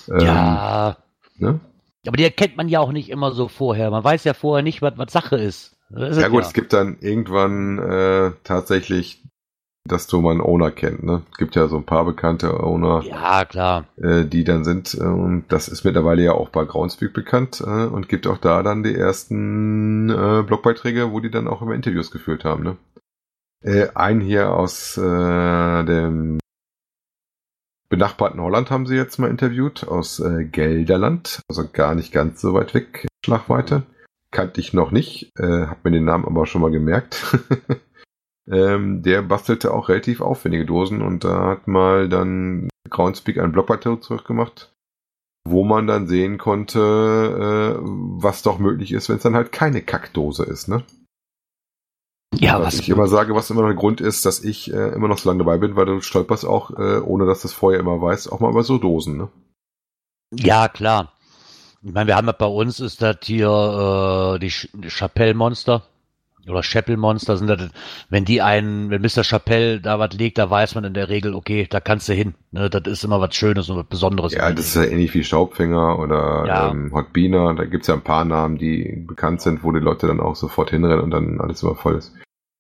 Ähm, 0.08 0.20
ja, 0.20 0.96
Ne? 1.38 1.60
Aber 2.08 2.16
die 2.16 2.24
erkennt 2.24 2.56
man 2.56 2.68
ja 2.68 2.80
auch 2.80 2.92
nicht 2.92 3.10
immer 3.10 3.32
so 3.32 3.48
vorher. 3.48 3.90
Man 3.90 4.04
weiß 4.04 4.24
ja 4.24 4.34
vorher 4.34 4.62
nicht, 4.62 4.82
was 4.82 4.96
was 4.96 5.12
Sache 5.12 5.36
ist. 5.36 5.76
Ist 5.90 6.20
Ja 6.20 6.28
gut, 6.28 6.42
es 6.42 6.52
gibt 6.52 6.72
dann 6.72 6.98
irgendwann 7.00 7.78
äh, 7.78 8.32
tatsächlich, 8.42 9.22
dass 9.84 10.08
du 10.08 10.20
mal 10.20 10.32
einen 10.32 10.40
Owner 10.40 10.72
kennt, 10.72 11.04
ne? 11.04 11.22
Es 11.30 11.38
gibt 11.38 11.54
ja 11.54 11.68
so 11.68 11.76
ein 11.76 11.86
paar 11.86 12.04
bekannte 12.04 12.60
Owner. 12.60 13.02
Ja, 13.04 13.44
klar. 13.44 13.84
äh, 13.96 14.24
die 14.24 14.42
dann 14.42 14.64
sind. 14.64 14.94
Äh, 14.94 15.04
und 15.04 15.44
das 15.48 15.68
ist 15.68 15.84
mittlerweile 15.84 16.22
ja 16.22 16.32
auch 16.32 16.48
bei 16.48 16.64
Groundspeak 16.64 17.12
bekannt 17.12 17.62
äh, 17.64 17.86
und 17.86 18.08
gibt 18.08 18.26
auch 18.26 18.38
da 18.38 18.64
dann 18.64 18.82
die 18.82 18.96
ersten 18.96 20.10
äh, 20.10 20.42
Blogbeiträge, 20.42 21.12
wo 21.12 21.20
die 21.20 21.30
dann 21.30 21.46
auch 21.46 21.62
immer 21.62 21.74
Interviews 21.74 22.10
geführt 22.10 22.44
haben. 22.44 22.64
Ne? 22.64 22.76
Äh, 23.62 23.88
einen 23.94 24.20
hier 24.20 24.52
aus 24.52 24.94
dem 24.96 26.38
benachbarten 27.88 28.40
Holland 28.40 28.70
haben 28.70 28.86
sie 28.86 28.96
jetzt 28.96 29.18
mal 29.18 29.30
interviewt, 29.30 29.86
aus 29.86 30.20
äh, 30.20 30.44
Gelderland, 30.44 31.40
also 31.48 31.68
gar 31.70 31.94
nicht 31.94 32.12
ganz 32.12 32.40
so 32.40 32.54
weit 32.54 32.74
weg, 32.74 33.06
Schlagweite. 33.24 33.82
Kannte 34.30 34.60
ich 34.60 34.72
noch 34.72 34.90
nicht, 34.90 35.30
äh, 35.38 35.66
hab 35.66 35.84
mir 35.84 35.92
den 35.92 36.04
Namen 36.04 36.24
aber 36.24 36.46
schon 36.46 36.62
mal 36.62 36.70
gemerkt. 36.70 37.38
ähm, 38.50 39.02
der 39.02 39.22
bastelte 39.22 39.72
auch 39.72 39.88
relativ 39.88 40.20
aufwendige 40.20 40.66
Dosen 40.66 41.02
und 41.02 41.24
da 41.24 41.46
hat 41.46 41.68
mal 41.68 42.08
dann 42.08 42.68
Groundspeak 42.90 43.38
einen 43.38 43.52
Blogbeitrag 43.52 44.02
zurückgemacht, 44.02 44.72
wo 45.44 45.64
man 45.64 45.86
dann 45.86 46.06
sehen 46.06 46.38
konnte, 46.38 46.80
äh, 46.80 47.80
was 47.82 48.42
doch 48.42 48.58
möglich 48.58 48.92
ist, 48.92 49.08
wenn 49.08 49.16
es 49.16 49.22
dann 49.22 49.34
halt 49.36 49.52
keine 49.52 49.82
Kackdose 49.82 50.44
ist, 50.44 50.68
ne? 50.68 50.82
Ja, 52.34 52.60
was, 52.60 52.78
ich 52.78 52.88
immer 52.88 53.06
sage, 53.08 53.34
was 53.34 53.50
immer 53.50 53.62
noch 53.62 53.68
der 53.68 53.76
Grund 53.76 54.00
ist, 54.00 54.26
dass 54.26 54.44
ich 54.44 54.72
äh, 54.72 54.88
immer 54.94 55.08
noch 55.08 55.18
so 55.18 55.28
lange 55.28 55.38
dabei 55.38 55.58
bin, 55.58 55.76
weil 55.76 55.86
du 55.86 56.00
stolperst 56.00 56.44
auch, 56.44 56.70
äh, 56.70 56.98
ohne 56.98 57.24
dass 57.24 57.42
du 57.42 57.48
es 57.48 57.54
vorher 57.54 57.80
immer 57.80 58.00
weißt, 58.00 58.30
auch 58.30 58.40
mal 58.40 58.50
über 58.50 58.62
so 58.62 58.78
Dosen, 58.78 59.16
ne? 59.16 59.28
Ja, 60.32 60.68
klar. 60.68 61.12
Ich 61.82 61.92
meine, 61.92 62.08
wir 62.08 62.16
haben 62.16 62.26
ja 62.26 62.32
bei 62.32 62.46
uns 62.46 62.80
ist 62.80 63.00
das 63.00 63.18
hier 63.22 64.34
äh, 64.34 64.38
die, 64.40 64.50
Ch 64.50 64.68
die 64.72 64.90
Chapelle 64.90 65.34
Monster. 65.34 65.82
Oder 66.48 66.62
Chapel 66.62 66.96
Monster 66.96 67.36
sind 67.36 67.48
das, 67.48 67.68
wenn 68.10 68.24
die 68.24 68.42
einen, 68.42 68.90
wenn 68.90 69.02
Mr. 69.02 69.24
Chappelle 69.24 69.80
da 69.80 69.98
was 69.98 70.12
legt, 70.14 70.38
da 70.38 70.48
weiß 70.50 70.74
man 70.74 70.84
in 70.84 70.94
der 70.94 71.08
Regel, 71.08 71.34
okay, 71.34 71.66
da 71.68 71.80
kannst 71.80 72.08
du 72.08 72.12
hin. 72.12 72.34
Ne, 72.52 72.70
das 72.70 72.82
ist 72.86 73.04
immer 73.04 73.20
was 73.20 73.34
Schönes 73.34 73.68
und 73.68 73.76
was 73.76 73.86
Besonderes. 73.86 74.32
Ja, 74.32 74.50
das 74.52 74.66
ist 74.66 74.76
ja 74.76 74.84
ähnlich 74.84 75.12
wie 75.14 75.24
Staubfänger 75.24 75.98
oder 75.98 76.44
Ja. 76.46 76.70
ähm, 76.70 76.90
Hot 76.94 77.12
Beaner. 77.12 77.54
Da 77.54 77.64
gibt's 77.64 77.88
ja 77.88 77.94
ein 77.94 78.02
paar 78.04 78.24
Namen, 78.24 78.58
die 78.58 79.04
bekannt 79.06 79.40
sind, 79.42 79.64
wo 79.64 79.72
die 79.72 79.80
Leute 79.80 80.06
dann 80.06 80.20
auch 80.20 80.36
sofort 80.36 80.70
hinrennen 80.70 81.00
und 81.00 81.10
dann 81.10 81.40
alles 81.40 81.62
immer 81.62 81.74
voll 81.74 81.96
ist. 81.96 82.14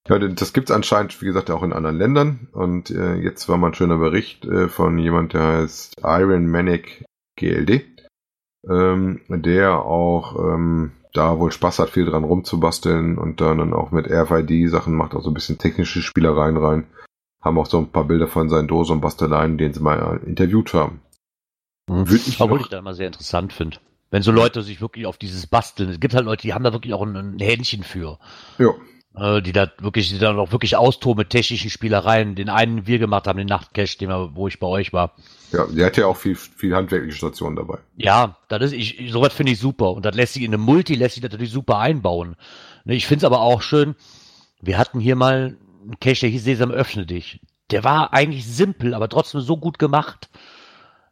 Ja, 0.08 0.18
das 0.20 0.52
gibt's 0.52 0.70
anscheinend, 0.70 1.20
wie 1.20 1.26
gesagt, 1.26 1.50
auch 1.50 1.62
in 1.64 1.72
anderen 1.72 1.98
Ländern. 1.98 2.48
Und 2.52 2.90
äh, 2.90 3.14
jetzt 3.16 3.48
war 3.48 3.56
mal 3.56 3.68
ein 3.68 3.74
schöner 3.74 3.98
Bericht 3.98 4.44
äh, 4.44 4.68
von 4.68 4.98
jemand, 4.98 5.32
der 5.32 5.42
heißt 5.42 5.94
Iron 6.02 6.46
Manic 6.46 7.04
GLD, 7.36 7.82
ähm, 8.68 9.20
der 9.28 9.80
auch 9.84 10.36
ähm, 10.38 10.92
da 11.12 11.38
wohl 11.38 11.52
Spaß 11.52 11.78
hat, 11.78 11.90
viel 11.90 12.04
dran 12.04 12.24
rumzubasteln 12.24 13.18
und 13.18 13.40
dann, 13.40 13.58
dann 13.58 13.72
auch 13.72 13.90
mit 13.90 14.06
RFID-Sachen 14.10 14.94
macht, 14.94 15.14
auch 15.14 15.22
so 15.22 15.30
ein 15.30 15.34
bisschen 15.34 15.58
technische 15.58 16.02
Spielereien 16.02 16.56
rein. 16.56 16.86
Haben 17.42 17.58
auch 17.58 17.66
so 17.66 17.78
ein 17.78 17.90
paar 17.90 18.04
Bilder 18.04 18.28
von 18.28 18.48
seinen 18.48 18.68
Dosen 18.68 18.94
und 18.94 19.00
Basteleien, 19.00 19.58
den 19.58 19.72
sie 19.72 19.80
mal 19.80 20.20
äh, 20.22 20.26
interviewt 20.26 20.74
haben. 20.74 21.00
Mhm. 21.88 22.08
Würde 22.08 22.22
ich 22.26 22.40
Obwohl 22.40 22.60
ich 22.60 22.68
da 22.68 22.78
immer 22.78 22.94
sehr 22.94 23.06
interessant 23.06 23.52
finde. 23.52 23.78
Wenn 24.10 24.22
so 24.22 24.32
Leute 24.32 24.62
sich 24.62 24.80
wirklich 24.80 25.06
auf 25.06 25.18
dieses 25.18 25.46
Basteln, 25.46 25.90
es 25.90 26.00
gibt 26.00 26.14
halt 26.14 26.24
Leute, 26.24 26.42
die 26.42 26.54
haben 26.54 26.64
da 26.64 26.72
wirklich 26.72 26.94
auch 26.94 27.02
ein, 27.02 27.16
ein 27.16 27.38
Händchen 27.38 27.82
für. 27.82 28.18
Ja, 28.58 28.70
die 29.42 29.52
da 29.52 29.70
wirklich, 29.78 30.10
die 30.10 30.18
dann 30.18 30.38
auch 30.38 30.52
wirklich 30.52 30.76
austoben 30.76 31.20
mit 31.22 31.30
technischen 31.30 31.70
Spielereien. 31.70 32.34
Den 32.34 32.48
einen 32.50 32.86
wir 32.86 32.98
gemacht 32.98 33.26
haben, 33.26 33.38
den 33.38 33.46
Nachtcash, 33.46 33.96
den 33.96 34.10
wir, 34.10 34.36
wo 34.36 34.46
ich 34.46 34.58
bei 34.60 34.66
euch 34.66 34.92
war. 34.92 35.14
ja, 35.52 35.66
der 35.66 35.86
hat 35.86 35.96
ja 35.96 36.06
auch 36.06 36.16
viel, 36.16 36.36
viel 36.36 36.74
handwerkliche 36.76 37.16
Stationen 37.16 37.56
dabei. 37.56 37.78
Ja, 37.96 38.36
das 38.48 38.62
ist, 38.64 38.72
ich, 38.72 39.10
sowas 39.10 39.32
finde 39.32 39.52
ich 39.52 39.58
super. 39.58 39.92
Und 39.92 40.04
das 40.04 40.14
lässt 40.14 40.34
sich 40.34 40.42
in 40.42 40.52
einem 40.52 40.62
Multi, 40.62 40.94
lässt 40.94 41.14
sich 41.14 41.22
natürlich 41.22 41.50
super 41.50 41.78
einbauen. 41.78 42.36
Ne, 42.84 42.94
Ich 42.94 43.06
finde 43.06 43.20
es 43.20 43.24
aber 43.24 43.40
auch 43.40 43.62
schön, 43.62 43.94
wir 44.60 44.76
hatten 44.76 45.00
hier 45.00 45.16
mal 45.16 45.56
einen 45.82 45.98
Cache, 46.00 46.20
der 46.20 46.30
hieß 46.30 46.44
Sesam, 46.44 46.70
öffne 46.70 47.06
dich. 47.06 47.40
Der 47.70 47.84
war 47.84 48.12
eigentlich 48.12 48.46
simpel, 48.46 48.92
aber 48.94 49.08
trotzdem 49.08 49.40
so 49.40 49.56
gut 49.56 49.78
gemacht. 49.78 50.28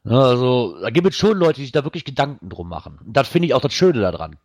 Ne, 0.02 0.18
Also, 0.20 0.76
da 0.82 0.90
gibt 0.90 1.06
es 1.08 1.16
schon 1.16 1.38
Leute, 1.38 1.54
die 1.54 1.62
sich 1.62 1.72
da 1.72 1.84
wirklich 1.84 2.04
Gedanken 2.04 2.50
drum 2.50 2.68
machen. 2.68 2.98
Und 3.04 3.16
das 3.16 3.28
finde 3.28 3.46
ich 3.46 3.54
auch 3.54 3.62
das 3.62 3.72
Schöne 3.72 4.00
daran. 4.00 4.36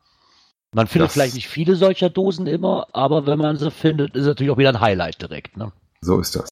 Man 0.76 0.86
findet 0.88 1.08
Das- 1.08 1.14
vielleicht 1.14 1.34
nicht 1.36 1.48
viele 1.48 1.76
solcher 1.76 2.10
Dosen 2.12 2.46
immer, 2.46 2.88
aber 2.94 3.26
wenn 3.26 3.40
man 3.40 3.58
sie 3.58 3.72
findet, 3.72 4.16
ist 4.16 4.26
natürlich 4.26 4.52
auch 4.52 4.58
wieder 4.58 4.70
ein 4.70 4.80
Highlight 4.82 5.22
direkt. 5.22 5.58
Ne? 5.58 5.72
So 6.02 6.20
ist 6.20 6.36
das. 6.36 6.50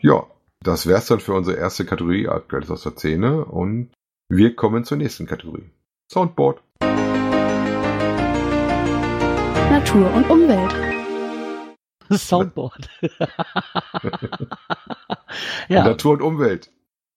Ja, 0.00 0.24
das 0.60 0.86
wär's 0.86 1.06
dann 1.06 1.20
für 1.20 1.34
unsere 1.34 1.58
erste 1.58 1.84
Kategorie, 1.84 2.28
aktuelles 2.28 2.70
aus 2.70 2.82
der 2.84 2.92
Szene. 2.92 3.44
Und 3.44 3.90
wir 4.30 4.56
kommen 4.56 4.84
zur 4.84 4.96
nächsten 4.96 5.26
Kategorie. 5.26 5.70
Soundboard. 6.10 6.62
Natur 9.70 10.12
und 10.14 10.30
Umwelt. 10.30 10.74
Soundboard. 12.10 12.88
ja, 15.68 15.84
Natur 15.84 16.12
und 16.14 16.22
Umwelt. 16.22 16.70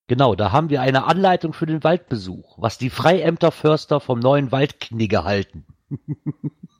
genau, 0.07 0.35
da 0.35 0.51
haben 0.51 0.69
wir 0.69 0.81
eine 0.81 1.05
Anleitung 1.05 1.53
für 1.53 1.65
den 1.65 1.83
Waldbesuch, 1.83 2.55
was 2.57 2.77
die 2.77 2.89
Freiämter 2.89 3.51
Förster 3.51 3.99
vom 3.99 4.19
neuen 4.19 4.51
Waldknigge 4.51 5.23
halten. 5.23 5.65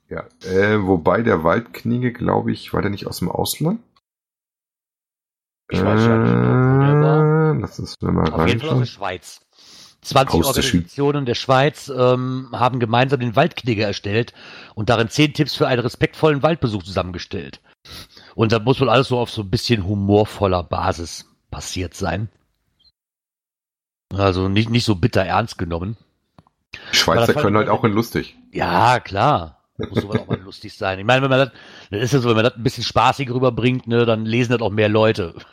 Ja, 0.08 0.24
äh, 0.44 0.86
wobei 0.86 1.22
der 1.22 1.42
Waldknige, 1.42 2.12
glaube 2.12 2.52
ich, 2.52 2.72
war 2.72 2.80
der 2.80 2.90
nicht 2.90 3.06
aus 3.06 3.18
dem 3.18 3.28
Ausland? 3.28 3.80
Ich 5.68 5.82
weiß 5.82 6.00
ja 6.04 6.18
nicht, 6.18 6.32
wo 6.32 6.80
der 6.80 7.00
war. 7.02 7.54
Äh, 7.54 7.58
Lass 7.60 7.78
uns 7.80 7.96
mal 8.00 8.30
Auf 8.32 8.46
jeden 8.46 8.60
Fall 8.60 8.70
aus 8.70 8.78
der. 8.78 8.86
Schweiz. 8.86 9.40
20 10.02 10.44
Aus 10.44 10.52
der 10.54 10.62
Schweiz. 10.62 10.74
Organisationen 10.74 11.26
der 11.26 11.34
Schweiz 11.34 11.88
ähm, 11.88 12.48
haben 12.52 12.78
gemeinsam 12.78 13.18
den 13.18 13.34
Waldknigge 13.34 13.82
erstellt 13.82 14.32
und 14.76 14.88
darin 14.88 15.08
zehn 15.08 15.34
Tipps 15.34 15.56
für 15.56 15.66
einen 15.66 15.80
respektvollen 15.80 16.42
Waldbesuch 16.44 16.84
zusammengestellt. 16.84 17.60
Und 18.36 18.52
da 18.52 18.60
muss 18.60 18.80
wohl 18.80 18.90
alles 18.90 19.08
so 19.08 19.18
auf 19.18 19.30
so 19.30 19.42
ein 19.42 19.50
bisschen 19.50 19.84
humorvoller 19.84 20.62
Basis 20.62 21.26
passiert 21.50 21.94
sein. 21.94 22.28
Also 24.14 24.48
nicht, 24.48 24.70
nicht 24.70 24.84
so 24.84 24.94
bitter 24.94 25.24
ernst 25.24 25.58
genommen. 25.58 25.96
Schweizer 26.92 27.34
können 27.34 27.56
halt 27.56 27.68
auch 27.68 27.84
in 27.84 27.92
lustig. 27.92 28.36
Ja, 28.52 29.00
klar. 29.00 29.62
Muss 29.78 30.00
sowas 30.02 30.20
auch 30.20 30.26
mal 30.26 30.38
lustig 30.44 30.74
sein. 30.74 30.98
Ich 30.98 31.04
meine, 31.04 31.22
wenn 31.22 31.30
man 31.30 31.38
das, 31.38 31.50
das 31.90 32.02
ist 32.02 32.12
ja 32.14 32.18
so, 32.20 32.28
wenn 32.30 32.36
man 32.36 32.44
das 32.44 32.54
ein 32.56 32.62
bisschen 32.62 32.84
spaßig 32.84 33.30
rüberbringt, 33.30 33.86
ne, 33.86 34.06
dann 34.06 34.24
lesen 34.24 34.52
das 34.52 34.62
auch 34.62 34.70
mehr 34.70 34.88
Leute. 34.88 35.34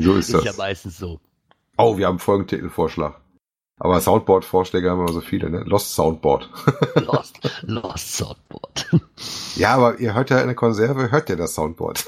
So 0.00 0.14
ist 0.16 0.26
Ist 0.30 0.34
das. 0.34 0.44
ja 0.44 0.52
meistens 0.58 0.98
so. 0.98 1.20
Oh, 1.76 1.96
wir 1.98 2.06
haben 2.06 2.14
einen 2.14 2.18
Folgentitelvorschlag. 2.18 3.20
Aber 3.78 4.00
Soundboard-Vorschläge 4.00 4.90
haben 4.90 4.98
wir 5.06 5.12
so 5.12 5.20
viele, 5.20 5.50
ne? 5.50 5.62
Lost 5.64 5.94
Soundboard. 5.94 6.50
Lost, 6.96 7.38
Lost 7.62 8.16
Soundboard. 8.16 8.86
ja, 9.54 9.76
aber 9.76 10.00
ihr 10.00 10.14
hört 10.14 10.30
ja 10.30 10.40
in 10.40 10.48
der 10.48 10.56
Konserve, 10.56 11.12
hört 11.12 11.30
ihr 11.30 11.36
das 11.36 11.54
Soundboard. 11.54 12.04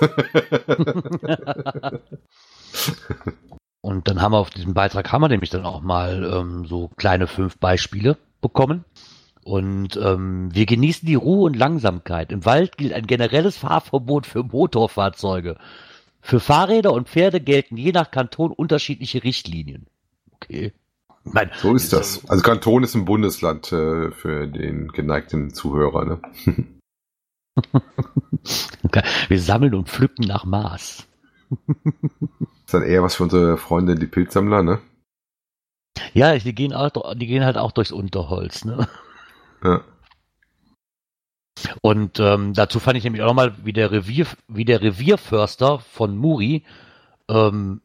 Und 3.82 4.08
dann 4.08 4.20
haben 4.20 4.32
wir 4.32 4.38
auf 4.38 4.50
diesem 4.50 4.74
Beitrag 4.74 5.10
haben 5.10 5.22
wir 5.22 5.28
nämlich 5.28 5.50
dann 5.50 5.64
auch 5.64 5.80
mal 5.80 6.24
ähm, 6.24 6.66
so 6.66 6.90
kleine 6.96 7.26
fünf 7.26 7.58
Beispiele 7.58 8.18
bekommen. 8.40 8.84
Und 9.42 9.96
ähm, 9.96 10.54
wir 10.54 10.66
genießen 10.66 11.06
die 11.06 11.14
Ruhe 11.14 11.46
und 11.46 11.56
Langsamkeit. 11.56 12.30
Im 12.30 12.44
Wald 12.44 12.76
gilt 12.76 12.92
ein 12.92 13.06
generelles 13.06 13.56
Fahrverbot 13.56 14.26
für 14.26 14.42
Motorfahrzeuge. 14.42 15.56
Für 16.20 16.40
Fahrräder 16.40 16.92
und 16.92 17.08
Pferde 17.08 17.40
gelten 17.40 17.78
je 17.78 17.92
nach 17.92 18.10
Kanton 18.10 18.52
unterschiedliche 18.52 19.24
Richtlinien. 19.24 19.86
Okay. 20.32 20.74
Ich 21.24 21.32
mein, 21.32 21.50
so 21.56 21.74
ist 21.74 21.92
das. 21.92 22.28
Also 22.28 22.42
Kanton 22.42 22.82
ist 22.82 22.94
ein 22.94 23.06
Bundesland 23.06 23.72
äh, 23.72 24.10
für 24.10 24.46
den 24.46 24.88
geneigten 24.88 25.54
Zuhörer, 25.54 26.04
ne? 26.04 26.20
Wir 29.28 29.40
sammeln 29.40 29.74
und 29.74 29.88
pflücken 29.88 30.26
nach 30.26 30.44
Maß. 30.44 31.06
Ist 32.70 32.74
dann 32.74 32.84
eher 32.84 33.02
was 33.02 33.16
für 33.16 33.24
unsere 33.24 33.56
Freunde, 33.56 33.96
die 33.96 34.06
Pilzsammler, 34.06 34.62
ne? 34.62 34.78
Ja, 36.14 36.38
die 36.38 36.54
gehen, 36.54 36.72
auch, 36.72 37.16
die 37.16 37.26
gehen 37.26 37.44
halt 37.44 37.58
auch 37.58 37.72
durchs 37.72 37.90
Unterholz. 37.90 38.64
Ne? 38.64 38.86
Ja. 39.64 39.82
Und 41.82 42.20
ähm, 42.20 42.54
dazu 42.54 42.78
fand 42.78 42.96
ich 42.96 43.02
nämlich 43.02 43.22
auch 43.22 43.26
nochmal, 43.26 43.56
wie 43.64 43.72
der 43.72 43.90
Revier, 43.90 44.28
wie 44.46 44.64
der 44.64 44.82
Revierförster 44.82 45.80
von 45.80 46.16
Muri, 46.16 46.64
ähm, 47.28 47.80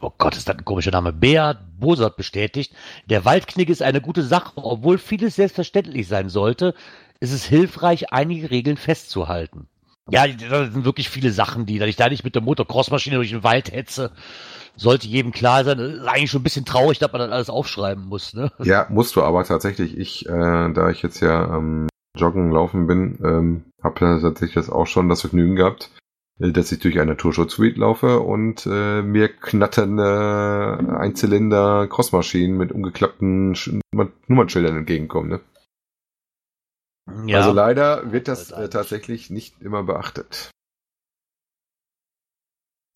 oh 0.00 0.12
Gott, 0.16 0.36
ist 0.36 0.48
das 0.48 0.58
ein 0.58 0.64
komischer 0.64 0.92
Name, 0.92 1.12
Beat 1.12 1.58
Bosert 1.80 2.16
bestätigt, 2.16 2.72
der 3.06 3.24
Waldknick 3.24 3.68
ist 3.68 3.82
eine 3.82 4.00
gute 4.00 4.22
Sache, 4.22 4.52
obwohl 4.58 4.96
vieles 4.96 5.34
selbstverständlich 5.34 6.06
sein 6.06 6.28
sollte, 6.28 6.76
ist 7.18 7.32
es 7.32 7.44
hilfreich, 7.44 8.12
einige 8.12 8.52
Regeln 8.52 8.76
festzuhalten. 8.76 9.66
Ja, 10.10 10.26
da 10.26 10.70
sind 10.70 10.84
wirklich 10.84 11.08
viele 11.08 11.30
Sachen, 11.30 11.64
die, 11.66 11.78
dass 11.78 11.88
ich 11.88 11.96
da 11.96 12.08
nicht 12.08 12.24
mit 12.24 12.34
der 12.34 12.42
Motocross-Maschine 12.42 13.16
durch 13.16 13.30
den 13.30 13.44
Wald 13.44 13.72
hetze, 13.72 14.10
sollte 14.76 15.06
jedem 15.06 15.32
klar 15.32 15.64
sein. 15.64 15.78
Das 15.78 15.92
ist 15.92 16.06
eigentlich 16.06 16.30
schon 16.30 16.40
ein 16.40 16.44
bisschen 16.44 16.64
traurig, 16.64 16.98
dass 16.98 17.12
man 17.12 17.20
das 17.20 17.30
alles 17.30 17.50
aufschreiben 17.50 18.06
muss, 18.06 18.34
ne? 18.34 18.50
ja, 18.62 18.86
musst 18.90 19.14
du 19.16 19.22
aber 19.22 19.44
tatsächlich. 19.44 19.96
Ich, 19.96 20.26
äh, 20.26 20.72
da 20.72 20.90
ich 20.90 21.02
jetzt 21.02 21.20
ja 21.20 21.44
am 21.48 21.88
Joggen 22.16 22.50
laufen 22.50 22.86
bin, 22.86 23.18
ähm, 23.24 23.64
habe 23.82 24.00
tatsächlich 24.00 24.54
das 24.54 24.70
auch 24.70 24.86
schon 24.86 25.08
das 25.08 25.22
Vergnügen 25.22 25.56
gehabt, 25.56 25.90
äh, 26.40 26.50
dass 26.50 26.72
ich 26.72 26.80
durch 26.80 26.98
ein 26.98 27.08
Naturschutzgebiet 27.08 27.78
laufe 27.78 28.20
und 28.20 28.66
äh, 28.66 29.02
mir 29.02 29.28
knatternde 29.28 30.96
Einzylinder 30.98 31.86
Crossmaschinen 31.86 32.56
mit 32.56 32.72
umgeklappten 32.72 33.54
Sch 33.54 33.72
Nummernschildern 34.26 34.78
entgegenkommen. 34.78 35.30
Ne? 35.30 35.40
Also 37.32 37.52
leider 37.52 38.12
wird 38.12 38.28
das 38.28 38.50
äh, 38.50 38.68
tatsächlich 38.68 39.30
nicht 39.30 39.60
immer 39.60 39.82
beachtet. 39.82 40.50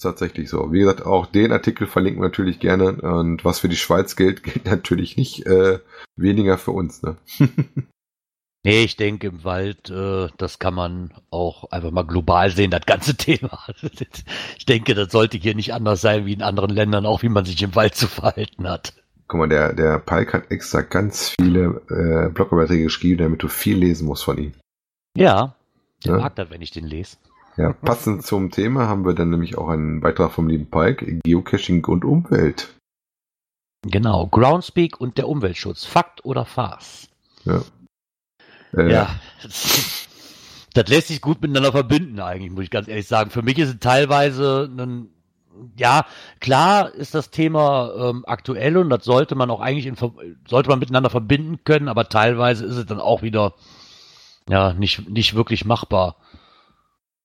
Tatsächlich 0.00 0.50
so. 0.50 0.72
Wie 0.72 0.81
gesagt, 0.81 1.07
auch 1.07 1.26
den 1.26 1.52
Artikel 1.52 1.87
verlinken 1.87 2.20
wir 2.20 2.29
natürlich 2.29 2.61
gerne. 2.61 3.00
Und 3.00 3.44
was 3.44 3.61
für 3.61 3.68
die 3.68 3.76
Schweiz 3.76 4.14
gilt, 4.14 4.42
gilt 4.42 4.66
natürlich 4.66 5.16
nicht 5.16 5.46
äh, 5.46 5.79
weniger 6.16 6.59
für 6.59 6.72
uns. 6.72 7.02
Ne? 7.02 7.16
Nee, 8.66 8.83
ich 8.83 8.96
denke 8.96 9.29
im 9.29 9.44
Wald, 9.44 9.90
äh, 9.90 10.26
das 10.38 10.58
kann 10.58 10.75
man 10.75 11.14
auch 11.31 11.71
einfach 11.71 11.92
mal 11.92 12.02
global 12.02 12.50
sehen, 12.50 12.73
das 12.73 12.85
ganze 12.85 13.14
Thema. 13.17 13.64
Ich 14.58 14.67
denke, 14.67 14.96
das 14.96 15.12
sollte 15.12 15.38
hier 15.38 15.54
nicht 15.54 15.73
anders 15.73 16.00
sein 16.00 16.27
wie 16.27 16.33
in 16.33 16.42
anderen 16.42 16.71
Ländern, 16.71 17.06
auch 17.06 17.23
wie 17.23 17.29
man 17.29 17.44
sich 17.44 17.62
im 17.62 17.77
Wald 17.77 17.94
zu 17.94 18.08
verhalten 18.08 18.69
hat. 18.69 18.92
Guck 19.29 19.38
mal, 19.40 19.48
der, 19.48 19.72
der 19.72 19.98
Palk 19.98 20.33
hat 20.35 20.50
extra 20.50 20.83
ganz 20.83 21.35
viele 21.40 21.83
äh, 21.90 22.29
Blogbeiträge 22.33 22.85
geschrieben, 22.85 23.18
damit 23.24 23.42
du 23.42 23.48
viel 23.48 23.77
lesen 23.77 24.06
musst 24.06 24.24
von 24.24 24.38
ihm. 24.38 24.52
Ja, 25.16 25.56
der 26.04 26.12
Ja. 26.12 26.18
mag 26.20 26.37
das, 26.37 26.50
wenn 26.50 26.62
ich 26.62 26.70
den 26.70 26.87
lese. 26.87 27.16
Ja, 27.56 27.72
passend 27.72 28.24
zum 28.24 28.50
Thema 28.50 28.87
haben 28.87 29.04
wir 29.06 29.14
dann 29.14 29.31
nämlich 29.31 29.56
auch 29.58 29.68
einen 29.68 30.00
Beitrag 30.00 30.31
vom 30.31 30.46
lieben 30.48 30.68
Palk, 30.68 31.04
Geocaching 31.24 31.85
und 31.87 32.04
Umwelt. 32.04 32.74
Genau, 33.83 34.27
Groundspeak 34.27 35.00
und 35.00 35.16
der 35.16 35.29
Umweltschutz, 35.29 35.85
Fakt 35.85 36.24
oder 36.24 36.44
Farce. 36.44 37.08
Ja. 37.44 37.62
Äh, 38.77 38.92
Ja, 38.92 39.08
das 40.74 40.88
lässt 40.88 41.08
sich 41.08 41.20
gut 41.20 41.40
miteinander 41.40 41.72
verbinden 41.72 42.20
eigentlich, 42.20 42.52
muss 42.52 42.64
ich 42.64 42.70
ganz 42.70 42.88
ehrlich 42.88 43.08
sagen. 43.08 43.31
Für 43.31 43.42
mich 43.42 43.58
ist 43.58 43.70
es 43.70 43.79
teilweise 43.81 44.68
ein, 44.70 45.08
ja, 45.77 46.07
klar 46.40 46.94
ist 46.94 47.15
das 47.15 47.31
Thema 47.31 47.92
ähm, 47.96 48.25
aktuell 48.27 48.77
und 48.77 48.90
das 48.90 49.04
sollte 49.04 49.35
man 49.35 49.50
auch 49.50 49.61
eigentlich 49.61 49.87
in, 49.87 49.96
sollte 50.48 50.69
man 50.69 50.79
miteinander 50.79 51.11
verbinden 51.11 51.65
können, 51.65 51.88
aber 51.88 52.09
teilweise 52.09 52.65
ist 52.65 52.77
es 52.77 52.87
dann 52.87 53.00
auch 53.00 53.23
wieder 53.23 53.54
ja 54.48 54.73
nicht 54.73 55.09
nicht 55.09 55.35
wirklich 55.35 55.65
machbar. 55.65 56.17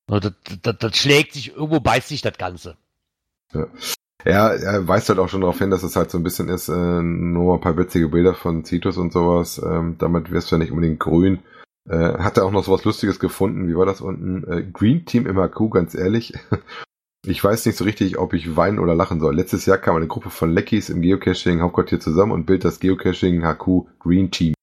Das, 0.07 0.33
das, 0.61 0.77
das 0.77 0.97
schlägt 0.97 1.33
sich, 1.33 1.55
irgendwo 1.55 1.79
beißt 1.79 2.09
sich 2.09 2.21
das 2.21 2.37
Ganze. 2.37 2.75
Ja. 3.53 3.67
Ja, 4.25 4.49
er 4.49 4.87
weist 4.87 5.09
halt 5.09 5.17
auch 5.17 5.29
schon 5.29 5.41
darauf 5.41 5.57
hin, 5.57 5.71
dass 5.71 5.81
es 5.81 5.95
halt 5.95 6.11
so 6.11 6.17
ein 6.17 6.23
bisschen 6.23 6.47
ist, 6.47 6.69
äh, 6.69 7.01
nur 7.01 7.55
ein 7.55 7.61
paar 7.61 7.77
witzige 7.77 8.07
Bilder 8.07 8.35
von 8.35 8.63
Citus 8.63 8.97
und 8.97 9.11
sowas. 9.11 9.59
Ähm, 9.63 9.95
damit 9.97 10.31
wirst 10.31 10.51
du 10.51 10.55
ja 10.55 10.59
nicht 10.59 10.71
unbedingt 10.71 10.99
grün. 10.99 11.39
Äh, 11.89 12.19
hat 12.19 12.37
er 12.37 12.45
auch 12.45 12.51
noch 12.51 12.63
sowas 12.63 12.83
Lustiges 12.83 13.19
gefunden. 13.19 13.67
Wie 13.67 13.75
war 13.75 13.85
das 13.85 14.01
unten? 14.01 14.43
Äh, 14.51 14.63
Green 14.71 15.05
Team 15.05 15.25
im 15.25 15.37
HQ, 15.37 15.71
ganz 15.71 15.95
ehrlich. 15.95 16.33
Ich 17.25 17.43
weiß 17.43 17.67
nicht 17.67 17.77
so 17.77 17.83
richtig, 17.83 18.17
ob 18.17 18.33
ich 18.33 18.55
weinen 18.55 18.79
oder 18.79 18.95
lachen 18.95 19.19
soll. 19.19 19.35
Letztes 19.35 19.67
Jahr 19.67 19.77
kam 19.77 19.95
eine 19.95 20.07
Gruppe 20.07 20.31
von 20.31 20.51
Leckies 20.51 20.89
im 20.89 21.01
Geocaching 21.01 21.61
Hauptquartier 21.61 21.99
zusammen 21.99 22.31
und 22.31 22.45
bildet 22.47 22.65
das 22.65 22.79
Geocaching 22.79 23.43
HQ 23.43 23.99
Green 23.99 24.31
Team. 24.31 24.55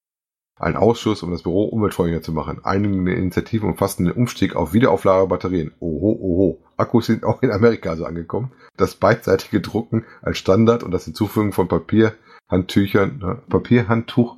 Ein 0.58 0.74
Ausschuss, 0.74 1.22
um 1.22 1.30
das 1.30 1.44
Büro 1.44 1.66
umweltfreundlicher 1.66 2.22
zu 2.22 2.32
machen. 2.32 2.64
Einige 2.64 3.14
Initiativen 3.14 3.68
umfassen 3.68 4.06
den 4.06 4.14
Umstieg 4.14 4.56
auf 4.56 4.72
wiederaufladbare 4.72 5.28
Batterien. 5.28 5.72
Oho, 5.78 6.18
oho. 6.20 6.64
Akkus 6.76 7.06
sind 7.06 7.22
auch 7.22 7.42
in 7.42 7.52
Amerika 7.52 7.94
so 7.94 8.04
angekommen. 8.04 8.50
Das 8.76 8.96
beidseitige 8.96 9.60
Drucken 9.60 10.04
als 10.20 10.38
Standard 10.38 10.82
und 10.82 10.90
das 10.90 11.04
Hinzufügen 11.04 11.52
von 11.52 11.68
Papier, 11.68 12.14
Handtüchern, 12.48 13.18
ne? 13.18 13.40
Papierhandtuch, 13.48 14.36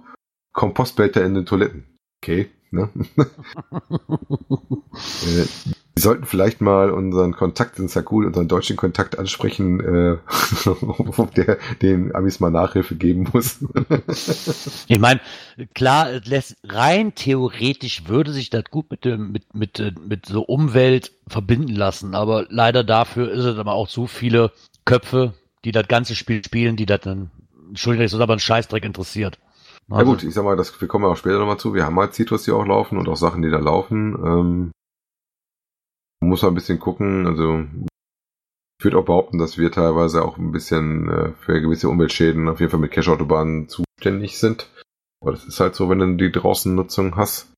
Kompostbehälter 0.53 1.25
in 1.25 1.33
den 1.33 1.47
Toiletten. 1.47 1.97
Okay, 2.23 2.51
ne? 2.71 2.91
äh, 5.27 5.47
wir 6.01 6.05
sollten 6.05 6.24
vielleicht 6.24 6.62
mal 6.62 6.90
unseren 6.90 7.32
Kontakt 7.32 7.78
in 7.78 7.88
Sakul, 7.88 8.24
unseren 8.24 8.48
deutschen 8.48 8.74
Kontakt 8.74 9.18
ansprechen, 9.18 9.80
äh, 9.80 10.16
ob 10.70 11.34
der 11.34 11.59
den 11.82 12.14
Amis 12.14 12.40
mal 12.40 12.51
Nachhilfe 12.51 12.94
geben 12.94 13.28
muss. 13.30 13.59
ich 14.88 14.98
meine, 14.98 15.20
klar, 15.74 16.09
rein 16.64 17.14
theoretisch 17.14 18.09
würde 18.09 18.32
sich 18.32 18.48
das 18.48 18.64
gut 18.70 18.90
mit 18.90 19.05
dem 19.05 19.32
mit 19.32 19.55
mit 19.55 20.09
mit 20.09 20.24
so 20.24 20.40
Umwelt 20.40 21.12
verbinden 21.28 21.76
lassen, 21.76 22.14
aber 22.14 22.46
leider 22.48 22.82
dafür 22.82 23.30
ist 23.30 23.44
es 23.44 23.59
aber 23.59 23.74
auch 23.74 23.88
zu 23.88 24.07
viele 24.07 24.53
Köpfe, 24.86 25.34
die 25.66 25.72
das 25.72 25.86
ganze 25.86 26.14
Spiel 26.14 26.42
spielen, 26.42 26.76
die 26.76 26.86
das 26.86 27.01
dann 27.03 27.30
Entschuldigung, 27.68 28.07
das 28.07 28.14
ist 28.14 28.20
aber 28.20 28.32
ein 28.32 28.40
Scheißdreck 28.40 28.86
interessiert. 28.86 29.38
Also, 29.90 30.03
ja 30.03 30.11
gut, 30.11 30.22
ich 30.22 30.32
sag 30.32 30.44
mal, 30.44 30.57
das, 30.57 30.80
wir 30.80 30.88
kommen 30.88 31.05
ja 31.05 31.11
auch 31.11 31.16
später 31.16 31.38
nochmal 31.38 31.59
zu. 31.59 31.74
Wir 31.74 31.84
haben 31.84 31.98
halt 31.98 32.14
Citrus, 32.14 32.44
die 32.44 32.53
auch 32.53 32.64
laufen 32.64 32.96
und 32.96 33.07
auch 33.09 33.16
Sachen, 33.16 33.42
die 33.42 33.51
da 33.51 33.59
laufen. 33.59 34.14
Ähm, 34.24 34.70
muss 36.21 36.43
man 36.43 36.53
ein 36.53 36.55
bisschen 36.55 36.79
gucken. 36.79 37.27
Also 37.27 37.64
ich 38.79 38.85
würde 38.85 38.99
auch 38.99 39.05
behaupten, 39.05 39.39
dass 39.39 39.59
wir 39.59 39.71
teilweise 39.71 40.25
auch 40.25 40.39
ein 40.39 40.53
bisschen 40.53 41.09
äh, 41.09 41.33
für 41.41 41.61
gewisse 41.61 41.89
Umweltschäden 41.89 42.49
auf 42.49 42.61
jeden 42.61 42.71
Fall 42.71 42.81
mit 42.81 42.93
Cache-Autobahnen 42.93 43.68
zuständig 43.68 44.39
sind. 44.39 44.71
Aber 45.21 45.33
das 45.33 45.45
ist 45.45 45.61
halt 45.61 45.75
so, 45.75 45.91
wenn 45.91 45.99
du 45.99 46.16
die 46.16 46.33
draußen 46.33 46.75
Nutzung 46.75 47.16
hast. 47.16 47.53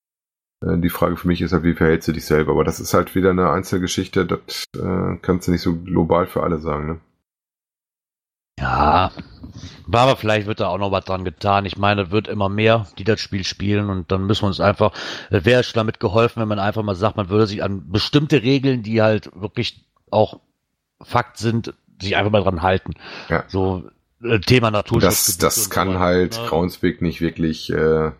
Äh, 0.64 0.78
die 0.78 0.88
Frage 0.88 1.16
für 1.16 1.28
mich 1.28 1.40
ist 1.40 1.52
halt, 1.52 1.64
wie 1.64 1.74
verhältst 1.74 2.08
du 2.08 2.12
dich 2.12 2.24
selber? 2.24 2.52
Aber 2.52 2.64
das 2.64 2.80
ist 2.80 2.94
halt 2.94 3.14
wieder 3.14 3.30
eine 3.30 3.50
Einzelgeschichte, 3.50 4.26
das 4.26 4.64
äh, 4.76 5.16
kannst 5.22 5.46
du 5.46 5.52
nicht 5.52 5.62
so 5.62 5.76
global 5.76 6.26
für 6.26 6.42
alle 6.42 6.58
sagen, 6.58 6.86
ne? 6.86 7.00
Ja, 8.62 9.10
aber 9.90 10.16
vielleicht 10.16 10.46
wird 10.46 10.60
da 10.60 10.68
auch 10.68 10.78
noch 10.78 10.92
was 10.92 11.04
dran 11.04 11.24
getan. 11.24 11.66
Ich 11.66 11.76
meine, 11.76 12.02
es 12.02 12.10
wird 12.10 12.28
immer 12.28 12.48
mehr, 12.48 12.86
die 12.98 13.04
das 13.04 13.20
Spiel 13.20 13.44
spielen 13.44 13.90
und 13.90 14.10
dann 14.12 14.26
müssen 14.26 14.42
wir 14.42 14.48
uns 14.48 14.60
einfach, 14.60 14.92
es 15.30 15.44
wäre 15.44 15.64
schon 15.64 15.80
damit 15.80 16.00
geholfen, 16.00 16.40
wenn 16.40 16.48
man 16.48 16.58
einfach 16.58 16.82
mal 16.82 16.94
sagt, 16.94 17.16
man 17.16 17.28
würde 17.28 17.46
sich 17.46 17.62
an 17.62 17.90
bestimmte 17.90 18.42
Regeln, 18.42 18.82
die 18.82 19.02
halt 19.02 19.30
wirklich 19.34 19.84
auch 20.10 20.40
Fakt 21.00 21.38
sind, 21.38 21.74
sich 22.00 22.16
einfach 22.16 22.30
mal 22.30 22.42
dran 22.42 22.62
halten. 22.62 22.94
Ja. 23.28 23.44
So 23.48 23.84
äh, 24.22 24.38
Thema 24.38 24.70
Naturschutz. 24.70 25.26
Das, 25.26 25.38
das 25.38 25.70
kann 25.70 25.94
so 25.94 25.98
halt 25.98 26.38
ne? 26.38 26.46
Groundspeak 26.46 27.02
nicht 27.02 27.20
wirklich 27.20 27.72
äh, 27.72 28.12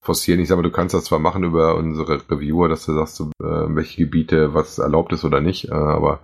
forcieren. 0.00 0.40
Ich 0.40 0.48
sage 0.48 0.62
mal, 0.62 0.68
du 0.68 0.74
kannst 0.74 0.94
das 0.94 1.04
zwar 1.04 1.18
machen 1.18 1.42
über 1.42 1.74
unsere 1.74 2.22
Reviewer, 2.30 2.68
dass 2.68 2.86
du 2.86 2.94
sagst, 2.94 3.20
äh, 3.20 3.24
welche 3.40 4.04
Gebiete 4.04 4.54
was 4.54 4.78
erlaubt 4.78 5.12
ist 5.12 5.24
oder 5.24 5.40
nicht, 5.40 5.68
äh, 5.68 5.74
aber 5.74 6.20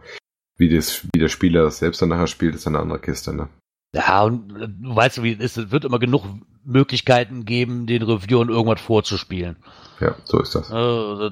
wie, 0.63 0.75
das, 0.75 1.05
wie 1.13 1.19
der 1.19 1.29
Spieler 1.29 1.65
das 1.65 1.79
selbst 1.79 2.01
dann 2.01 2.11
nachher 2.11 2.29
spielt, 2.29 2.55
ist 2.55 2.67
eine 2.67 2.79
andere 2.79 3.01
Kiste, 3.01 3.35
ne? 3.35 3.49
Ja, 3.95 4.23
und 4.23 4.49
du 4.49 4.97
weißt, 4.97 5.23
wie 5.23 5.33
es 5.33 5.41
ist, 5.41 5.57
es 5.59 5.71
wird 5.71 5.85
immer 5.85 5.99
genug 5.99 6.25
Möglichkeiten 6.65 7.45
geben, 7.45 7.87
den 7.87 8.03
Reviewern 8.03 8.49
irgendwas 8.49 8.81
vorzuspielen. 8.81 9.57
Ja, 10.01 10.15
so 10.25 10.41
ist 10.41 10.55
das. 10.55 10.71
Also, 10.71 11.31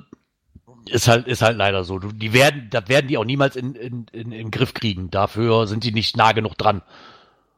ist 0.90 1.08
halt, 1.08 1.26
ist 1.26 1.42
halt 1.42 1.56
leider 1.56 1.84
so. 1.84 1.98
Die 1.98 2.32
werden, 2.32 2.68
das 2.70 2.88
werden 2.88 3.08
die 3.08 3.16
auch 3.16 3.24
niemals 3.24 3.56
in, 3.56 3.74
in, 3.74 4.06
in, 4.12 4.24
in 4.24 4.30
den 4.30 4.50
Griff 4.50 4.74
kriegen. 4.74 5.10
Dafür 5.10 5.66
sind 5.66 5.84
die 5.84 5.92
nicht 5.92 6.16
nah 6.16 6.32
genug 6.32 6.58
dran. 6.58 6.82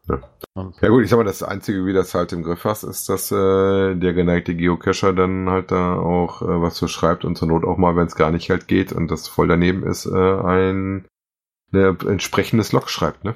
Ja. 0.09 0.21
ja 0.81 0.89
gut, 0.89 1.05
ich 1.05 1.11
sag 1.11 1.17
mal, 1.17 1.25
das 1.25 1.45
Einzige, 1.45 1.87
wie 1.87 1.93
das 1.93 2.15
halt 2.15 2.33
im 2.33 2.43
Griff 2.43 2.65
hast, 2.65 2.83
ist, 2.83 3.09
dass 3.09 3.31
äh, 3.31 3.95
der 3.95 4.13
geneigte 4.13 4.55
Geocacher 4.55 5.13
dann 5.13 5.49
halt 5.49 5.71
da 5.71 5.95
auch 5.95 6.43
äh, 6.43 6.61
was 6.61 6.77
so 6.77 6.89
schreibt 6.89 7.25
und 7.25 7.39
zur 7.39 7.49
Not 7.49 7.65
auch 7.65 7.77
mal, 7.77 7.95
wenn 7.95 8.07
es 8.07 8.17
gar 8.17 8.33
nicht 8.33 8.51
halt 8.51 8.67
geht 8.67 8.93
und 8.93 9.11
das 9.11 9.29
voll 9.29 9.47
daneben 9.47 9.85
ist, 9.85 10.07
äh, 10.07 10.11
ein 10.11 11.07
ne, 11.73 11.97
entsprechendes 12.07 12.73
Log 12.73 12.89
schreibt, 12.89 13.25
ne? 13.25 13.35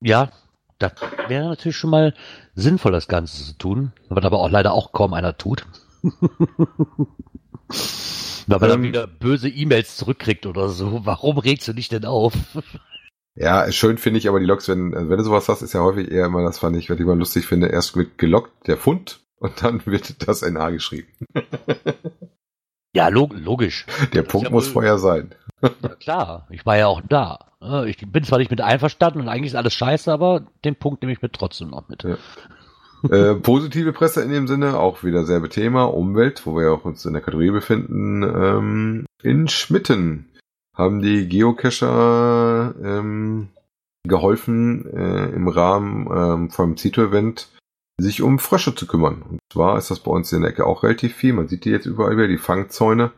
Ja, 0.00 0.30
das 0.78 0.92
wäre 1.28 1.48
natürlich 1.48 1.76
schon 1.76 1.90
mal 1.90 2.14
sinnvoll, 2.54 2.92
das 2.92 3.08
Ganze 3.08 3.44
zu 3.44 3.56
tun, 3.56 3.92
was 4.08 4.24
aber 4.24 4.40
auch 4.40 4.50
leider 4.50 4.72
auch 4.72 4.92
kaum 4.92 5.14
einer 5.14 5.38
tut. 5.38 5.66
Weil 8.46 8.58
man 8.58 8.62
ähm, 8.62 8.68
dann 8.68 8.82
wieder 8.82 9.06
böse 9.06 9.48
E-Mails 9.48 9.96
zurückkriegt 9.96 10.46
oder 10.46 10.68
so. 10.68 11.06
Warum 11.06 11.38
regst 11.38 11.68
du 11.68 11.72
dich 11.72 11.88
denn 11.88 12.04
auf? 12.04 12.34
Ja, 13.34 13.72
schön 13.72 13.96
finde 13.96 14.18
ich 14.18 14.28
aber 14.28 14.40
die 14.40 14.44
Logs, 14.44 14.68
wenn, 14.68 14.92
wenn 14.92 15.16
du 15.16 15.24
sowas 15.24 15.48
hast, 15.48 15.62
ist 15.62 15.72
ja 15.72 15.80
häufig 15.80 16.10
eher 16.10 16.26
immer, 16.26 16.42
das 16.42 16.58
fand 16.58 16.76
ich, 16.76 16.90
was 16.90 16.96
ich 16.96 17.00
immer 17.00 17.16
lustig 17.16 17.46
finde, 17.46 17.68
erst 17.68 17.96
wird 17.96 18.18
gelockt, 18.18 18.66
der 18.66 18.76
Fund, 18.76 19.20
und 19.36 19.62
dann 19.62 19.80
wird 19.86 20.28
das 20.28 20.42
NA 20.42 20.68
geschrieben. 20.68 21.08
Ja, 22.94 23.08
log 23.08 23.32
logisch. 23.34 23.86
Der 24.12 24.22
Punkt 24.22 24.50
muss 24.50 24.68
vorher 24.68 24.98
sein. 24.98 25.34
Ja, 25.62 25.94
klar, 25.94 26.46
ich 26.50 26.66
war 26.66 26.76
ja 26.76 26.88
auch 26.88 27.00
da. 27.08 27.51
Ich 27.86 27.98
bin 27.98 28.24
zwar 28.24 28.38
nicht 28.38 28.50
mit 28.50 28.60
einverstanden 28.60 29.20
und 29.20 29.28
eigentlich 29.28 29.52
ist 29.52 29.56
alles 29.56 29.74
scheiße, 29.74 30.12
aber 30.12 30.46
den 30.64 30.74
Punkt 30.74 31.02
nehme 31.02 31.12
ich 31.12 31.22
mir 31.22 31.30
trotzdem 31.30 31.68
noch 31.68 31.88
mit. 31.88 32.02
Ja. 32.02 32.16
äh, 33.10 33.34
positive 33.36 33.92
Presse 33.92 34.22
in 34.22 34.30
dem 34.30 34.48
Sinne, 34.48 34.78
auch 34.78 35.04
wieder 35.04 35.24
selbe 35.24 35.48
Thema, 35.48 35.84
Umwelt, 35.84 36.44
wo 36.44 36.56
wir 36.56 36.72
auch 36.72 36.84
uns 36.84 37.04
in 37.04 37.12
der 37.12 37.22
Kategorie 37.22 37.50
befinden. 37.50 38.22
Ähm, 38.22 39.06
in 39.22 39.48
Schmitten 39.48 40.28
haben 40.74 41.02
die 41.02 41.28
Geocacher 41.28 42.74
ähm, 42.82 43.48
geholfen, 44.04 44.86
äh, 44.92 45.26
im 45.26 45.46
Rahmen 45.46 46.08
ähm, 46.12 46.50
vom 46.50 46.76
Cito-Event 46.76 47.48
sich 47.98 48.22
um 48.22 48.38
Frösche 48.38 48.74
zu 48.74 48.86
kümmern. 48.86 49.22
Und 49.22 49.38
zwar 49.52 49.78
ist 49.78 49.90
das 49.90 50.00
bei 50.00 50.10
uns 50.10 50.32
in 50.32 50.42
der 50.42 50.50
Ecke 50.50 50.66
auch 50.66 50.82
relativ 50.82 51.14
viel. 51.14 51.32
Man 51.32 51.46
sieht 51.46 51.64
die 51.64 51.70
jetzt 51.70 51.86
überall 51.86 52.16
wieder, 52.16 52.26
die 52.26 52.38
Fangzäune 52.38 53.12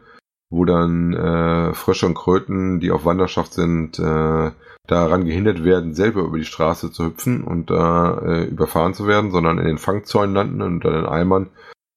wo 0.55 0.65
dann 0.65 1.13
äh, 1.15 1.75
Frösche 1.75 2.07
und 2.07 2.15
Kröten, 2.15 2.79
die 2.79 2.93
auf 2.93 3.05
Wanderschaft 3.05 3.53
sind, 3.53 3.99
äh, 3.99 4.53
daran 4.87 5.25
gehindert 5.25 5.65
werden, 5.65 5.95
selber 5.95 6.23
über 6.23 6.39
die 6.39 6.45
Straße 6.45 6.93
zu 6.93 7.07
hüpfen 7.07 7.43
und 7.43 7.71
da 7.71 8.19
äh, 8.19 8.45
überfahren 8.45 8.95
zu 8.95 9.07
werden, 9.07 9.33
sondern 9.33 9.59
in 9.59 9.67
den 9.67 9.79
Fangzäunen 9.79 10.35
landen 10.35 10.63
und 10.63 10.85
dann 10.85 10.95
in 10.95 11.07
Eimern 11.07 11.51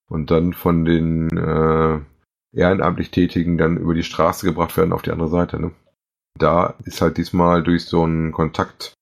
und 0.10 0.32
dann 0.32 0.54
von 0.54 0.86
den 0.86 1.30
äh, 1.38 2.00
ehrenamtlich 2.52 3.12
Tätigen 3.12 3.58
dann 3.58 3.78
über 3.78 3.94
die 3.94 4.04
Straße 4.04 4.46
gebracht 4.46 4.76
werden 4.76 4.94
auf 4.94 5.04
die 5.04 5.12
andere 5.12 5.30
Seite. 5.30 5.60
Ne? 5.60 5.72
Da 6.40 6.74
ist 6.84 7.02
halt 7.02 7.18
diesmal 7.18 7.62
durch 7.62 7.86
so 7.86 8.04
einen 8.04 8.32
Kontakt 8.32 8.94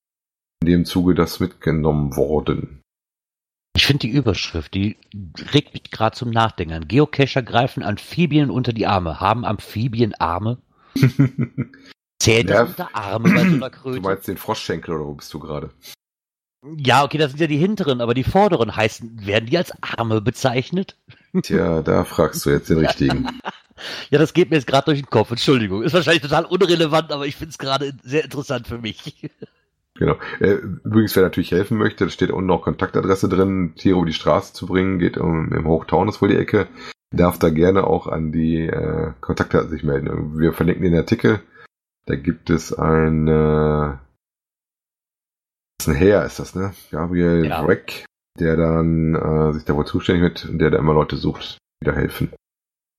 in 0.62 0.68
dem 0.68 0.86
Zuge 0.86 1.16
das 1.16 1.40
mitgenommen 1.40 2.18
worden. 2.18 2.82
Ich 3.76 3.86
finde 3.86 4.08
die 4.08 4.14
Überschrift, 4.14 4.74
die 4.74 4.96
regt 5.54 5.74
mich 5.74 5.92
gerade 5.92 6.16
zum 6.16 6.30
Nachdenken. 6.30 6.88
Geocacher 6.88 7.44
greifen 7.44 7.84
Amphibien 7.84 8.50
unter 8.50 8.72
die 8.72 8.88
Arme. 8.88 9.20
Haben 9.20 9.44
Amphibien 9.44 10.14
Arme? 10.16 10.60
Zählt 12.20 12.50
ja. 12.50 12.64
unter 12.64 12.96
Arme 12.96 13.34
bei 13.34 13.44
so 13.44 13.56
einer 13.56 13.70
Kröte? 13.72 14.00
Du 14.00 14.08
meinst 14.08 14.30
den 14.30 14.38
Froschschenkel 14.38 14.96
oder 14.96 15.06
wo 15.06 15.14
bist 15.14 15.34
du 15.34 15.40
gerade? 15.40 15.72
Ja, 16.78 17.04
okay, 17.04 17.18
das 17.18 17.32
sind 17.32 17.42
ja 17.42 17.48
die 17.48 17.58
hinteren, 17.58 18.00
aber 18.00 18.14
die 18.14 18.24
vorderen 18.24 18.76
heißen, 18.76 19.26
werden 19.26 19.48
die 19.48 19.58
als 19.58 19.74
Arme 19.82 20.22
bezeichnet? 20.22 20.98
Tja, 21.44 21.82
da 21.82 22.06
fragst 22.06 22.46
du 22.46 22.52
jetzt 22.52 22.70
den 22.70 22.80
richtigen. 22.80 23.28
ja, 24.10 24.20
das 24.20 24.34
geht 24.34 24.50
mir 24.50 24.56
jetzt 24.56 24.68
gerade 24.68 24.86
durch 24.86 25.00
den 25.00 25.10
Kopf, 25.10 25.32
Entschuldigung. 25.32 25.84
Ist 25.84 25.94
wahrscheinlich 25.94 26.24
total 26.24 26.46
unrelevant, 26.46 27.12
aber 27.12 27.28
ich 27.28 27.36
finde 27.36 27.52
es 27.52 27.58
gerade 27.58 27.94
sehr 28.04 28.24
interessant 28.24 28.68
für 28.68 28.78
mich. 28.78 29.30
Genau. 29.98 30.18
Äh, 30.40 30.58
übrigens, 30.84 31.16
wer 31.16 31.24
natürlich 31.24 31.52
helfen 31.52 31.78
möchte, 31.78 32.06
da 32.06 32.10
steht 32.10 32.32
unten 32.32 32.52
auch 32.52 32.64
Kontaktadresse 32.64 33.30
drin, 33.30 33.74
Tiere 33.76 33.98
über 33.98 34.06
die 34.06 34.14
Straße 34.14 34.54
zu 34.54 34.66
bringen, 34.66 35.00
geht 35.00 35.18
um, 35.18 35.54
im 35.54 35.68
Hochtaunus 35.68 36.22
wohl 36.22 36.30
die 36.30 36.38
Ecke, 36.38 36.68
darf 37.12 37.40
da 37.40 37.50
gerne 37.50 37.86
auch 37.88 38.08
an 38.08 38.32
die 38.34 38.68
äh, 38.68 39.14
Kontaktdaten 39.22 39.70
sich 39.70 39.84
melden. 39.84 40.38
Wir 40.38 40.52
verlinken 40.52 40.84
den 40.84 40.96
Artikel. 40.96 41.42
Da 42.06 42.16
gibt 42.16 42.50
es 42.50 42.74
ein, 42.74 43.28
äh, 43.28 43.94
ist 45.80 45.88
ein 45.88 45.96
Herr, 45.96 46.26
ist 46.26 46.40
das, 46.40 46.56
ne? 46.56 46.74
Gabriel 46.92 47.46
ja. 47.46 47.64
Breck, 47.64 48.06
der 48.38 48.58
dann 48.58 49.16
äh, 49.16 49.54
sich 49.54 49.64
da 49.64 49.76
wohl 49.76 49.86
zuständig 49.86 50.24
wird 50.24 50.46
und 50.50 50.60
der 50.60 50.72
da 50.72 50.78
immer 50.78 50.94
Leute 50.94 51.16
sucht, 51.16 51.58
die 51.82 51.86
da 51.86 51.94
helfen. 51.94 52.34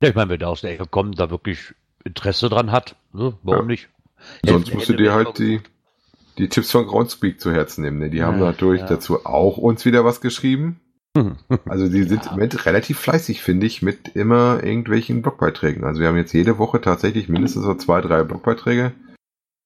Ja, 0.02 0.08
ich 0.08 0.14
meine, 0.14 0.30
wer 0.30 0.38
da 0.38 0.46
aus 0.46 0.62
der 0.62 0.72
Ecke 0.72 0.86
kommt, 0.86 1.20
da 1.20 1.30
wirklich 1.30 1.74
Interesse 2.04 2.48
dran 2.48 2.72
hat, 2.72 2.96
ne? 3.12 3.36
warum 3.42 3.64
ja. 3.64 3.66
nicht? 3.66 3.90
Sonst 4.44 4.72
musst 4.72 4.88
du 4.88 4.94
dir 4.94 5.12
halt 5.12 5.38
die, 5.38 5.60
die 6.38 6.48
Tipps 6.48 6.70
von 6.70 6.86
Groundspeak 6.86 7.40
zu 7.40 7.52
Herzen 7.52 7.82
nehmen. 7.82 7.98
Ne? 7.98 8.10
Die 8.10 8.22
haben 8.22 8.38
ja, 8.38 8.44
natürlich 8.46 8.82
ja. 8.82 8.88
dazu 8.88 9.24
auch 9.24 9.56
uns 9.56 9.84
wieder 9.84 10.04
was 10.04 10.20
geschrieben. 10.20 10.80
Also 11.64 11.88
die 11.88 12.02
sind 12.02 12.24
Ja. 12.24 12.30
im 12.30 12.36
Moment 12.36 12.66
relativ 12.66 12.98
fleißig, 12.98 13.42
finde 13.42 13.66
ich, 13.66 13.80
mit 13.80 14.14
immer 14.14 14.62
irgendwelchen 14.62 15.22
Blogbeiträgen. 15.22 15.84
Also 15.84 16.00
wir 16.00 16.08
haben 16.08 16.16
jetzt 16.18 16.34
jede 16.34 16.58
Woche 16.58 16.80
tatsächlich 16.80 17.28
mindestens 17.30 17.64
so 17.64 17.74
zwei, 17.74 18.02
drei 18.02 18.22
Blogbeiträge. 18.22 18.92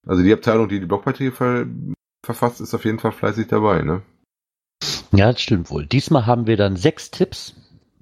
Also 0.06 0.22
die 0.22 0.32
Abteilung, 0.32 0.68
die 0.68 0.78
die 0.78 0.86
Blogbeiträge 0.86 1.32
ver 1.32 1.66
verfasst, 2.24 2.60
ist 2.60 2.72
auf 2.74 2.84
jeden 2.84 3.00
Fall 3.00 3.12
fleißig 3.12 3.48
dabei, 3.48 3.82
ne? 3.82 4.02
Ja, 5.12 5.32
das 5.32 5.40
stimmt 5.40 5.70
wohl. 5.70 5.86
Diesmal 5.86 6.26
haben 6.26 6.46
wir 6.46 6.56
dann 6.56 6.76
sechs 6.76 7.10
Tipps, 7.10 7.54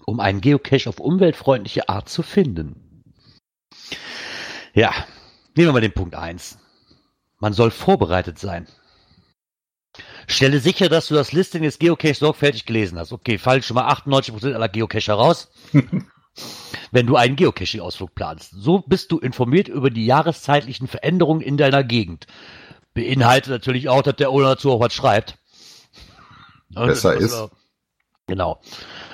um 0.04 0.20
einen 0.20 0.40
Geocache 0.40 0.88
auf 0.88 1.00
umweltfreundliche 1.00 1.88
Art 1.88 2.08
zu 2.08 2.22
finden. 2.22 3.02
Ja, 4.74 4.92
nehmen 5.56 5.68
wir 5.68 5.72
mal 5.72 5.80
den 5.80 5.92
Punkt 5.92 6.14
eins. 6.14 6.58
Man 7.40 7.52
soll 7.52 7.70
vorbereitet 7.70 8.38
sein. 8.38 8.66
Stelle 10.26 10.60
sicher, 10.60 10.88
dass 10.88 11.08
du 11.08 11.14
das 11.14 11.32
Listing 11.32 11.62
des 11.62 11.78
Geocache 11.78 12.14
sorgfältig 12.14 12.66
gelesen 12.66 12.98
hast. 12.98 13.12
Okay, 13.12 13.38
fallen 13.38 13.62
schon 13.62 13.76
mal 13.76 13.90
98% 13.90 14.52
aller 14.54 14.68
Geocacher 14.68 15.14
raus. 15.14 15.50
Wenn 16.92 17.06
du 17.06 17.16
einen 17.16 17.36
Geocaching-Ausflug 17.36 18.14
planst. 18.14 18.52
So 18.52 18.80
bist 18.80 19.10
du 19.10 19.18
informiert 19.18 19.68
über 19.68 19.90
die 19.90 20.06
jahreszeitlichen 20.06 20.86
Veränderungen 20.86 21.40
in 21.40 21.56
deiner 21.56 21.82
Gegend. 21.82 22.26
Beinhaltet 22.94 23.50
natürlich 23.50 23.88
auch, 23.88 24.02
dass 24.02 24.16
der 24.16 24.30
Owner 24.30 24.50
dazu 24.50 24.70
auch 24.70 24.80
was 24.80 24.92
schreibt. 24.94 25.38
Und 26.74 26.86
Besser 26.86 27.14
ist. 27.16 27.34
äh, 27.34 27.48
Genau. 28.28 28.60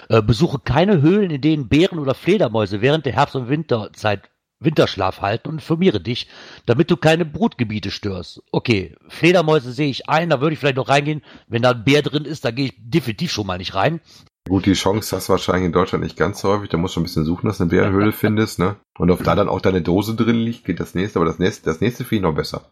Äh, 0.08 0.20
besuche 0.22 0.58
keine 0.58 1.00
Höhlen, 1.00 1.30
in 1.30 1.40
denen 1.40 1.68
Bären 1.68 1.98
oder 2.00 2.14
Fledermäuse 2.14 2.80
während 2.82 3.06
der 3.06 3.12
Herbst- 3.14 3.36
und 3.36 3.48
Winterzeit 3.48 4.28
Winterschlaf 4.64 5.20
halten 5.20 5.48
und 5.48 5.54
informiere 5.56 6.00
dich, 6.00 6.28
damit 6.66 6.90
du 6.90 6.96
keine 6.96 7.24
Brutgebiete 7.24 7.90
störst. 7.90 8.42
Okay, 8.52 8.94
Fledermäuse 9.08 9.72
sehe 9.72 9.90
ich 9.90 10.08
ein, 10.08 10.30
da 10.30 10.40
würde 10.40 10.54
ich 10.54 10.58
vielleicht 10.58 10.76
noch 10.76 10.88
reingehen. 10.88 11.22
Wenn 11.48 11.62
da 11.62 11.70
ein 11.70 11.84
Bär 11.84 12.02
drin 12.02 12.24
ist, 12.24 12.44
da 12.44 12.50
gehe 12.50 12.66
ich 12.66 12.74
definitiv 12.76 13.32
schon 13.32 13.46
mal 13.46 13.58
nicht 13.58 13.74
rein. 13.74 14.00
Gut, 14.46 14.66
die 14.66 14.74
Chance 14.74 15.16
hast 15.16 15.28
du 15.28 15.32
wahrscheinlich 15.32 15.64
in 15.64 15.72
Deutschland 15.72 16.04
nicht 16.04 16.18
ganz 16.18 16.40
so 16.40 16.50
häufig. 16.50 16.68
Da 16.68 16.76
musst 16.76 16.96
du 16.96 17.00
ein 17.00 17.04
bisschen 17.04 17.24
suchen, 17.24 17.46
dass 17.46 17.58
du 17.58 17.64
eine 17.64 17.70
Bärenhöhle 17.70 18.12
findest, 18.12 18.58
ne? 18.58 18.76
Und 18.98 19.10
ob 19.10 19.24
da 19.24 19.34
dann 19.34 19.48
auch 19.48 19.60
deine 19.60 19.80
Dose 19.80 20.14
drin 20.14 20.36
liegt, 20.36 20.64
geht 20.64 20.80
das 20.80 20.94
nächste. 20.94 21.18
Aber 21.18 21.26
das 21.26 21.38
nächste, 21.38 21.64
das 21.64 21.80
nächste 21.80 22.04
finde 22.04 22.16
ich 22.16 22.30
noch 22.30 22.36
besser. 22.36 22.66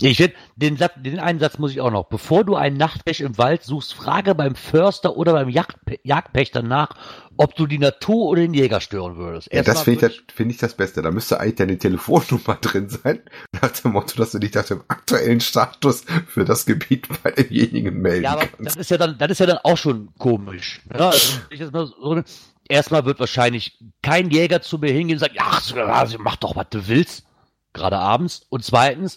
Ich 0.00 0.18
finde, 0.18 0.34
den, 0.56 0.76
Satz- 0.76 1.00
den 1.02 1.18
einen 1.18 1.38
Satz 1.40 1.56
muss 1.58 1.70
ich 1.72 1.80
auch 1.80 1.90
noch. 1.90 2.04
Bevor 2.04 2.44
du 2.44 2.56
einen 2.56 2.76
Nachtcache 2.76 3.24
im 3.24 3.38
Wald 3.38 3.62
suchst, 3.62 3.94
frage 3.94 4.34
beim 4.34 4.54
Förster 4.54 5.16
oder 5.16 5.32
beim 5.32 5.48
Jagdpe 5.48 5.98
Jagdpächter 6.04 6.62
nach, 6.62 6.90
ob 7.38 7.54
du 7.56 7.66
die 7.66 7.78
Natur 7.78 8.26
oder 8.28 8.42
den 8.42 8.52
Jäger 8.52 8.82
stören 8.82 9.16
würdest. 9.16 9.48
Ja, 9.50 9.62
das 9.62 9.82
finde 9.82 10.08
ich, 10.08 10.22
finde 10.32 10.52
ich 10.54 10.60
das 10.60 10.74
Beste. 10.76 11.00
Da 11.00 11.10
müsste 11.10 11.40
eigentlich 11.40 11.54
deine 11.54 11.78
Telefonnummer 11.78 12.56
drin 12.60 12.90
sein. 12.90 13.20
Nach 13.62 13.70
dem 13.70 13.92
Motto, 13.92 14.16
dass 14.18 14.32
du 14.32 14.38
dich 14.38 14.52
nach 14.52 14.64
dem 14.66 14.82
aktuellen 14.88 15.40
Status 15.40 16.04
für 16.28 16.44
das 16.44 16.66
Gebiet 16.66 17.08
bei 17.22 17.30
demjenigen 17.30 17.96
melden 18.02 18.24
Ja, 18.24 18.32
aber 18.32 18.46
kannst. 18.46 18.66
das 18.66 18.76
ist 18.76 18.90
ja 18.90 18.98
dann, 18.98 19.16
das 19.16 19.30
ist 19.30 19.38
ja 19.38 19.46
dann 19.46 19.58
auch 19.64 19.78
schon 19.78 20.10
komisch. 20.18 20.82
Ja, 20.92 21.08
also, 21.08 21.38
jetzt 21.50 21.72
mal 21.72 21.86
so, 21.86 22.22
erstmal 22.68 23.06
wird 23.06 23.20
wahrscheinlich 23.20 23.78
kein 24.02 24.30
Jäger 24.30 24.60
zu 24.60 24.76
mir 24.76 24.92
hingehen 24.92 25.16
und 25.16 25.20
sagen, 25.20 25.34
ja, 25.34 25.50
also 25.94 26.18
mach 26.18 26.36
doch, 26.36 26.56
was 26.56 26.66
du 26.68 26.86
willst. 26.88 27.24
Gerade 27.72 27.96
abends. 27.98 28.44
Und 28.50 28.62
zweitens, 28.64 29.16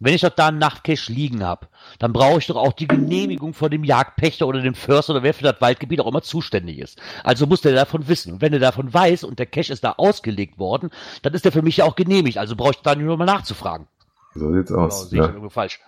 wenn 0.00 0.14
ich 0.14 0.20
doch 0.22 0.30
da 0.30 0.48
einen 0.48 0.58
Nachtcache 0.58 1.12
liegen 1.12 1.44
habe, 1.44 1.68
dann 1.98 2.12
brauche 2.12 2.38
ich 2.38 2.46
doch 2.46 2.56
auch 2.56 2.72
die 2.72 2.86
Genehmigung 2.88 3.54
von 3.54 3.70
dem 3.70 3.84
Jagdpächter 3.84 4.46
oder 4.46 4.60
dem 4.60 4.74
Förster 4.74 5.12
oder 5.14 5.22
wer 5.22 5.34
für 5.34 5.44
das 5.44 5.60
Waldgebiet 5.60 6.00
auch 6.00 6.06
immer 6.06 6.22
zuständig 6.22 6.78
ist. 6.78 7.00
Also 7.22 7.46
muss 7.46 7.60
der 7.60 7.72
davon 7.74 8.08
wissen. 8.08 8.34
Und 8.34 8.40
wenn 8.40 8.52
er 8.52 8.58
davon 8.58 8.92
weiß 8.92 9.24
und 9.24 9.38
der 9.38 9.46
Cache 9.46 9.72
ist 9.72 9.84
da 9.84 9.92
ausgelegt 9.96 10.58
worden, 10.58 10.90
dann 11.22 11.32
ist 11.34 11.44
der 11.44 11.52
für 11.52 11.62
mich 11.62 11.76
ja 11.78 11.84
auch 11.84 11.96
genehmigt. 11.96 12.38
Also 12.38 12.56
brauche 12.56 12.72
ich 12.72 12.78
da 12.78 12.94
nur 12.94 13.16
mal 13.16 13.24
nachzufragen. 13.24 13.86
So 14.34 14.52
sieht's 14.52 14.68
Genau, 14.70 14.86
aus. 14.86 15.10
sehe 15.10 15.20
ich 15.20 15.26
Ne? 15.26 15.32
irgendwo 15.32 15.50
falsch. 15.50 15.80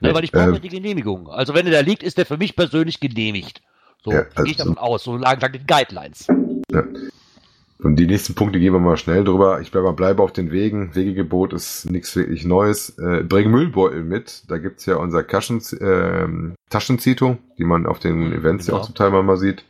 Nee, 0.00 0.08
Ne, 0.08 0.14
weil 0.14 0.24
ich 0.24 0.32
brauche 0.32 0.44
ähm, 0.44 0.54
ja 0.54 0.58
die 0.60 0.68
Genehmigung. 0.68 1.28
Also 1.28 1.54
wenn 1.54 1.66
er 1.66 1.72
da 1.72 1.80
liegt, 1.80 2.02
ist 2.02 2.18
der 2.18 2.26
für 2.26 2.36
mich 2.36 2.56
persönlich 2.56 3.00
genehmigt. 3.00 3.62
So 4.04 4.12
Ja, 4.12 4.22
gehe 4.22 4.46
ich 4.46 4.58
also- 4.58 4.70
davon 4.74 4.78
aus, 4.78 5.04
so 5.04 5.16
lagen 5.16 5.40
lang 5.40 5.52
die 5.52 5.66
Guidelines. 5.66 6.26
Und 6.28 6.62
die 7.82 8.06
nächsten 8.06 8.34
Punkte 8.34 8.58
gehen 8.60 8.72
wir 8.72 8.80
mal 8.80 8.96
schnell 8.96 9.24
drüber. 9.24 9.60
Ich 9.60 9.70
bleibe, 9.70 9.92
bleibe 9.92 10.22
auf 10.22 10.32
den 10.32 10.50
Wegen. 10.50 10.94
Wegegebot 10.94 11.52
ist 11.52 11.90
nichts 11.90 12.14
wirklich 12.14 12.44
Neues. 12.44 12.98
Äh, 12.98 13.22
bring 13.24 13.50
Müllbeutel 13.50 14.04
mit. 14.04 14.44
Da 14.48 14.58
gibt's 14.58 14.86
ja 14.86 14.96
unser 14.96 15.22
Kaschen, 15.22 15.62
ähm, 15.80 16.54
Taschenzito, 16.68 17.38
die 17.58 17.64
man 17.64 17.86
auf 17.86 17.98
den 17.98 18.26
Mhm, 18.28 18.32
Events 18.32 18.66
ja 18.66 18.72
genau. 18.72 18.82
auch 18.82 18.86
zum 18.86 18.94
Teil 18.94 19.10
mal 19.10 19.22
mal 19.22 19.36
sieht. 19.38 19.64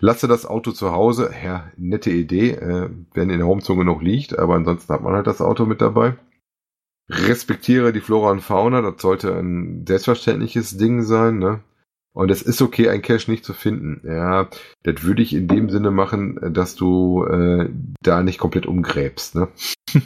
Lasse 0.00 0.28
das 0.28 0.46
Auto 0.46 0.72
zu 0.72 0.92
Hause. 0.92 1.30
Ja, 1.44 1.70
nette 1.76 2.10
Idee, 2.10 2.50
äh, 2.50 2.90
wenn 3.14 3.30
in 3.30 3.38
der 3.38 3.48
Homezone 3.48 3.84
noch 3.84 4.02
liegt, 4.02 4.38
aber 4.38 4.54
ansonsten 4.54 4.92
hat 4.92 5.02
man 5.02 5.14
halt 5.14 5.26
das 5.26 5.40
Auto 5.40 5.64
mit 5.66 5.80
dabei. 5.80 6.16
Respektiere 7.10 7.92
die 7.92 8.00
Flora 8.00 8.30
und 8.30 8.42
Fauna. 8.42 8.82
Das 8.82 9.00
sollte 9.00 9.34
ein 9.34 9.84
selbstverständliches 9.88 10.76
Ding 10.76 11.02
sein, 11.02 11.38
ne? 11.38 11.60
Und 12.18 12.32
es 12.32 12.42
ist 12.42 12.60
okay, 12.62 12.88
ein 12.88 13.00
Cache 13.00 13.30
nicht 13.30 13.44
zu 13.44 13.52
finden. 13.52 14.02
Ja, 14.04 14.48
das 14.82 15.04
würde 15.04 15.22
ich 15.22 15.32
in 15.32 15.46
dem 15.46 15.70
Sinne 15.70 15.92
machen, 15.92 16.52
dass 16.52 16.74
du 16.74 17.24
äh, 17.24 17.70
da 18.02 18.24
nicht 18.24 18.40
komplett 18.40 18.66
umgräbst. 18.66 19.36
Ne? 19.36 19.48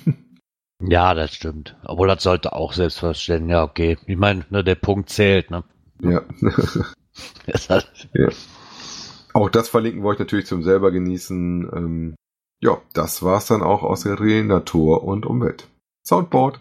Ja, 0.85 1.15
das 1.15 1.33
stimmt. 1.33 1.77
Obwohl 1.85 2.09
das 2.09 2.25
sollte 2.25 2.55
auch 2.55 2.73
selbstverständlich. 2.73 3.53
Ja, 3.53 3.63
okay. 3.63 3.99
Ich 4.07 4.17
meine, 4.17 4.45
ne, 4.51 4.65
der 4.65 4.75
Punkt 4.75 5.11
zählt, 5.11 5.49
ne? 5.53 5.63
Ja. 6.01 6.23
Hat, 7.69 7.89
auch 9.33 9.49
das 9.49 9.69
verlinken 9.69 10.03
wir 10.03 10.09
euch 10.09 10.19
natürlich 10.19 10.47
zum 10.47 10.65
selber 10.65 10.91
genießen. 10.91 11.71
Ähm, 11.73 12.15
ja, 12.61 12.79
das 12.95 13.23
war's 13.23 13.47
dann 13.47 13.63
auch 13.63 13.85
aus 13.85 14.03
der 14.03 14.17
Kategorie 14.17 14.43
Natur 14.43 15.05
und 15.05 15.25
Umwelt. 15.25 15.69
Soundboard. 16.05 16.61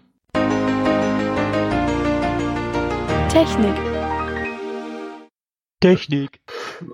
Technik. 3.29 3.90
Technik. 5.81 6.39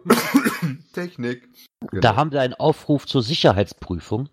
Technik. 0.94 1.48
Genau. 1.82 2.02
Da 2.02 2.16
haben 2.16 2.32
wir 2.32 2.42
einen 2.42 2.56
Aufruf 2.56 3.06
zur 3.06 3.22
Sicherheitsprüfung. 3.22 4.30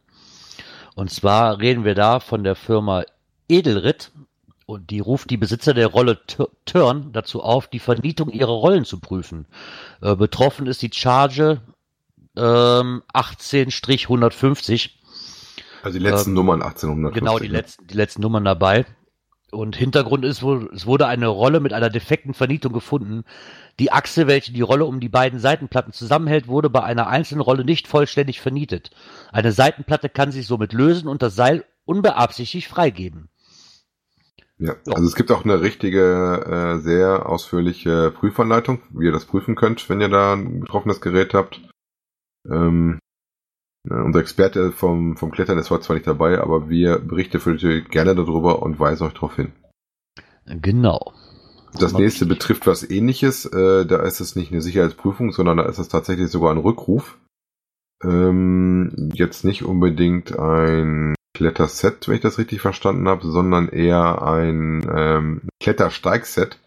Und 0.95 1.11
zwar 1.11 1.59
reden 1.59 1.85
wir 1.85 1.95
da 1.95 2.21
von 2.21 2.43
der 2.45 2.55
Firma 2.55 3.05
Edelritt. 3.49 4.13
Und 4.67 4.89
die 4.91 5.01
ruft 5.01 5.29
die 5.29 5.37
Besitzer 5.37 5.75
der 5.75 5.89
Rolle 5.89 6.25
Tur- 6.27 6.51
Turn 6.65 7.13
dazu 7.13 7.43
auf, 7.43 7.69
die 7.69 7.81
Vernietung 7.81 8.31
ihrer 8.31 8.53
Rollen 8.53 8.87
zu 8.87 8.99
prüfen. 8.99 9.47
Äh, 10.01 10.17
betroffen 10.17 10.67
ist 10.67 10.81
die 10.81 10.91
Charge 10.91 11.61
ähm, 12.35 13.03
18-150. 13.13 14.91
also 15.83 15.99
die 15.99 16.03
letzten 16.03 16.31
ähm, 16.31 16.35
Nummern 16.35 16.63
1850. 16.63 17.21
Genau, 17.21 17.39
die 17.39 17.49
ne? 17.49 17.59
letzten, 17.59 17.87
die 17.87 17.95
letzten 17.95 18.23
Nummern 18.23 18.45
dabei. 18.47 18.87
Und 19.55 19.77
Hintergrund 19.77 20.25
ist 20.25 20.43
es 20.43 20.87
wurde 20.87 21.07
eine 21.07 21.29
Rolle 21.29 21.61
mit 21.61 21.73
einer 21.73 21.91
defekten 21.91 22.35
Vernietung 22.35 22.73
gefunden. 22.73 23.25
Die 23.79 23.93
Achse, 23.93 24.27
welche 24.27 24.53
die 24.53 24.61
Rolle 24.61 24.85
um 24.85 25.01
die 25.01 25.09
beiden 25.09 25.39
Seitenplatten 25.39 25.93
zusammenhält, 25.93 26.49
wurde 26.49 26.71
bei 26.71 26.83
einer 26.83 27.07
einzelnen 27.07 27.41
Rolle 27.41 27.65
nicht 27.65 27.89
vollständig 27.89 28.41
vernietet. 28.41 28.91
Eine 29.33 29.53
Seitenplatte 29.53 30.09
kann 30.09 30.33
sich 30.33 30.47
somit 30.47 30.73
lösen 30.73 31.09
und 31.09 31.23
das 31.23 31.35
Seil 31.35 31.65
unbeabsichtigt 31.85 32.69
freigeben. 32.69 33.29
Ja, 34.59 34.77
also 34.87 35.07
es 35.07 35.17
gibt 35.17 35.33
auch 35.33 35.45
eine 35.45 35.61
richtige, 35.61 36.77
äh, 36.79 36.81
sehr 36.81 37.29
ausführliche 37.29 38.13
Prüfanleitung, 38.13 38.83
wie 38.91 39.07
ihr 39.07 39.13
das 39.13 39.25
prüfen 39.25 39.57
könnt, 39.57 39.89
wenn 39.89 40.01
ihr 40.01 40.09
da 40.09 40.35
ein 40.35 40.61
betroffenes 40.61 41.01
Gerät 41.01 41.35
habt. 41.35 41.61
Ähm, 42.49 42.99
unser 43.89 44.20
Experte 44.20 44.72
vom, 44.72 45.16
vom 45.16 45.30
Klettern 45.30 45.59
ist 45.59 45.70
heute 45.70 45.85
zwar 45.85 45.95
nicht 45.95 46.07
dabei, 46.07 46.41
aber 46.41 46.68
wir 46.68 46.99
berichten 46.99 47.41
für 47.41 47.51
euch 47.51 47.89
gerne 47.91 48.14
darüber 48.14 48.62
und 48.62 48.80
weisen 48.80 49.07
euch 49.07 49.14
darauf 49.14 49.37
hin. 49.37 49.53
Genau. 50.47 51.12
Das 51.74 51.93
Aber 51.93 52.03
nächste 52.03 52.26
wichtig. 52.26 52.39
betrifft 52.39 52.66
was 52.66 52.89
ähnliches. 52.89 53.47
Äh, 53.47 53.85
da 53.85 54.03
ist 54.03 54.20
es 54.20 54.37
nicht 54.37 54.53
eine 54.53 54.62
Sicherheitsprüfung, 54.62 55.32
sondern 55.32 55.59
da 55.59 55.64
ist 55.64 55.78
es 55.78 55.89
tatsächlich 55.89 56.30
sogar 56.30 56.53
ein 56.53 56.59
Rückruf. 56.59 57.18
Ähm, 58.03 59.11
jetzt 59.14 59.45
nicht 59.45 59.64
unbedingt 59.64 60.39
ein 60.39 61.14
Kletterset, 61.35 62.07
wenn 62.07 62.16
ich 62.16 62.20
das 62.20 62.39
richtig 62.39 62.61
verstanden 62.61 63.09
habe, 63.09 63.26
sondern 63.26 63.68
eher 63.68 64.22
ein 64.22 64.87
ähm, 64.95 65.43
Klettersteigset. 65.61 66.61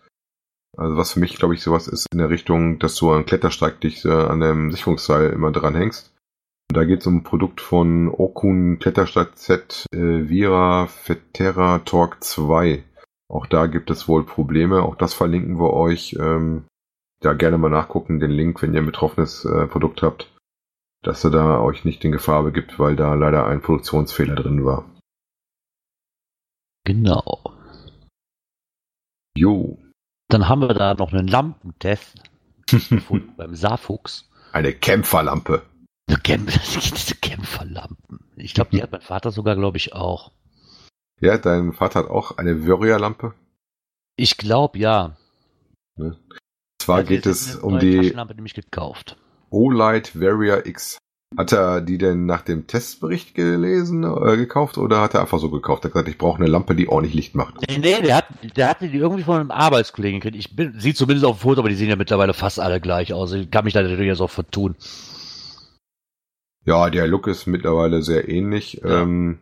Also 0.78 0.97
was 0.97 1.13
für 1.13 1.20
mich, 1.20 1.38
glaube 1.38 1.55
ich, 1.55 1.61
sowas 1.61 1.88
ist 1.88 2.07
in 2.11 2.20
der 2.20 2.30
Richtung, 2.30 2.78
dass 2.78 2.95
du 2.95 3.11
einen 3.11 3.26
Klettersteig 3.26 3.80
dich 3.82 4.03
äh, 4.05 4.11
an 4.11 4.41
dem 4.41 4.72
Sicherungsseil 4.72 5.32
immer 5.32 5.51
dran 5.51 5.74
hängst. 5.74 6.11
Und 6.11 6.16
da 6.70 6.84
geht 6.84 7.01
es 7.01 7.07
um 7.07 7.18
ein 7.18 7.24
Produkt 7.24 7.61
von 7.61 8.09
Okun 8.09 8.80
Klettersteigset 8.80 9.86
äh, 9.93 10.30
Vira 10.30 10.88
Fetera 10.88 11.80
Torque 11.80 12.20
2. 12.20 12.84
Auch 13.30 13.45
da 13.45 13.68
gibt 13.68 13.89
es 13.89 14.07
wohl 14.07 14.26
Probleme. 14.26 14.84
Auch 14.84 14.95
das 14.95 15.13
verlinken 15.13 15.59
wir 15.59 15.74
euch. 15.74 16.15
Ähm, 16.20 16.65
da 17.20 17.34
gerne 17.34 17.57
mal 17.57 17.70
nachgucken, 17.70 18.20
den 18.20 18.32
Link, 18.32 18.61
wenn 18.61 18.74
ihr 18.74 18.82
ein 18.82 18.86
betroffenes 18.86 19.43
äh, 19.43 19.65
Produkt 19.68 20.01
habt, 20.03 20.32
dass 21.03 21.24
er 21.24 21.32
da 21.32 21.59
euch 21.61 21.84
nicht 21.84 22.03
in 22.05 22.11
Gefahr 22.11 22.43
begibt, 22.43 22.78
weil 22.80 22.95
da 22.95 23.13
leider 23.15 23.47
ein 23.47 23.61
Produktionsfehler 23.61 24.36
drin 24.36 24.63
war. 24.65 24.86
Genau. 26.86 27.53
Jo, 29.36 29.78
Dann 30.30 30.47
haben 30.47 30.61
wir 30.61 30.74
da 30.74 30.93
noch 30.93 31.11
einen 31.13 31.28
Lampentest 31.28 32.22
gefunden 32.68 33.34
beim 33.38 33.55
Saarfuchs. 33.55 34.30
eine 34.51 34.74
Kämpferlampe. 34.74 35.63
Eine 36.08 36.18
Kämp 36.20 36.51
diese 36.74 37.16
Kämpferlampen. 37.16 38.20
Ich 38.38 38.53
glaube, 38.53 38.72
die 38.72 38.82
hat 38.82 38.91
mein 38.91 39.01
Vater 39.01 39.32
sogar, 39.32 39.55
glaube 39.55 39.78
ich, 39.78 39.93
auch. 39.93 40.32
Ja, 41.20 41.38
dein 41.38 41.74
Vater 41.74 41.99
hat 41.99 42.10
auch 42.10 42.38
eine 42.38 42.66
Virya-Lampe. 42.66 43.34
Ich 44.16 44.38
glaube, 44.38 44.78
ja. 44.80 45.18
Zwar 46.80 46.97
Also 46.97 47.10
geht 47.10 47.26
es 47.26 47.55
um 47.55 47.80
die, 47.80 47.97
Taschenlampe 47.97 48.36
nämlich 48.36 48.53
gekauft. 48.53 49.18
Olight 49.49 50.20
Varia 50.20 50.66
X. 50.66 50.97
Hat 51.36 51.51
er 51.51 51.82
die 51.82 51.97
denn 51.97 52.26
nach 52.26 52.41
dem 52.41 52.68
Testbericht 52.68 53.36
gelesen, 53.36 54.05
äh, 54.05 54.38
gekauft 54.38 54.78
oder 54.78 55.01
hat 55.01 55.14
er 55.14 55.22
einfach 55.22 55.39
so 55.39 55.49
gekauft? 55.49 55.84
Er 55.84 55.86
hat 55.86 55.93
gesagt, 55.93 56.08
ich 56.08 56.18
brauche 56.18 56.38
eine 56.38 56.47
Lampe, 56.47 56.74
die 56.74 56.88
ordentlich 56.88 57.16
Licht 57.16 57.36
macht. 57.36 57.55
Nee, 57.68 57.80
nee, 57.80 58.01
der, 58.01 58.16
hat, 58.16 58.28
der 58.55 58.70
hatte 58.70 58.88
die 58.88 58.97
irgendwie 58.97 59.24
von 59.24 59.41
einem 59.41 59.51
Arbeitskollegen 59.51 60.22
gekriegt. 60.22 60.39
Ich 60.39 60.55
bin, 60.55 60.80
sieht 60.80 60.95
zumindest 60.95 61.26
auf 61.26 61.38
dem 61.38 61.41
Foto, 61.41 61.60
aber 61.60 61.70
die 61.70 61.76
sehen 61.76 61.89
ja 61.89 61.97
mittlerweile 61.97 62.34
fast 62.34 62.62
alle 62.62 62.80
gleich 62.80 63.12
aus. 63.12 63.34
Ich 63.34 63.51
kann 63.51 63.66
mich 63.66 63.74
da 63.74 63.82
natürlich 63.82 64.08
jetzt 64.08 64.22
auch 64.22 64.30
vertun. 64.30 64.76
Ja, 66.68 66.89
der 66.89 67.07
Look 67.07 67.28
ist 67.28 67.47
mittlerweile 67.47 68.01
sehr 68.01 68.28
ähnlich. 68.28 68.82
Ja. 68.84 69.01
Ähm, 69.01 69.39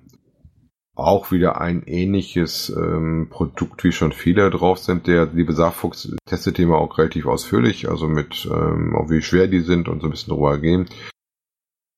auch 0.93 1.31
wieder 1.31 1.59
ein 1.59 1.81
ähnliches 1.87 2.69
ähm, 2.69 3.27
Produkt, 3.31 3.83
wie 3.83 3.91
schon 3.91 4.11
viele 4.11 4.51
drauf 4.51 4.77
sind. 4.77 5.07
Der 5.07 5.25
liebe 5.25 5.53
Saarfuchs 5.53 6.15
testet 6.25 6.59
die 6.59 6.67
mal 6.67 6.77
auch 6.77 6.97
relativ 6.99 7.25
ausführlich, 7.25 7.89
also 7.89 8.07
mit 8.07 8.45
ähm, 8.45 8.95
auch 8.95 9.09
wie 9.09 9.23
schwer 9.23 9.47
die 9.47 9.61
sind 9.61 9.89
und 9.89 10.01
so 10.01 10.07
ein 10.07 10.11
bisschen 10.11 10.33
drüber 10.33 10.59
gehen. 10.59 10.85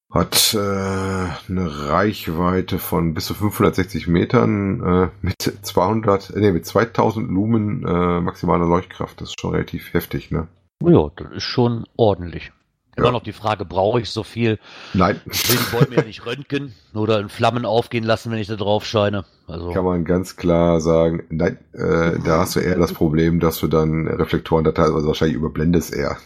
Hat 0.09 0.55
äh, 0.55 0.57
eine 0.57 1.89
Reichweite 1.89 2.79
von 2.79 3.13
bis 3.13 3.25
zu 3.25 3.33
560 3.33 4.07
Metern 4.07 4.81
äh, 4.81 5.09
mit 5.21 5.41
200, 5.41 6.29
äh, 6.29 6.39
nee, 6.39 6.51
mit 6.53 6.65
2000 6.65 7.29
Lumen 7.29 7.85
äh, 7.85 8.21
maximaler 8.21 8.65
Leuchtkraft. 8.65 9.19
Das 9.19 9.29
ist 9.29 9.41
schon 9.41 9.51
relativ 9.51 9.93
heftig, 9.93 10.31
ne? 10.31 10.47
Ja, 10.81 11.11
das 11.17 11.33
ist 11.33 11.43
schon 11.43 11.85
ordentlich. 11.97 12.53
Immer 12.97 13.07
Ja. 13.07 13.11
noch 13.11 13.23
die 13.23 13.33
Frage, 13.33 13.63
brauche 13.63 14.01
ich 14.01 14.09
so 14.09 14.23
viel? 14.23 14.57
Nein, 14.93 15.21
Deswegen 15.25 15.71
wollen 15.71 15.91
wir 15.91 15.99
ja 15.99 16.03
nicht 16.03 16.25
röntgen 16.25 16.73
oder 16.95 17.19
in 17.19 17.29
Flammen 17.29 17.63
aufgehen 17.63 18.03
lassen, 18.03 18.31
wenn 18.31 18.39
ich 18.39 18.47
da 18.47 18.55
drauf 18.55 18.85
scheine. 18.85 19.23
Also, 19.47 19.71
kann 19.71 19.85
man 19.85 20.03
ganz 20.03 20.35
klar 20.35 20.81
sagen, 20.81 21.23
nein, 21.29 21.59
äh, 21.73 22.17
da 22.25 22.39
hast 22.39 22.55
du 22.55 22.59
eher 22.59 22.77
das 22.77 22.93
Problem, 22.93 23.39
dass 23.39 23.59
du 23.59 23.67
dann 23.67 24.07
Reflektoren 24.07 24.63
da 24.63 24.71
teilweise 24.71 25.05
wahrscheinlich 25.05 25.37
überblendest 25.37 25.93
eher. 25.93 26.17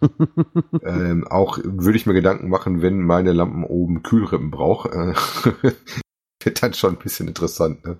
ähm, 0.84 1.26
auch 1.28 1.58
würde 1.62 1.98
ich 1.98 2.06
mir 2.06 2.14
Gedanken 2.14 2.48
machen, 2.48 2.80
wenn 2.80 3.02
meine 3.02 3.32
Lampen 3.32 3.64
oben 3.64 4.02
Kühlrippen 4.04 4.50
braucht. 4.52 4.90
Äh, 4.92 5.14
wird 6.44 6.62
dann 6.62 6.74
schon 6.74 6.94
ein 6.94 7.02
bisschen 7.02 7.26
interessant, 7.28 7.84
ne? 7.84 7.96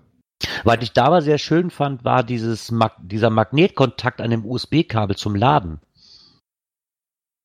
was 0.65 0.79
ich 0.81 0.93
da 0.93 1.05
aber 1.05 1.23
sehr 1.23 1.39
schön 1.39 1.71
fand, 1.71 2.05
war 2.05 2.25
dieses 2.25 2.71
Mag 2.71 2.95
dieser 3.01 3.31
Magnetkontakt 3.31 4.21
an 4.21 4.31
dem 4.31 4.45
USB-Kabel 4.45 5.17
zum 5.17 5.35
Laden. 5.37 5.81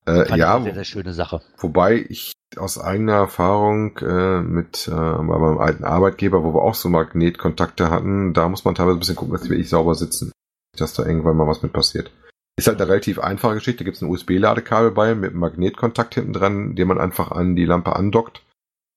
Äh, 0.08 0.38
ja, 0.38 0.56
eine 0.56 0.74
sehr, 0.74 0.84
schöne 0.86 1.14
Sache. 1.14 1.42
wobei 1.58 2.06
ich 2.08 2.34
aus 2.56 2.80
eigener 2.80 3.16
Erfahrung 3.16 3.98
äh, 3.98 4.42
mit 4.42 4.88
äh, 4.88 4.92
bei 4.92 5.22
meinem 5.22 5.58
alten 5.58 5.84
Arbeitgeber, 5.84 6.44
wo 6.44 6.54
wir 6.54 6.62
auch 6.62 6.76
so 6.76 6.88
Magnetkontakte 6.88 7.90
hatten, 7.90 8.34
da 8.34 8.48
muss 8.48 8.64
man 8.64 8.74
teilweise 8.74 8.98
ein 8.98 9.00
bisschen 9.00 9.18
gucken, 9.18 9.34
dass 9.34 9.44
die 9.44 9.50
wirklich 9.50 9.70
sauber 9.70 9.96
sitzen. 9.96 10.32
Dass 10.78 10.94
da 10.94 11.06
irgendwann 11.06 11.36
mal 11.36 11.48
was 11.48 11.62
mit 11.62 11.74
passiert. 11.74 12.12
Ist 12.58 12.68
halt 12.68 12.80
eine 12.80 12.90
relativ 12.90 13.20
einfache 13.20 13.56
Geschichte. 13.56 13.80
Da 13.80 13.86
gibt 13.86 13.98
es 13.98 14.02
ein 14.02 14.10
USB-Ladekabel 14.10 14.92
bei 14.92 15.14
mit 15.14 15.32
einem 15.32 15.40
Magnetkontakt 15.40 16.16
hinten 16.16 16.34
dran, 16.34 16.76
den 16.76 16.88
man 16.88 17.00
einfach 17.00 17.32
an 17.32 17.56
die 17.56 17.66
Lampe 17.66 17.96
andockt 17.96 18.44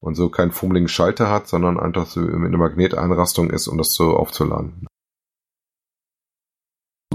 und 0.00 0.14
so 0.14 0.28
keinen 0.28 0.52
fummeligen 0.52 0.88
Schalter 0.88 1.30
hat, 1.30 1.48
sondern 1.48 1.78
einfach 1.78 2.06
so 2.06 2.20
mit 2.20 2.48
einer 2.48 2.58
Magneteinrastung 2.58 3.50
ist, 3.50 3.66
um 3.66 3.78
das 3.78 3.94
so 3.94 4.16
aufzuladen. 4.16 4.86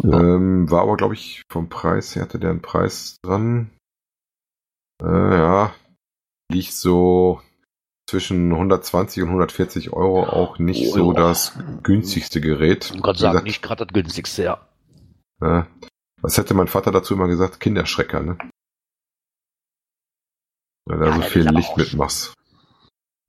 Ja. 0.04 0.20
Ähm, 0.20 0.70
war 0.70 0.82
aber, 0.82 0.98
glaube 0.98 1.14
ich, 1.14 1.42
vom 1.50 1.70
Preis 1.70 2.16
her 2.16 2.24
hatte 2.24 2.40
der 2.40 2.52
einen 2.52 2.62
Preis 2.62 3.18
dran. 3.24 3.72
Äh, 5.02 5.06
ja, 5.08 5.74
liegt 6.52 6.74
so 6.74 7.42
zwischen 8.10 8.52
120 8.52 9.24
und 9.24 9.30
140 9.30 9.92
Euro 9.94 10.24
auch 10.24 10.60
nicht 10.60 10.90
Oh, 10.90 10.94
so 10.94 11.14
ja. 11.14 11.20
das 11.20 11.58
günstigste 11.84 12.40
Gerät. 12.40 12.92
Ich 12.94 13.02
kann 13.02 13.16
sagen, 13.16 13.32
gesagt, 13.34 13.44
nicht 13.46 13.62
gerade 13.62 13.86
das 13.86 13.94
günstigste, 13.94 14.44
ja. 14.44 14.68
äh, 15.42 15.64
was 16.22 16.38
hätte 16.38 16.54
mein 16.54 16.68
Vater 16.68 16.92
dazu 16.92 17.14
immer 17.16 17.28
gesagt? 17.28 17.60
Kinderschrecker, 17.60 18.22
ne? 18.22 18.38
Weil 20.86 21.00
da 21.00 21.06
Ja, 21.08 21.14
so 21.16 21.22
das 21.22 21.32
viel 21.32 21.50
Licht 21.50 21.78
mitmachst. 21.78 22.34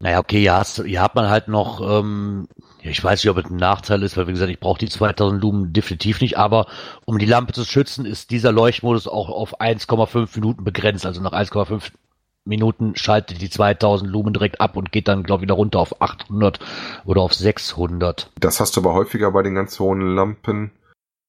Naja, 0.02 0.18
okay, 0.18 0.42
ja, 0.42 0.58
hast, 0.58 0.82
hier 0.84 1.00
hat 1.00 1.14
man 1.14 1.30
halt 1.30 1.48
noch, 1.48 1.80
ähm, 1.80 2.48
ja, 2.86 2.92
ich 2.92 3.02
weiß 3.02 3.24
nicht, 3.24 3.30
ob 3.30 3.38
es 3.38 3.50
ein 3.50 3.56
Nachteil 3.56 4.04
ist, 4.04 4.16
weil 4.16 4.28
wie 4.28 4.32
gesagt, 4.32 4.50
ich 4.50 4.60
brauche 4.60 4.78
die 4.78 4.88
2000 4.88 5.42
Lumen 5.42 5.72
definitiv 5.72 6.20
nicht, 6.20 6.38
aber 6.38 6.66
um 7.04 7.18
die 7.18 7.26
Lampe 7.26 7.52
zu 7.52 7.64
schützen, 7.64 8.06
ist 8.06 8.30
dieser 8.30 8.52
Leuchtmodus 8.52 9.08
auch 9.08 9.28
auf 9.28 9.60
1,5 9.60 10.36
Minuten 10.36 10.62
begrenzt. 10.62 11.04
Also 11.04 11.20
nach 11.20 11.32
1,5 11.32 11.90
Minuten 12.44 12.94
schaltet 12.94 13.42
die 13.42 13.50
2000 13.50 14.08
Lumen 14.08 14.32
direkt 14.32 14.60
ab 14.60 14.76
und 14.76 14.92
geht 14.92 15.08
dann, 15.08 15.24
glaube 15.24 15.40
ich, 15.40 15.42
wieder 15.48 15.54
runter 15.54 15.80
auf 15.80 16.00
800 16.00 16.60
oder 17.04 17.22
auf 17.22 17.34
600. 17.34 18.30
Das 18.38 18.60
hast 18.60 18.76
du 18.76 18.82
aber 18.82 18.94
häufiger 18.94 19.32
bei 19.32 19.42
den 19.42 19.56
ganz 19.56 19.80
hohen 19.80 20.14
Lampen, 20.14 20.70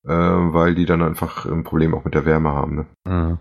äh, 0.06 0.12
weil 0.12 0.76
die 0.76 0.86
dann 0.86 1.02
einfach 1.02 1.48
ein 1.48 1.64
Problem 1.64 1.96
auch 1.96 2.06
mit 2.06 2.14
der 2.14 2.26
Wärme 2.26 2.52
haben, 2.52 2.76
ne? 2.76 2.86
Mhm. 3.06 3.40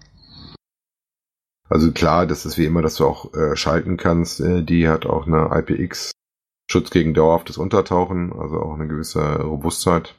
Also 1.68 1.90
klar, 1.92 2.26
das 2.26 2.46
ist 2.46 2.56
wie 2.56 2.64
immer, 2.64 2.80
dass 2.80 2.94
du 2.94 3.04
auch 3.04 3.34
äh, 3.34 3.56
schalten 3.56 3.96
kannst. 3.96 4.40
Äh, 4.40 4.62
die 4.62 4.88
hat 4.88 5.04
auch 5.04 5.26
eine 5.26 5.50
IPX 5.52 6.12
Schutz 6.70 6.90
gegen 6.90 7.14
dauerhaftes 7.14 7.58
Untertauchen, 7.58 8.32
also 8.32 8.60
auch 8.60 8.74
eine 8.74 8.88
gewisse 8.88 9.40
Robustheit. 9.42 10.14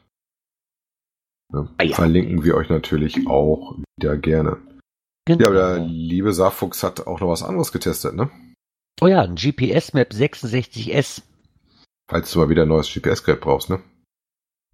Ne? 1.52 1.70
Ah 1.78 1.84
ja. 1.84 1.96
Verlinken 1.96 2.44
wir 2.44 2.56
euch 2.56 2.70
natürlich 2.70 3.28
auch 3.28 3.78
wieder 3.98 4.18
gerne. 4.18 4.58
Genau. 5.26 5.42
Ja, 5.42 5.48
aber 5.48 5.76
der 5.76 5.86
liebe 5.86 6.34
Saarfuchs 6.34 6.84
hat 6.84 7.06
auch 7.08 7.20
noch 7.20 7.30
was 7.30 7.44
anderes 7.44 7.72
getestet, 7.72 8.16
ne? 8.16 8.30
oh 9.02 9.08
ja, 9.08 9.22
ein 9.22 9.36
GPS-Map 9.36 10.12
66S. 10.12 11.22
Falls 12.10 12.32
du 12.32 12.40
mal 12.40 12.50
wieder 12.50 12.64
ein 12.64 12.70
neues 12.70 12.92
GPS-Gerät 12.92 13.42
brauchst, 13.42 13.70
ne? 13.70 13.82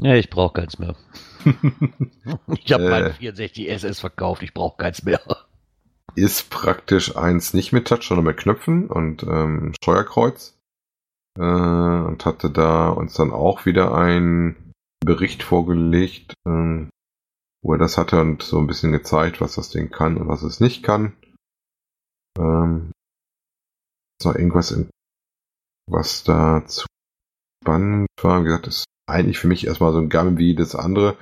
Ja, 0.01 0.15
ich 0.15 0.29
brauche 0.29 0.53
keins 0.53 0.77
mehr. 0.79 0.95
Ich 2.57 2.71
habe 2.71 2.85
Äh. 2.85 2.89
meinen 2.89 3.13
64 3.13 3.69
SS 3.69 3.99
verkauft, 3.99 4.43
ich 4.43 4.53
brauche 4.53 4.77
keins 4.77 5.03
mehr. 5.03 5.19
Ist 6.15 6.49
praktisch 6.49 7.17
eins 7.17 7.53
nicht 7.53 7.73
mit 7.73 7.87
Touch, 7.87 8.03
sondern 8.03 8.25
mit 8.25 8.37
Knöpfen 8.37 8.87
und 8.89 9.23
ähm, 9.23 9.73
Steuerkreuz. 9.81 10.57
Äh, 11.37 11.41
und 11.41 12.25
hatte 12.25 12.49
da 12.49 12.89
uns 12.89 13.13
dann 13.13 13.31
auch 13.31 13.65
wieder 13.65 13.95
einen 13.95 14.73
Bericht 15.03 15.43
vorgelegt, 15.43 16.33
ähm, 16.45 16.89
wo 17.63 17.73
er 17.73 17.79
das 17.79 17.97
hatte 17.97 18.21
und 18.21 18.43
so 18.43 18.59
ein 18.59 18.67
bisschen 18.67 18.91
gezeigt, 18.91 19.41
was 19.41 19.55
das 19.55 19.69
Ding 19.69 19.89
kann 19.89 20.17
und 20.17 20.27
was 20.27 20.43
es 20.43 20.59
nicht 20.59 20.83
kann. 20.83 21.13
Ähm, 22.37 22.91
ist 24.19 24.25
noch 24.25 24.35
irgendwas, 24.35 24.71
in, 24.71 24.89
was 25.89 26.23
da 26.23 26.65
zu 26.65 26.85
spannend 27.63 28.07
war. 28.21 28.41
Wie 28.41 28.45
gesagt, 28.45 28.67
ist 28.67 28.85
eigentlich 29.07 29.39
für 29.39 29.47
mich 29.47 29.65
erstmal 29.65 29.91
so 29.93 29.99
ein 29.99 30.09
Garmin 30.09 30.37
wie 30.37 30.55
das 30.55 30.75
andere. 30.75 31.17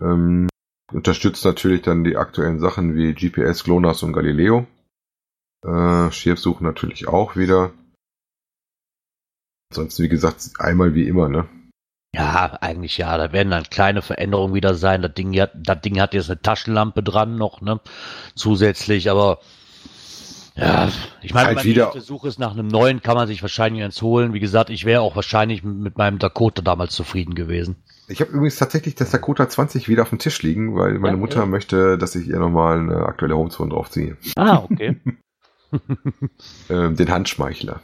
Ähm, 0.00 0.48
unterstützt 0.92 1.44
natürlich 1.44 1.82
dann 1.82 2.04
die 2.04 2.16
aktuellen 2.16 2.60
Sachen 2.60 2.94
wie 2.94 3.14
GPS, 3.14 3.64
GLONASS 3.64 4.02
und 4.04 4.12
Galileo. 4.12 4.66
Äh, 5.64 6.10
Schirfsuchen 6.12 6.64
natürlich 6.64 7.08
auch 7.08 7.36
wieder. 7.36 7.72
Ansonsten, 9.70 10.02
wie 10.02 10.08
gesagt, 10.08 10.50
einmal 10.58 10.94
wie 10.94 11.08
immer, 11.08 11.28
ne? 11.28 11.48
Ja, 12.14 12.56
eigentlich 12.60 12.96
ja. 12.98 13.16
Da 13.18 13.32
werden 13.32 13.50
dann 13.50 13.64
kleine 13.64 14.02
Veränderungen 14.02 14.54
wieder 14.54 14.74
sein. 14.74 15.02
Das 15.02 15.14
Ding, 15.14 15.38
hat, 15.38 15.52
das 15.54 15.80
Ding 15.82 16.00
hat 16.00 16.14
jetzt 16.14 16.30
eine 16.30 16.40
Taschenlampe 16.40 17.02
dran 17.02 17.36
noch, 17.36 17.60
ne? 17.60 17.80
Zusätzlich, 18.34 19.10
aber 19.10 19.38
ja, 20.56 20.90
ich 21.22 21.34
meine, 21.34 21.48
Halt 21.48 21.64
wenn 21.64 21.76
man 21.76 21.84
auf 21.84 21.92
der 21.92 22.02
Suche 22.02 22.26
ist 22.26 22.40
nach 22.40 22.52
einem 22.52 22.66
neuen, 22.66 23.00
kann 23.00 23.14
man 23.14 23.28
sich 23.28 23.42
wahrscheinlich 23.42 23.84
eins 23.84 24.02
holen. 24.02 24.32
Wie 24.32 24.40
gesagt, 24.40 24.70
ich 24.70 24.84
wäre 24.84 25.02
auch 25.02 25.14
wahrscheinlich 25.14 25.62
mit 25.62 25.96
meinem 25.96 26.18
Dakota 26.18 26.62
damals 26.62 26.94
zufrieden 26.94 27.34
gewesen. 27.36 27.76
Ich 28.08 28.20
habe 28.20 28.32
übrigens 28.32 28.56
tatsächlich 28.56 28.96
das 28.96 29.10
Dakota 29.10 29.48
20 29.48 29.88
wieder 29.88 30.02
auf 30.02 30.08
dem 30.08 30.18
Tisch 30.18 30.42
liegen, 30.42 30.74
weil 30.74 30.98
meine 30.98 31.16
Ja, 31.16 31.20
Mutter 31.20 31.40
ja. 31.40 31.46
möchte, 31.46 31.96
dass 31.96 32.16
ich 32.16 32.26
ihr 32.26 32.40
nochmal 32.40 32.80
eine 32.80 33.06
aktuelle 33.06 33.36
Homezone 33.36 33.70
draufziehe. 33.70 34.16
Ah, 34.36 34.64
okay. 34.68 34.96
Ähm, 36.70 36.96
den 36.96 37.10
Handschmeichler. 37.10 37.82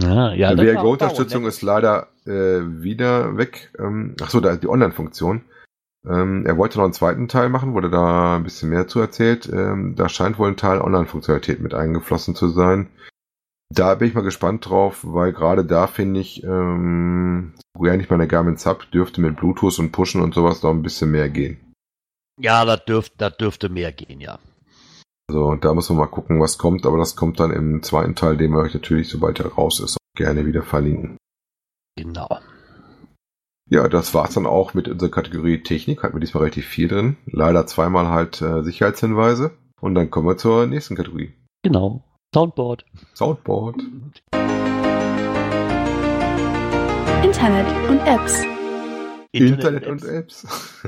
Ja, 0.00 0.32
ja, 0.32 0.54
die 0.54 0.62
auch 0.62 0.82
WRGO-Unterstützung 0.82 1.42
dauernd, 1.42 1.54
ist 1.54 1.62
leider 1.62 2.08
äh, 2.26 2.60
wieder 2.82 3.36
weg. 3.36 3.72
Ähm, 3.78 4.16
Achso, 4.20 4.40
da 4.40 4.56
die 4.56 4.68
Online-Funktion. 4.68 5.42
Ähm, 6.06 6.46
er 6.46 6.56
wollte 6.56 6.78
noch 6.78 6.84
einen 6.84 6.92
zweiten 6.92 7.28
Teil 7.28 7.48
machen, 7.48 7.74
wurde 7.74 7.90
da 7.90 8.36
ein 8.36 8.44
bisschen 8.44 8.70
mehr 8.70 8.86
zu 8.86 9.00
erzählt. 9.00 9.48
Ähm, 9.52 9.94
da 9.96 10.08
scheint 10.08 10.38
wohl 10.38 10.48
ein 10.48 10.56
Teil 10.56 10.80
Online-Funktionalität 10.80 11.60
mit 11.60 11.74
eingeflossen 11.74 12.34
zu 12.34 12.48
sein. 12.48 12.88
Da 13.68 13.96
bin 13.96 14.08
ich 14.08 14.14
mal 14.14 14.22
gespannt 14.22 14.68
drauf, 14.68 15.00
weil 15.02 15.32
gerade 15.32 15.64
da 15.64 15.88
finde 15.88 16.20
ich, 16.20 16.44
ähm, 16.44 17.54
ja 17.80 17.96
nicht 17.96 18.10
meine 18.10 18.28
Garmin 18.28 18.56
Sub 18.56 18.88
dürfte 18.92 19.20
mit 19.20 19.36
Bluetooth 19.36 19.78
und 19.80 19.90
Pushen 19.90 20.22
und 20.22 20.34
sowas 20.34 20.62
noch 20.62 20.70
ein 20.70 20.82
bisschen 20.82 21.10
mehr 21.10 21.28
gehen. 21.28 21.58
Ja, 22.40 22.64
das 22.64 22.84
dürfte, 22.84 23.14
das 23.18 23.36
dürfte 23.36 23.68
mehr 23.68 23.92
gehen, 23.92 24.20
ja. 24.20 24.38
Also 25.28 25.56
da 25.56 25.74
muss 25.74 25.88
man 25.88 25.98
mal 25.98 26.06
gucken, 26.06 26.40
was 26.40 26.56
kommt, 26.56 26.86
aber 26.86 26.98
das 26.98 27.16
kommt 27.16 27.40
dann 27.40 27.50
im 27.50 27.82
zweiten 27.82 28.14
Teil, 28.14 28.36
den 28.36 28.52
wir 28.52 28.60
euch 28.60 28.74
natürlich, 28.74 29.08
sobald 29.08 29.40
er 29.40 29.52
raus 29.52 29.80
ist, 29.80 29.96
auch 29.96 30.16
gerne 30.16 30.46
wieder 30.46 30.62
verlinken. 30.62 31.16
Genau. 31.96 32.28
Ja, 33.68 33.88
das 33.88 34.14
war's 34.14 34.34
dann 34.34 34.46
auch 34.46 34.74
mit 34.74 34.86
unserer 34.86 35.10
Kategorie 35.10 35.62
Technik. 35.62 36.04
Hatten 36.04 36.14
wir 36.14 36.20
diesmal 36.20 36.44
relativ 36.44 36.66
viel 36.66 36.86
drin. 36.86 37.16
Leider 37.26 37.66
zweimal 37.66 38.08
halt 38.08 38.40
äh, 38.40 38.62
Sicherheitshinweise. 38.62 39.50
Und 39.80 39.96
dann 39.96 40.10
kommen 40.10 40.28
wir 40.28 40.36
zur 40.36 40.66
nächsten 40.66 40.94
Kategorie. 40.94 41.34
Genau. 41.62 42.04
Soundboard. 42.32 42.84
Soundboard. 43.14 43.82
Internet 47.24 47.66
und 47.88 47.98
Apps. 48.06 48.44
Internet, 49.32 49.86
und 49.86 50.04
Apps. 50.04 50.46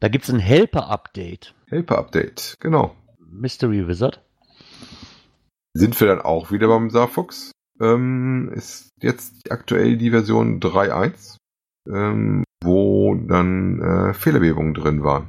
Da 0.00 0.08
gibt's 0.08 0.30
ein 0.30 0.38
Helper-Update. 0.38 1.54
Helper-Update, 1.68 2.56
genau. 2.58 2.96
Mystery 3.30 3.86
Wizard. 3.86 4.22
Sind 5.74 5.98
wir 6.00 6.08
dann 6.08 6.20
auch 6.20 6.50
wieder 6.50 6.68
beim 6.68 6.90
Sarfox? 6.90 7.52
Ähm, 7.80 8.50
ist 8.54 8.90
jetzt 9.00 9.50
aktuell 9.50 9.96
die 9.96 10.10
Version 10.10 10.60
3.1, 10.60 11.36
ähm, 11.88 12.44
wo 12.62 13.14
dann 13.14 13.80
äh, 13.80 14.14
Fehlerbehebungen 14.14 14.74
drin 14.74 15.02
waren. 15.02 15.28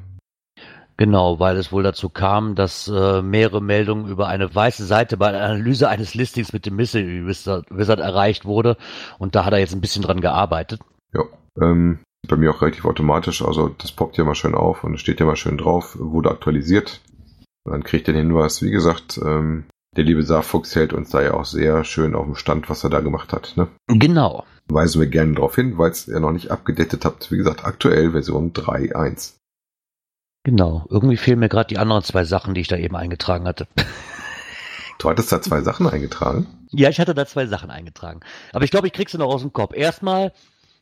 Genau, 0.98 1.40
weil 1.40 1.58
es 1.58 1.72
wohl 1.72 1.82
dazu 1.82 2.10
kam, 2.10 2.54
dass 2.54 2.88
äh, 2.88 3.22
mehrere 3.24 3.62
Meldungen 3.62 4.08
über 4.08 4.28
eine 4.28 4.54
weiße 4.54 4.86
Seite 4.86 5.18
bei 5.18 5.32
der 5.32 5.44
Analyse 5.44 5.90
eines 5.90 6.14
Listings 6.14 6.54
mit 6.54 6.66
dem 6.66 6.76
Mystery 6.76 7.26
Wizard, 7.26 8.00
erreicht 8.00 8.46
wurde 8.46 8.78
und 9.18 9.34
da 9.34 9.46
hat 9.46 9.54
er 9.54 9.60
jetzt 9.60 9.74
ein 9.74 9.82
bisschen 9.82 10.04
dran 10.04 10.22
gearbeitet. 10.22 10.82
Ja, 11.14 11.24
ähm, 11.60 12.00
bei 12.28 12.36
mir 12.36 12.52
auch 12.52 12.62
relativ 12.62 12.86
automatisch, 12.86 13.42
also 13.42 13.70
das 13.70 13.92
poppt 13.92 14.18
ja 14.18 14.26
mal 14.26 14.36
schön 14.36 14.54
auf 14.54 14.84
und 14.84 15.00
steht 15.00 15.20
ja 15.20 15.26
mal 15.26 15.36
schön 15.36 15.58
drauf, 15.58 15.98
wurde 16.00 16.30
aktualisiert. 16.30 17.02
Und 17.64 17.74
dann 17.74 17.84
kriegt 17.84 18.08
ihr 18.08 18.14
den 18.14 18.28
Hinweis, 18.28 18.62
wie 18.62 18.72
gesagt, 18.72 19.20
ähm, 19.24 19.66
der 19.96 20.06
liebe 20.06 20.24
Saarfuchs 20.24 20.76
hält 20.76 20.94
uns 20.94 21.10
da 21.10 21.22
ja 21.22 21.34
auch 21.34 21.46
sehr 21.46 21.84
schön 21.84 22.16
auf 22.16 22.26
dem 22.26 22.36
Stand, 22.36 22.70
was 22.70 22.84
er 22.84 22.90
da 22.90 23.02
gemacht 23.02 23.34
hat. 23.34 23.54
Ne? 23.58 23.68
Genau. 23.88 24.46
Weisen 24.68 25.02
wir 25.02 25.08
gerne 25.08 25.34
darauf 25.36 25.56
hin, 25.56 25.78
weil 25.78 25.92
es 25.92 26.08
ihr 26.08 26.20
noch 26.20 26.32
nicht 26.32 26.50
abgedatet 26.50 27.04
habt. 27.04 27.30
Wie 27.32 27.38
gesagt, 27.38 27.66
aktuell 27.66 28.12
Version 28.12 28.54
3.1. 28.54 29.36
Genau. 30.44 30.86
Irgendwie 30.90 31.18
fehlen 31.18 31.40
mir 31.40 31.50
gerade 31.50 31.68
die 31.68 31.78
anderen 31.78 32.04
zwei 32.04 32.24
Sachen, 32.24 32.54
die 32.54 32.62
ich 32.62 32.68
da 32.68 32.78
eben 32.78 32.96
eingetragen 32.96 33.48
hatte. 33.48 33.68
Du 34.98 35.10
hattest 35.10 35.32
da 35.32 35.42
zwei 35.42 35.62
Sachen 35.62 35.88
eingetragen? 35.88 36.46
Ja, 36.70 36.88
ich 36.90 37.00
hatte 37.00 37.16
da 37.16 37.26
zwei 37.26 37.48
Sachen 37.48 37.72
eingetragen. 37.72 38.20
Aber 38.54 38.66
ich 38.66 38.70
glaube, 38.70 38.86
ich 38.86 38.94
krieg 38.94 39.10
sie 39.10 39.18
noch 39.18 39.34
aus 39.34 39.42
dem 39.42 39.52
Kopf. 39.52 39.74
Erstmal. 39.74 40.32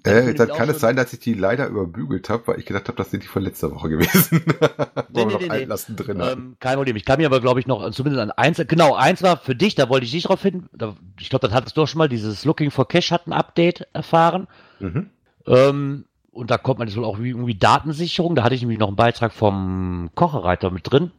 Äh, 0.03 0.33
dann 0.33 0.47
kann 0.47 0.69
es 0.69 0.79
sein, 0.79 0.95
dass 0.95 1.11
ich 1.11 1.19
die 1.19 1.33
leider 1.33 1.67
überbügelt 1.67 2.29
habe, 2.29 2.47
weil 2.47 2.59
ich 2.59 2.65
gedacht 2.65 2.87
habe, 2.87 2.97
das 2.97 3.11
sind 3.11 3.23
die 3.23 3.27
von 3.27 3.43
letzter 3.43 3.73
Woche 3.75 3.89
gewesen. 3.89 4.43
nee, 5.13 5.25
nee, 5.25 5.35
nee, 5.39 5.65
nee. 5.65 5.95
drin 5.95 6.21
ähm, 6.21 6.55
kein 6.59 6.75
Problem. 6.75 6.95
Ich 6.95 7.03
kann 7.03 7.19
mir 7.19 7.25
aber, 7.25 7.41
glaube 7.41 7.59
ich, 7.59 7.67
noch 7.67 7.89
zumindest 7.91 8.21
an 8.21 8.31
eins, 8.31 8.61
genau, 8.67 8.95
eins 8.95 9.21
war 9.23 9.37
für 9.37 9.55
dich, 9.55 9.75
da 9.75 9.89
wollte 9.89 10.05
ich 10.05 10.11
dich 10.11 10.23
drauf 10.23 10.41
hin. 10.41 10.69
Da, 10.71 10.95
ich 11.19 11.29
glaube, 11.29 11.45
dann 11.47 11.55
hattest 11.55 11.75
du 11.75 11.81
auch 11.81 11.87
schon 11.87 11.97
mal 11.97 12.07
dieses 12.07 12.45
Looking 12.45 12.71
for 12.71 12.87
Cash 12.87 13.11
hat 13.11 13.27
ein 13.27 13.33
Update 13.33 13.87
erfahren. 13.91 14.47
Mhm. 14.79 15.09
Ähm, 15.45 16.05
und 16.31 16.49
da 16.49 16.57
kommt 16.57 16.79
man 16.79 16.87
jetzt 16.87 16.95
wohl 16.95 17.03
auch 17.03 17.19
irgendwie 17.19 17.55
Datensicherung. 17.55 18.35
Da 18.35 18.43
hatte 18.43 18.55
ich 18.55 18.61
nämlich 18.61 18.79
noch 18.79 18.87
einen 18.87 18.95
Beitrag 18.95 19.33
vom 19.33 20.11
Kochereiter 20.15 20.71
mit 20.71 20.89
drin. 20.89 21.11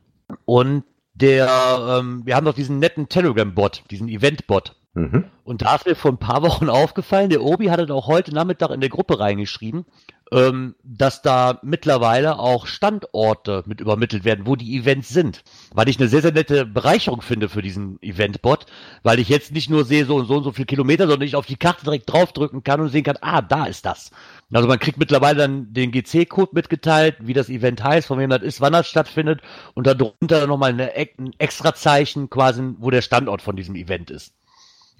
Und 0.47 0.85
der, 1.13 1.99
ähm, 2.01 2.23
wir 2.25 2.35
haben 2.35 2.47
doch 2.47 2.55
diesen 2.55 2.79
netten 2.79 3.11
Telegram-Bot, 3.11 3.85
diesen 3.91 4.09
Event-Bot. 4.09 4.77
Mhm. 4.95 5.25
Und 5.45 5.63
da 5.63 5.77
ist 5.77 5.87
mir 5.87 5.95
vor 5.95 6.11
ein 6.11 6.19
paar 6.19 6.43
Wochen 6.43 6.69
aufgefallen, 6.69 7.31
der 7.31 7.43
Obi 7.43 7.67
hatte 7.67 7.93
auch 7.95 8.07
heute 8.07 8.35
Nachmittag 8.35 8.71
in 8.71 8.81
der 8.81 8.91
Gruppe 8.91 9.21
reingeschrieben, 9.21 9.85
ähm, 10.33 10.75
dass 10.83 11.23
da 11.23 11.61
mittlerweile 11.63 12.39
auch 12.39 12.67
Standorte 12.67 13.63
mit 13.67 13.81
übermittelt 13.81 14.25
werden, 14.25 14.47
wo 14.47 14.57
die 14.57 14.77
Events 14.77 15.09
sind. 15.09 15.43
Weil 15.73 15.89
ich 15.89 15.99
eine 15.99 16.09
sehr, 16.09 16.23
sehr 16.23 16.33
nette 16.33 16.67
Bereicherung 16.67 17.23
finde 17.23 17.49
für 17.49 17.63
diesen 17.63 18.01
Event-Bot, 18.03 18.67
weil 19.03 19.19
ich 19.21 19.29
jetzt 19.29 19.53
nicht 19.53 19.71
nur 19.71 19.85
sehe 19.85 20.05
so 20.07 20.17
und 20.17 20.27
so 20.27 20.37
und 20.37 20.45
so 20.45 20.53
viele 20.53 20.67
Kilometer, 20.67 21.07
sondern 21.07 21.27
ich 21.27 21.37
auf 21.37 21.47
die 21.47 21.57
Karte 21.57 21.85
direkt 21.85 22.13
draufdrücken 22.13 22.65
kann 22.65 22.81
und 22.81 22.89
sehen 22.89 23.05
kann, 23.05 23.19
ah, 23.21 23.43
da 23.43 23.67
ist 23.67 23.87
das. 23.87 24.11
Also 24.53 24.67
man 24.67 24.81
kriegt 24.81 24.99
mittlerweile 24.99 25.39
dann 25.39 25.73
den 25.73 25.93
GC-Code 25.93 26.51
mitgeteilt, 26.55 27.17
wie 27.21 27.35
das 27.35 27.49
Event 27.49 27.83
heißt, 27.83 28.09
von 28.09 28.19
wem 28.19 28.31
das 28.31 28.43
ist, 28.43 28.61
wann 28.61 28.73
das 28.73 28.89
stattfindet 28.89 29.41
und 29.75 29.87
darunter 29.87 30.47
nochmal 30.49 30.81
ein 30.81 31.33
extra 31.39 31.75
Zeichen 31.75 32.29
quasi, 32.29 32.75
wo 32.79 32.91
der 32.91 33.03
Standort 33.03 33.43
von 33.43 33.55
diesem 33.55 33.77
Event 33.77 34.11
ist. 34.11 34.35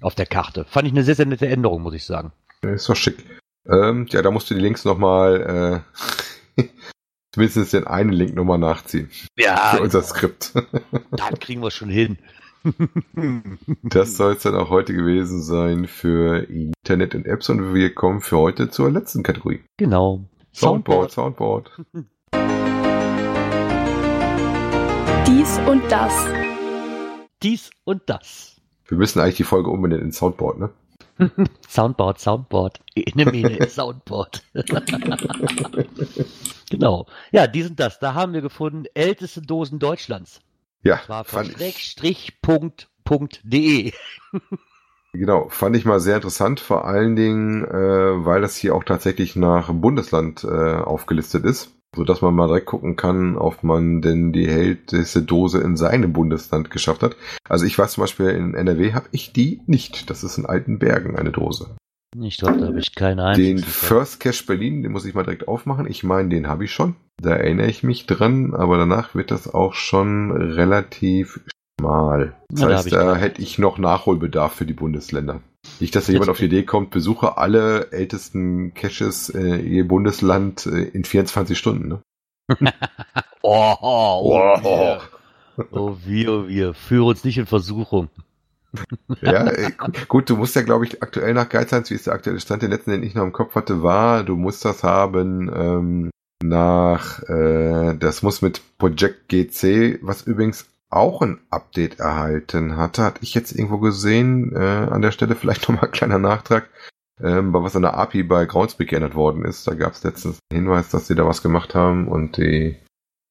Auf 0.01 0.15
der 0.15 0.25
Karte. 0.25 0.65
Fand 0.65 0.87
ich 0.87 0.93
eine 0.93 1.03
sehr, 1.03 1.15
sehr 1.15 1.27
nette 1.27 1.47
Änderung, 1.47 1.83
muss 1.83 1.93
ich 1.93 2.05
sagen. 2.05 2.31
ist 2.63 2.89
doch 2.89 2.95
schick. 2.95 3.23
Ähm, 3.67 4.07
ja, 4.09 4.23
da 4.23 4.31
musst 4.31 4.49
du 4.49 4.55
die 4.55 4.59
Links 4.59 4.83
nochmal, 4.83 5.83
äh, 6.57 6.63
zumindest 7.31 7.73
den 7.73 7.85
einen 7.85 8.11
Link 8.11 8.33
nochmal 8.33 8.57
nachziehen. 8.57 9.11
Ja. 9.37 9.75
Für 9.75 9.81
unser 9.81 10.01
Skript. 10.01 10.53
Dann 11.11 11.39
kriegen 11.39 11.61
wir 11.61 11.69
schon 11.69 11.89
hin. 11.89 12.17
das 13.83 14.17
soll 14.17 14.33
es 14.33 14.43
dann 14.43 14.53
auch 14.53 14.69
heute 14.69 14.93
gewesen 14.93 15.41
sein 15.41 15.87
für 15.87 16.47
Internet 16.47 17.15
und 17.15 17.25
Apps 17.25 17.49
und 17.49 17.73
wir 17.73 17.95
kommen 17.95 18.21
für 18.21 18.37
heute 18.37 18.69
zur 18.69 18.91
letzten 18.91 19.23
Kategorie. 19.23 19.63
Genau. 19.77 20.25
Soundboard, 20.53 21.11
Soundboard. 21.11 21.71
Dies 25.25 25.59
und 25.67 25.81
das. 25.91 26.13
Dies 27.41 27.71
und 27.83 28.03
das. 28.05 28.50
Wir 28.91 28.97
müssen 28.97 29.19
eigentlich 29.21 29.37
die 29.37 29.45
Folge 29.45 29.69
umbenennen 29.69 30.07
in 30.07 30.11
Soundboard, 30.11 30.59
ne? 30.59 30.69
Soundboard, 31.69 32.19
Soundboard. 32.19 32.81
Enemene 32.93 33.65
Soundboard. 33.69 34.43
genau. 36.69 37.07
Ja, 37.31 37.47
dies 37.47 37.69
und 37.69 37.79
das. 37.79 37.99
Da 37.99 38.15
haben 38.15 38.33
wir 38.33 38.41
gefunden, 38.41 38.83
älteste 38.93 39.41
Dosen 39.41 39.79
Deutschlands. 39.79 40.41
Ja, 40.83 40.97
das 40.97 41.07
war 41.07 41.23
von 41.23 41.45
Schrägstrich.de. 41.45 43.93
Genau, 45.13 45.47
fand 45.47 45.77
ich 45.77 45.85
mal 45.85 46.01
sehr 46.01 46.17
interessant, 46.17 46.59
vor 46.59 46.83
allen 46.83 47.15
Dingen, 47.15 47.63
äh, 47.63 48.25
weil 48.25 48.41
das 48.41 48.57
hier 48.57 48.75
auch 48.75 48.83
tatsächlich 48.83 49.37
nach 49.37 49.71
Bundesland 49.73 50.43
äh, 50.43 50.47
aufgelistet 50.47 51.45
ist, 51.45 51.73
so 51.95 52.03
dass 52.03 52.21
man 52.21 52.33
mal 52.33 52.47
direkt 52.47 52.67
gucken 52.67 52.95
kann, 52.95 53.35
ob 53.35 53.63
man 53.63 54.01
denn 54.01 54.31
die 54.31 54.47
älteste 54.47 55.21
Dose 55.21 55.59
in 55.59 55.75
seinem 55.75 56.13
Bundesland 56.13 56.71
geschafft 56.71 57.03
hat. 57.03 57.15
Also 57.49 57.65
ich 57.65 57.77
weiß 57.77 57.93
zum 57.93 58.03
Beispiel, 58.03 58.29
in 58.29 58.53
NRW 58.53 58.93
habe 58.93 59.07
ich 59.11 59.33
die 59.33 59.61
nicht. 59.65 60.09
Das 60.09 60.23
ist 60.23 60.37
in 60.37 60.45
Altenbergen 60.45 61.17
eine 61.17 61.31
Dose. 61.31 61.75
Ich 62.19 62.37
glaube, 62.37 62.59
da 62.59 62.67
habe 62.67 62.79
ich 62.79 62.93
keine 62.93 63.23
Ahnung. 63.23 63.37
Den 63.37 63.57
First 63.59 64.19
Cash 64.19 64.45
Berlin, 64.45 64.83
den 64.83 64.91
muss 64.91 65.05
ich 65.05 65.13
mal 65.13 65.23
direkt 65.23 65.47
aufmachen. 65.47 65.87
Ich 65.87 66.03
meine, 66.03 66.29
den 66.29 66.47
habe 66.47 66.65
ich 66.65 66.73
schon. 66.73 66.95
Da 67.21 67.31
erinnere 67.31 67.67
ich 67.67 67.83
mich 67.83 68.05
dran, 68.05 68.53
aber 68.53 68.77
danach 68.77 69.15
wird 69.15 69.31
das 69.31 69.53
auch 69.53 69.73
schon 69.73 70.31
relativ 70.31 71.39
schmal. 71.81 72.33
Das 72.49 72.61
ja, 72.61 72.67
heißt, 72.69 72.91
da, 72.91 73.03
da 73.03 73.15
hätte 73.15 73.41
ich 73.41 73.57
noch 73.57 73.77
Nachholbedarf 73.77 74.53
für 74.53 74.65
die 74.65 74.73
Bundesländer. 74.73 75.41
Nicht, 75.79 75.95
dass 75.95 76.07
da 76.07 76.13
jemand 76.13 76.29
auf 76.29 76.37
die 76.37 76.45
Idee 76.45 76.63
kommt, 76.63 76.91
besuche 76.91 77.37
alle 77.37 77.91
ältesten 77.91 78.73
Caches 78.73 79.29
äh, 79.29 79.57
ihr 79.57 79.87
Bundesland 79.87 80.65
äh, 80.65 80.83
in 80.83 81.03
24 81.03 81.57
Stunden. 81.57 81.87
Ne? 81.87 82.01
oh, 83.41 83.75
oh, 83.81 84.21
oh, 84.23 84.59
oh. 84.63 84.97
oh, 85.71 85.97
wir, 86.05 86.31
oh, 86.31 86.47
wir. 86.47 86.73
Führe 86.73 87.05
uns 87.05 87.23
nicht 87.23 87.37
in 87.37 87.45
Versuchung 87.45 88.09
ja, 89.21 89.51
gut, 90.07 90.29
du 90.29 90.37
musst 90.37 90.55
ja, 90.55 90.61
glaube 90.61 90.85
ich, 90.85 91.03
aktuell 91.03 91.33
nach 91.33 91.49
Guidelines, 91.49 91.89
wie 91.89 91.95
ist 91.95 92.07
der 92.07 92.13
aktuelle 92.13 92.39
Stand, 92.39 92.61
den 92.61 92.71
letzten, 92.71 92.91
den 92.91 93.03
ich 93.03 93.15
noch 93.15 93.23
im 93.23 93.33
Kopf 93.33 93.55
hatte, 93.55 93.83
war, 93.83 94.23
du 94.23 94.35
musst 94.35 94.63
das 94.63 94.83
haben 94.83 95.51
ähm, 95.53 96.09
nach, 96.41 97.21
äh, 97.23 97.95
das 97.97 98.23
muss 98.23 98.41
mit 98.41 98.61
Project 98.77 99.27
GC, 99.27 99.99
was 100.01 100.21
übrigens 100.21 100.69
auch 100.91 101.21
ein 101.21 101.39
Update 101.49 101.99
erhalten 101.99 102.77
hatte, 102.77 103.03
hatte 103.03 103.23
ich 103.23 103.33
jetzt 103.33 103.53
irgendwo 103.53 103.79
gesehen, 103.79 104.55
äh, 104.55 104.59
an 104.59 105.01
der 105.01 105.11
Stelle 105.11 105.35
vielleicht 105.35 105.61
nochmal 105.69 105.85
ein 105.85 105.91
kleiner 105.91 106.19
Nachtrag, 106.19 106.69
ähm, 107.21 107.53
was 107.53 107.75
an 107.75 107.83
der 107.83 107.95
API 107.95 108.23
bei 108.23 108.45
Groundspeak 108.45 108.89
geändert 108.89 109.15
worden 109.15 109.45
ist. 109.45 109.67
Da 109.67 109.73
gab 109.73 109.93
es 109.93 110.03
letztens 110.03 110.39
einen 110.49 110.63
Hinweis, 110.63 110.89
dass 110.89 111.07
sie 111.07 111.15
da 111.15 111.25
was 111.25 111.41
gemacht 111.41 111.75
haben 111.75 112.07
und 112.07 112.37
die 112.37 112.77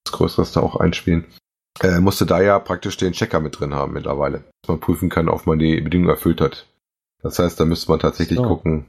das 0.05 0.13
Größeres 0.13 0.53
da 0.53 0.61
auch 0.61 0.77
einspielen 0.77 1.27
äh, 1.83 2.01
musste 2.01 2.27
da 2.27 2.41
ja 2.41 2.59
praktisch 2.59 2.97
den 2.97 3.13
Checker 3.13 3.41
mit 3.41 3.59
drin 3.59 3.75
haben 3.75 3.93
mittlerweile, 3.93 4.45
dass 4.63 4.69
man 4.69 4.81
prüfen 4.81 5.09
kann, 5.09 5.29
ob 5.29 5.47
man 5.47 5.59
die 5.59 5.81
Bedingungen 5.81 6.11
erfüllt 6.11 6.41
hat. 6.41 6.67
Das 7.23 7.39
heißt, 7.39 7.59
da 7.59 7.65
müsste 7.65 7.91
man 7.91 8.01
tatsächlich 8.01 8.39
so. 8.39 8.45
gucken, 8.45 8.87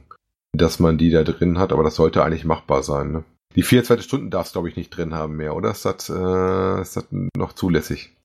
dass 0.52 0.78
man 0.78 0.98
die 0.98 1.10
da 1.10 1.22
drin 1.22 1.58
hat, 1.58 1.72
aber 1.72 1.84
das 1.84 1.96
sollte 1.96 2.24
eigentlich 2.24 2.44
machbar 2.44 2.82
sein. 2.82 3.12
Ne? 3.12 3.24
Die 3.56 3.62
24 3.62 4.04
Stunden 4.04 4.30
darfst 4.30 4.52
glaube 4.52 4.68
ich 4.68 4.76
nicht 4.76 4.90
drin 4.90 5.14
haben 5.14 5.36
mehr, 5.36 5.54
oder? 5.54 5.70
Ist 5.70 5.84
das, 5.84 6.08
äh, 6.08 6.80
ist 6.80 6.96
das 6.96 7.06
noch 7.36 7.52
zulässig? 7.52 8.16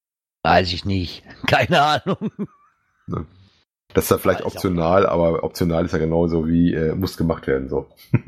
Weiß 0.44 0.72
ich 0.74 0.86
nicht. 0.86 1.24
Keine 1.48 1.82
Ahnung. 1.82 2.32
Ne? 3.08 3.26
Das 3.94 4.06
ist 4.06 4.12
ja 4.12 4.18
vielleicht 4.18 4.46
Weiß 4.46 4.54
optional, 4.54 5.06
aber 5.06 5.44
optional 5.44 5.86
ist 5.86 5.94
ja 5.94 5.98
genauso 5.98 6.48
wie 6.48 6.74
äh, 6.74 6.94
muss 6.94 7.18
gemacht 7.18 7.48
werden 7.48 7.70
so. 7.70 7.88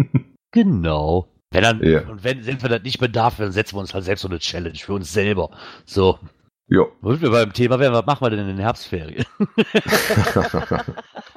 genau. 0.51 1.28
Wenn 1.51 1.64
dann, 1.64 1.84
ja. 1.84 2.07
und 2.07 2.24
wenn, 2.24 2.45
wenn 2.45 2.62
wir 2.62 2.70
das 2.70 2.84
nicht 2.84 2.99
bedarf, 2.99 3.38
dann 3.38 3.51
setzen 3.51 3.76
wir 3.76 3.82
uns 3.82 3.93
halt 3.93 4.05
selbst 4.05 4.22
so 4.22 4.28
eine 4.28 4.39
Challenge 4.39 4.78
für 4.78 4.93
uns 4.93 5.12
selber. 5.12 5.49
So. 5.86 6.20
Ja. 6.68 6.84
Womit 7.01 7.22
wir 7.22 7.32
beim 7.32 7.51
Thema 7.51 7.80
wären, 7.80 7.93
was 7.93 8.05
machen 8.05 8.24
wir 8.24 8.30
denn 8.30 8.41
in 8.41 8.47
den 8.47 8.60
Herbstferien? 8.60 9.26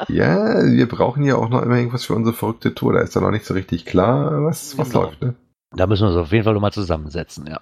ja, 0.08 0.62
wir 0.62 0.86
brauchen 0.86 1.24
ja 1.24 1.36
auch 1.36 1.48
noch 1.48 1.62
immer 1.62 1.76
irgendwas 1.76 2.04
für 2.04 2.14
unsere 2.14 2.36
verrückte 2.36 2.74
Tour. 2.74 2.92
Da 2.92 3.00
ist 3.00 3.16
da 3.16 3.20
noch 3.20 3.30
nicht 3.30 3.46
so 3.46 3.54
richtig 3.54 3.86
klar, 3.86 4.44
was, 4.44 4.76
was 4.76 4.90
genau. 4.90 5.04
läuft. 5.04 5.22
Ne? 5.22 5.34
Da 5.74 5.86
müssen 5.86 6.02
wir 6.02 6.08
uns 6.08 6.18
auf 6.18 6.32
jeden 6.32 6.44
Fall 6.44 6.52
nochmal 6.52 6.72
zusammensetzen, 6.72 7.46
ja. 7.46 7.60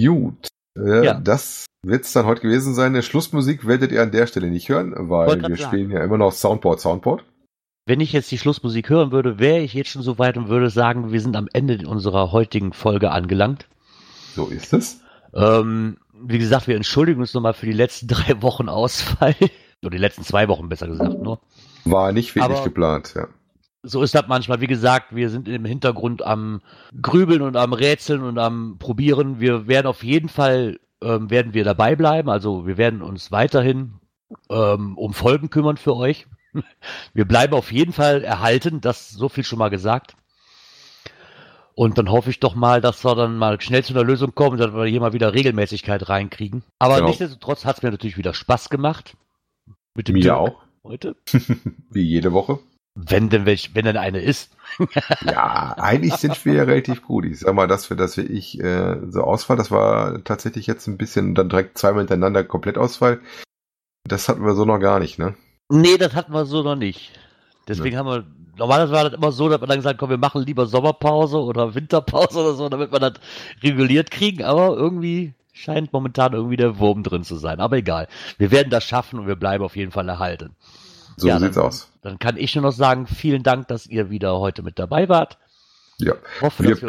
Gut. 0.00 0.46
Äh, 0.76 1.04
ja. 1.04 1.14
Das 1.14 1.66
wird 1.82 2.04
es 2.04 2.12
dann 2.12 2.26
heute 2.26 2.42
gewesen 2.42 2.74
sein. 2.74 2.92
Eine 2.92 3.02
Schlussmusik 3.02 3.66
werdet 3.66 3.92
ihr 3.92 4.02
an 4.02 4.12
der 4.12 4.26
Stelle 4.26 4.50
nicht 4.50 4.68
hören, 4.68 4.94
weil 4.96 5.42
wir 5.42 5.56
spielen 5.56 5.90
ja 5.90 6.02
immer 6.02 6.18
noch 6.18 6.32
Soundboard, 6.32 6.80
Soundboard 6.80 7.24
wenn 7.86 8.00
ich 8.00 8.12
jetzt 8.12 8.30
die 8.30 8.38
Schlussmusik 8.38 8.88
hören 8.90 9.10
würde, 9.10 9.38
wäre 9.38 9.60
ich 9.60 9.74
jetzt 9.74 9.90
schon 9.90 10.02
so 10.02 10.18
weit 10.18 10.36
und 10.36 10.48
würde 10.48 10.70
sagen, 10.70 11.12
wir 11.12 11.20
sind 11.20 11.36
am 11.36 11.48
Ende 11.52 11.86
unserer 11.88 12.30
heutigen 12.32 12.72
Folge 12.72 13.10
angelangt. 13.10 13.66
So 14.34 14.46
ist 14.46 14.72
es. 14.72 15.00
Ähm, 15.34 15.96
wie 16.12 16.38
gesagt, 16.38 16.68
wir 16.68 16.76
entschuldigen 16.76 17.20
uns 17.20 17.34
nochmal 17.34 17.54
für 17.54 17.66
die 17.66 17.72
letzten 17.72 18.06
drei 18.08 18.40
Wochen 18.42 18.68
Ausfall. 18.68 19.34
Oder 19.82 19.90
die 19.90 19.98
letzten 19.98 20.22
zwei 20.22 20.46
Wochen, 20.46 20.68
besser 20.68 20.86
gesagt, 20.86 21.20
nur. 21.20 21.40
War 21.84 22.12
nicht 22.12 22.34
wirklich 22.36 22.56
Aber 22.56 22.64
geplant, 22.64 23.14
ja. 23.16 23.26
So 23.82 24.02
ist 24.02 24.14
das 24.14 24.28
manchmal. 24.28 24.60
Wie 24.60 24.66
gesagt, 24.68 25.14
wir 25.14 25.28
sind 25.28 25.48
im 25.48 25.64
Hintergrund 25.64 26.22
am 26.24 26.60
Grübeln 27.00 27.42
und 27.42 27.56
am 27.56 27.72
Rätseln 27.72 28.22
und 28.22 28.38
am 28.38 28.76
Probieren. 28.78 29.40
Wir 29.40 29.66
werden 29.66 29.86
auf 29.86 30.04
jeden 30.04 30.28
Fall 30.28 30.78
ähm, 31.02 31.30
werden 31.30 31.52
wir 31.52 31.64
dabei 31.64 31.96
bleiben. 31.96 32.30
Also 32.30 32.66
wir 32.66 32.76
werden 32.76 33.02
uns 33.02 33.32
weiterhin 33.32 33.94
ähm, 34.48 34.96
um 34.96 35.12
Folgen 35.12 35.50
kümmern 35.50 35.76
für 35.76 35.96
euch. 35.96 36.26
Wir 37.14 37.24
bleiben 37.26 37.54
auf 37.54 37.72
jeden 37.72 37.92
Fall 37.94 38.22
erhalten, 38.24 38.80
das 38.82 39.08
so 39.10 39.28
viel 39.30 39.42
schon 39.44 39.58
mal 39.58 39.70
gesagt. 39.70 40.14
Und 41.74 41.96
dann 41.96 42.10
hoffe 42.10 42.28
ich 42.28 42.40
doch 42.40 42.54
mal, 42.54 42.82
dass 42.82 43.02
wir 43.04 43.14
dann 43.14 43.38
mal 43.38 43.58
schnell 43.62 43.82
zu 43.82 43.94
einer 43.94 44.04
Lösung 44.04 44.34
kommen, 44.34 44.58
dass 44.58 44.74
wir 44.74 44.84
hier 44.84 45.00
mal 45.00 45.14
wieder 45.14 45.32
Regelmäßigkeit 45.32 46.10
reinkriegen. 46.10 46.62
Aber 46.78 46.96
Genau. 46.96 47.06
nichtsdestotrotz 47.08 47.64
hat 47.64 47.78
es 47.78 47.82
mir 47.82 47.90
natürlich 47.90 48.18
wieder 48.18 48.34
Spaß 48.34 48.68
gemacht. 48.68 49.16
Mit 49.94 50.08
dem 50.08 50.14
Mir 50.14 50.22
Dirk 50.22 50.36
auch. 50.36 50.62
heute. 50.84 51.16
Wie 51.90 52.02
jede 52.02 52.34
Woche. 52.34 52.58
Wenn 52.94 53.30
denn 53.30 53.46
welch, 53.46 53.74
wenn 53.74 53.86
denn 53.86 53.96
eine 53.96 54.20
ist. 54.20 54.54
Ja, 55.24 55.74
eigentlich 55.78 56.14
sind 56.14 56.42
wir 56.44 56.54
ja 56.54 56.62
relativ 56.64 57.02
gut. 57.02 57.26
Ich 57.26 57.40
sag 57.40 57.54
mal, 57.54 57.68
dass 57.68 57.90
wir, 57.90 57.96
dass 57.96 58.16
wir 58.16 58.28
ich 58.28 58.58
äh, 58.58 58.96
so 59.08 59.22
Ausfall, 59.22 59.56
das 59.56 59.70
war 59.70 60.24
tatsächlich 60.24 60.66
jetzt 60.66 60.86
ein 60.86 60.96
bisschen 60.96 61.34
dann 61.34 61.50
direkt 61.50 61.76
zweimal 61.76 62.00
hintereinander 62.00 62.42
komplett 62.42 62.78
Ausfall. 62.78 63.20
Das 64.04 64.28
hatten 64.28 64.44
wir 64.44 64.54
so 64.54 64.64
noch 64.64 64.78
gar 64.78 64.98
nicht, 64.98 65.18
ne? 65.18 65.34
Nee, 65.68 65.98
das 65.98 66.14
hatten 66.14 66.32
wir 66.32 66.46
so 66.46 66.62
noch 66.62 66.76
nicht. 66.76 67.12
Deswegen 67.68 67.96
haben 67.96 68.06
wir, 68.06 68.26
normalerweise 68.56 68.92
war 68.92 69.04
das 69.04 69.14
immer 69.14 69.32
so, 69.32 69.48
dass 69.48 69.60
wir 69.60 69.66
dann 69.66 69.78
gesagt 69.78 69.98
komm, 69.98 70.10
wir 70.10 70.18
machen 70.18 70.42
lieber 70.42 70.66
Sommerpause 70.66 71.38
oder 71.38 71.74
Winterpause 71.74 72.40
oder 72.40 72.54
so, 72.54 72.68
damit 72.68 72.92
wir 72.92 72.98
das 72.98 73.14
reguliert 73.62 74.10
kriegen, 74.10 74.42
aber 74.42 74.76
irgendwie 74.76 75.34
scheint 75.52 75.92
momentan 75.92 76.32
irgendwie 76.32 76.56
der 76.56 76.78
Wurm 76.78 77.02
drin 77.02 77.24
zu 77.24 77.36
sein. 77.36 77.60
Aber 77.60 77.76
egal. 77.76 78.08
Wir 78.38 78.50
werden 78.50 78.70
das 78.70 78.84
schaffen 78.84 79.18
und 79.20 79.26
wir 79.26 79.36
bleiben 79.36 79.62
auf 79.64 79.76
jeden 79.76 79.92
Fall 79.92 80.08
erhalten. 80.08 80.56
So 81.16 81.28
Ja, 81.28 81.38
sieht's 81.38 81.54
dann- 81.56 81.64
aus. 81.64 81.88
Dann 82.02 82.18
kann 82.18 82.36
ich 82.36 82.54
nur 82.54 82.62
noch 82.62 82.72
sagen, 82.72 83.06
vielen 83.06 83.42
Dank, 83.42 83.68
dass 83.68 83.86
ihr 83.86 84.10
wieder 84.10 84.38
heute 84.40 84.62
mit 84.62 84.78
dabei 84.78 85.08
wart. 85.08 85.38
Ja. 85.98 86.14
Hoffe, 86.40 86.64
Wir 86.64 86.80
wir 86.82 86.88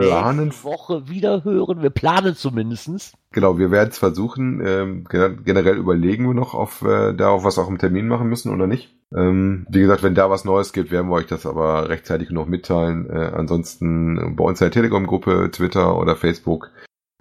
planen, 0.00 0.52
Woche 0.62 1.06
wieder 1.08 1.44
hören. 1.44 1.82
Wir 1.82 1.90
planen 1.90 2.34
zumindestens. 2.34 3.12
genau, 3.32 3.58
wir 3.58 3.70
werden 3.70 3.90
es 3.90 3.98
versuchen. 3.98 4.62
Ähm, 4.64 5.04
gen- 5.04 5.44
generell 5.44 5.76
überlegen 5.76 6.26
wir 6.26 6.32
noch, 6.34 6.54
auf 6.54 6.80
äh, 6.82 7.12
da 7.12 7.28
auf 7.28 7.44
was 7.44 7.58
auch 7.58 7.68
im 7.68 7.76
Termin 7.78 8.08
machen 8.08 8.28
müssen 8.28 8.50
oder 8.54 8.66
nicht. 8.66 8.94
Ähm, 9.14 9.66
wie 9.68 9.80
gesagt, 9.80 10.02
wenn 10.02 10.14
da 10.14 10.30
was 10.30 10.44
Neues 10.46 10.72
gibt, 10.72 10.90
werden 10.90 11.08
wir 11.10 11.16
euch 11.16 11.26
das 11.26 11.44
aber 11.44 11.88
rechtzeitig 11.90 12.30
noch 12.30 12.46
mitteilen. 12.46 13.10
Äh, 13.10 13.32
ansonsten 13.34 14.34
bei 14.36 14.44
uns 14.44 14.60
in 14.60 14.64
der 14.66 14.72
Telegram-Gruppe, 14.72 15.50
Twitter 15.52 15.98
oder 15.98 16.16
Facebook 16.16 16.70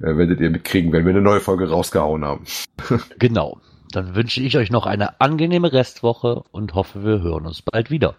äh, 0.01 0.16
werdet 0.16 0.39
ihr 0.39 0.49
mitkriegen, 0.49 0.93
wenn 0.93 1.04
wir 1.04 1.12
eine 1.12 1.22
neue 1.22 1.41
Folge 1.41 1.70
rausgehauen 1.70 2.24
haben. 2.24 2.45
Genau. 3.20 3.60
Dann 3.94 4.16
wünsche 4.16 4.41
ich 4.41 4.58
euch 4.58 4.72
noch 4.72 4.88
eine 4.88 5.22
angenehme 5.22 5.72
Restwoche 5.72 6.44
und 6.52 6.74
hoffe, 6.74 7.04
wir 7.04 7.22
hören 7.22 7.46
uns 7.46 7.62
bald 7.62 7.91
wieder. 7.91 8.16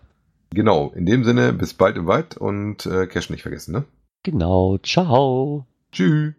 Genau, 0.51 0.93
in 0.95 1.05
dem 1.05 1.25
Sinne, 1.25 1.53
bis 1.53 1.75
bald 1.75 1.97
im 1.97 2.07
Wald 2.07 2.37
und 2.37 2.87
äh, 2.87 3.09
Cash 3.09 3.29
nicht 3.29 3.43
vergessen, 3.43 3.73
ne? 3.73 3.85
Genau. 4.23 4.79
Ciao. 4.79 5.67
Tschüss. 5.91 6.35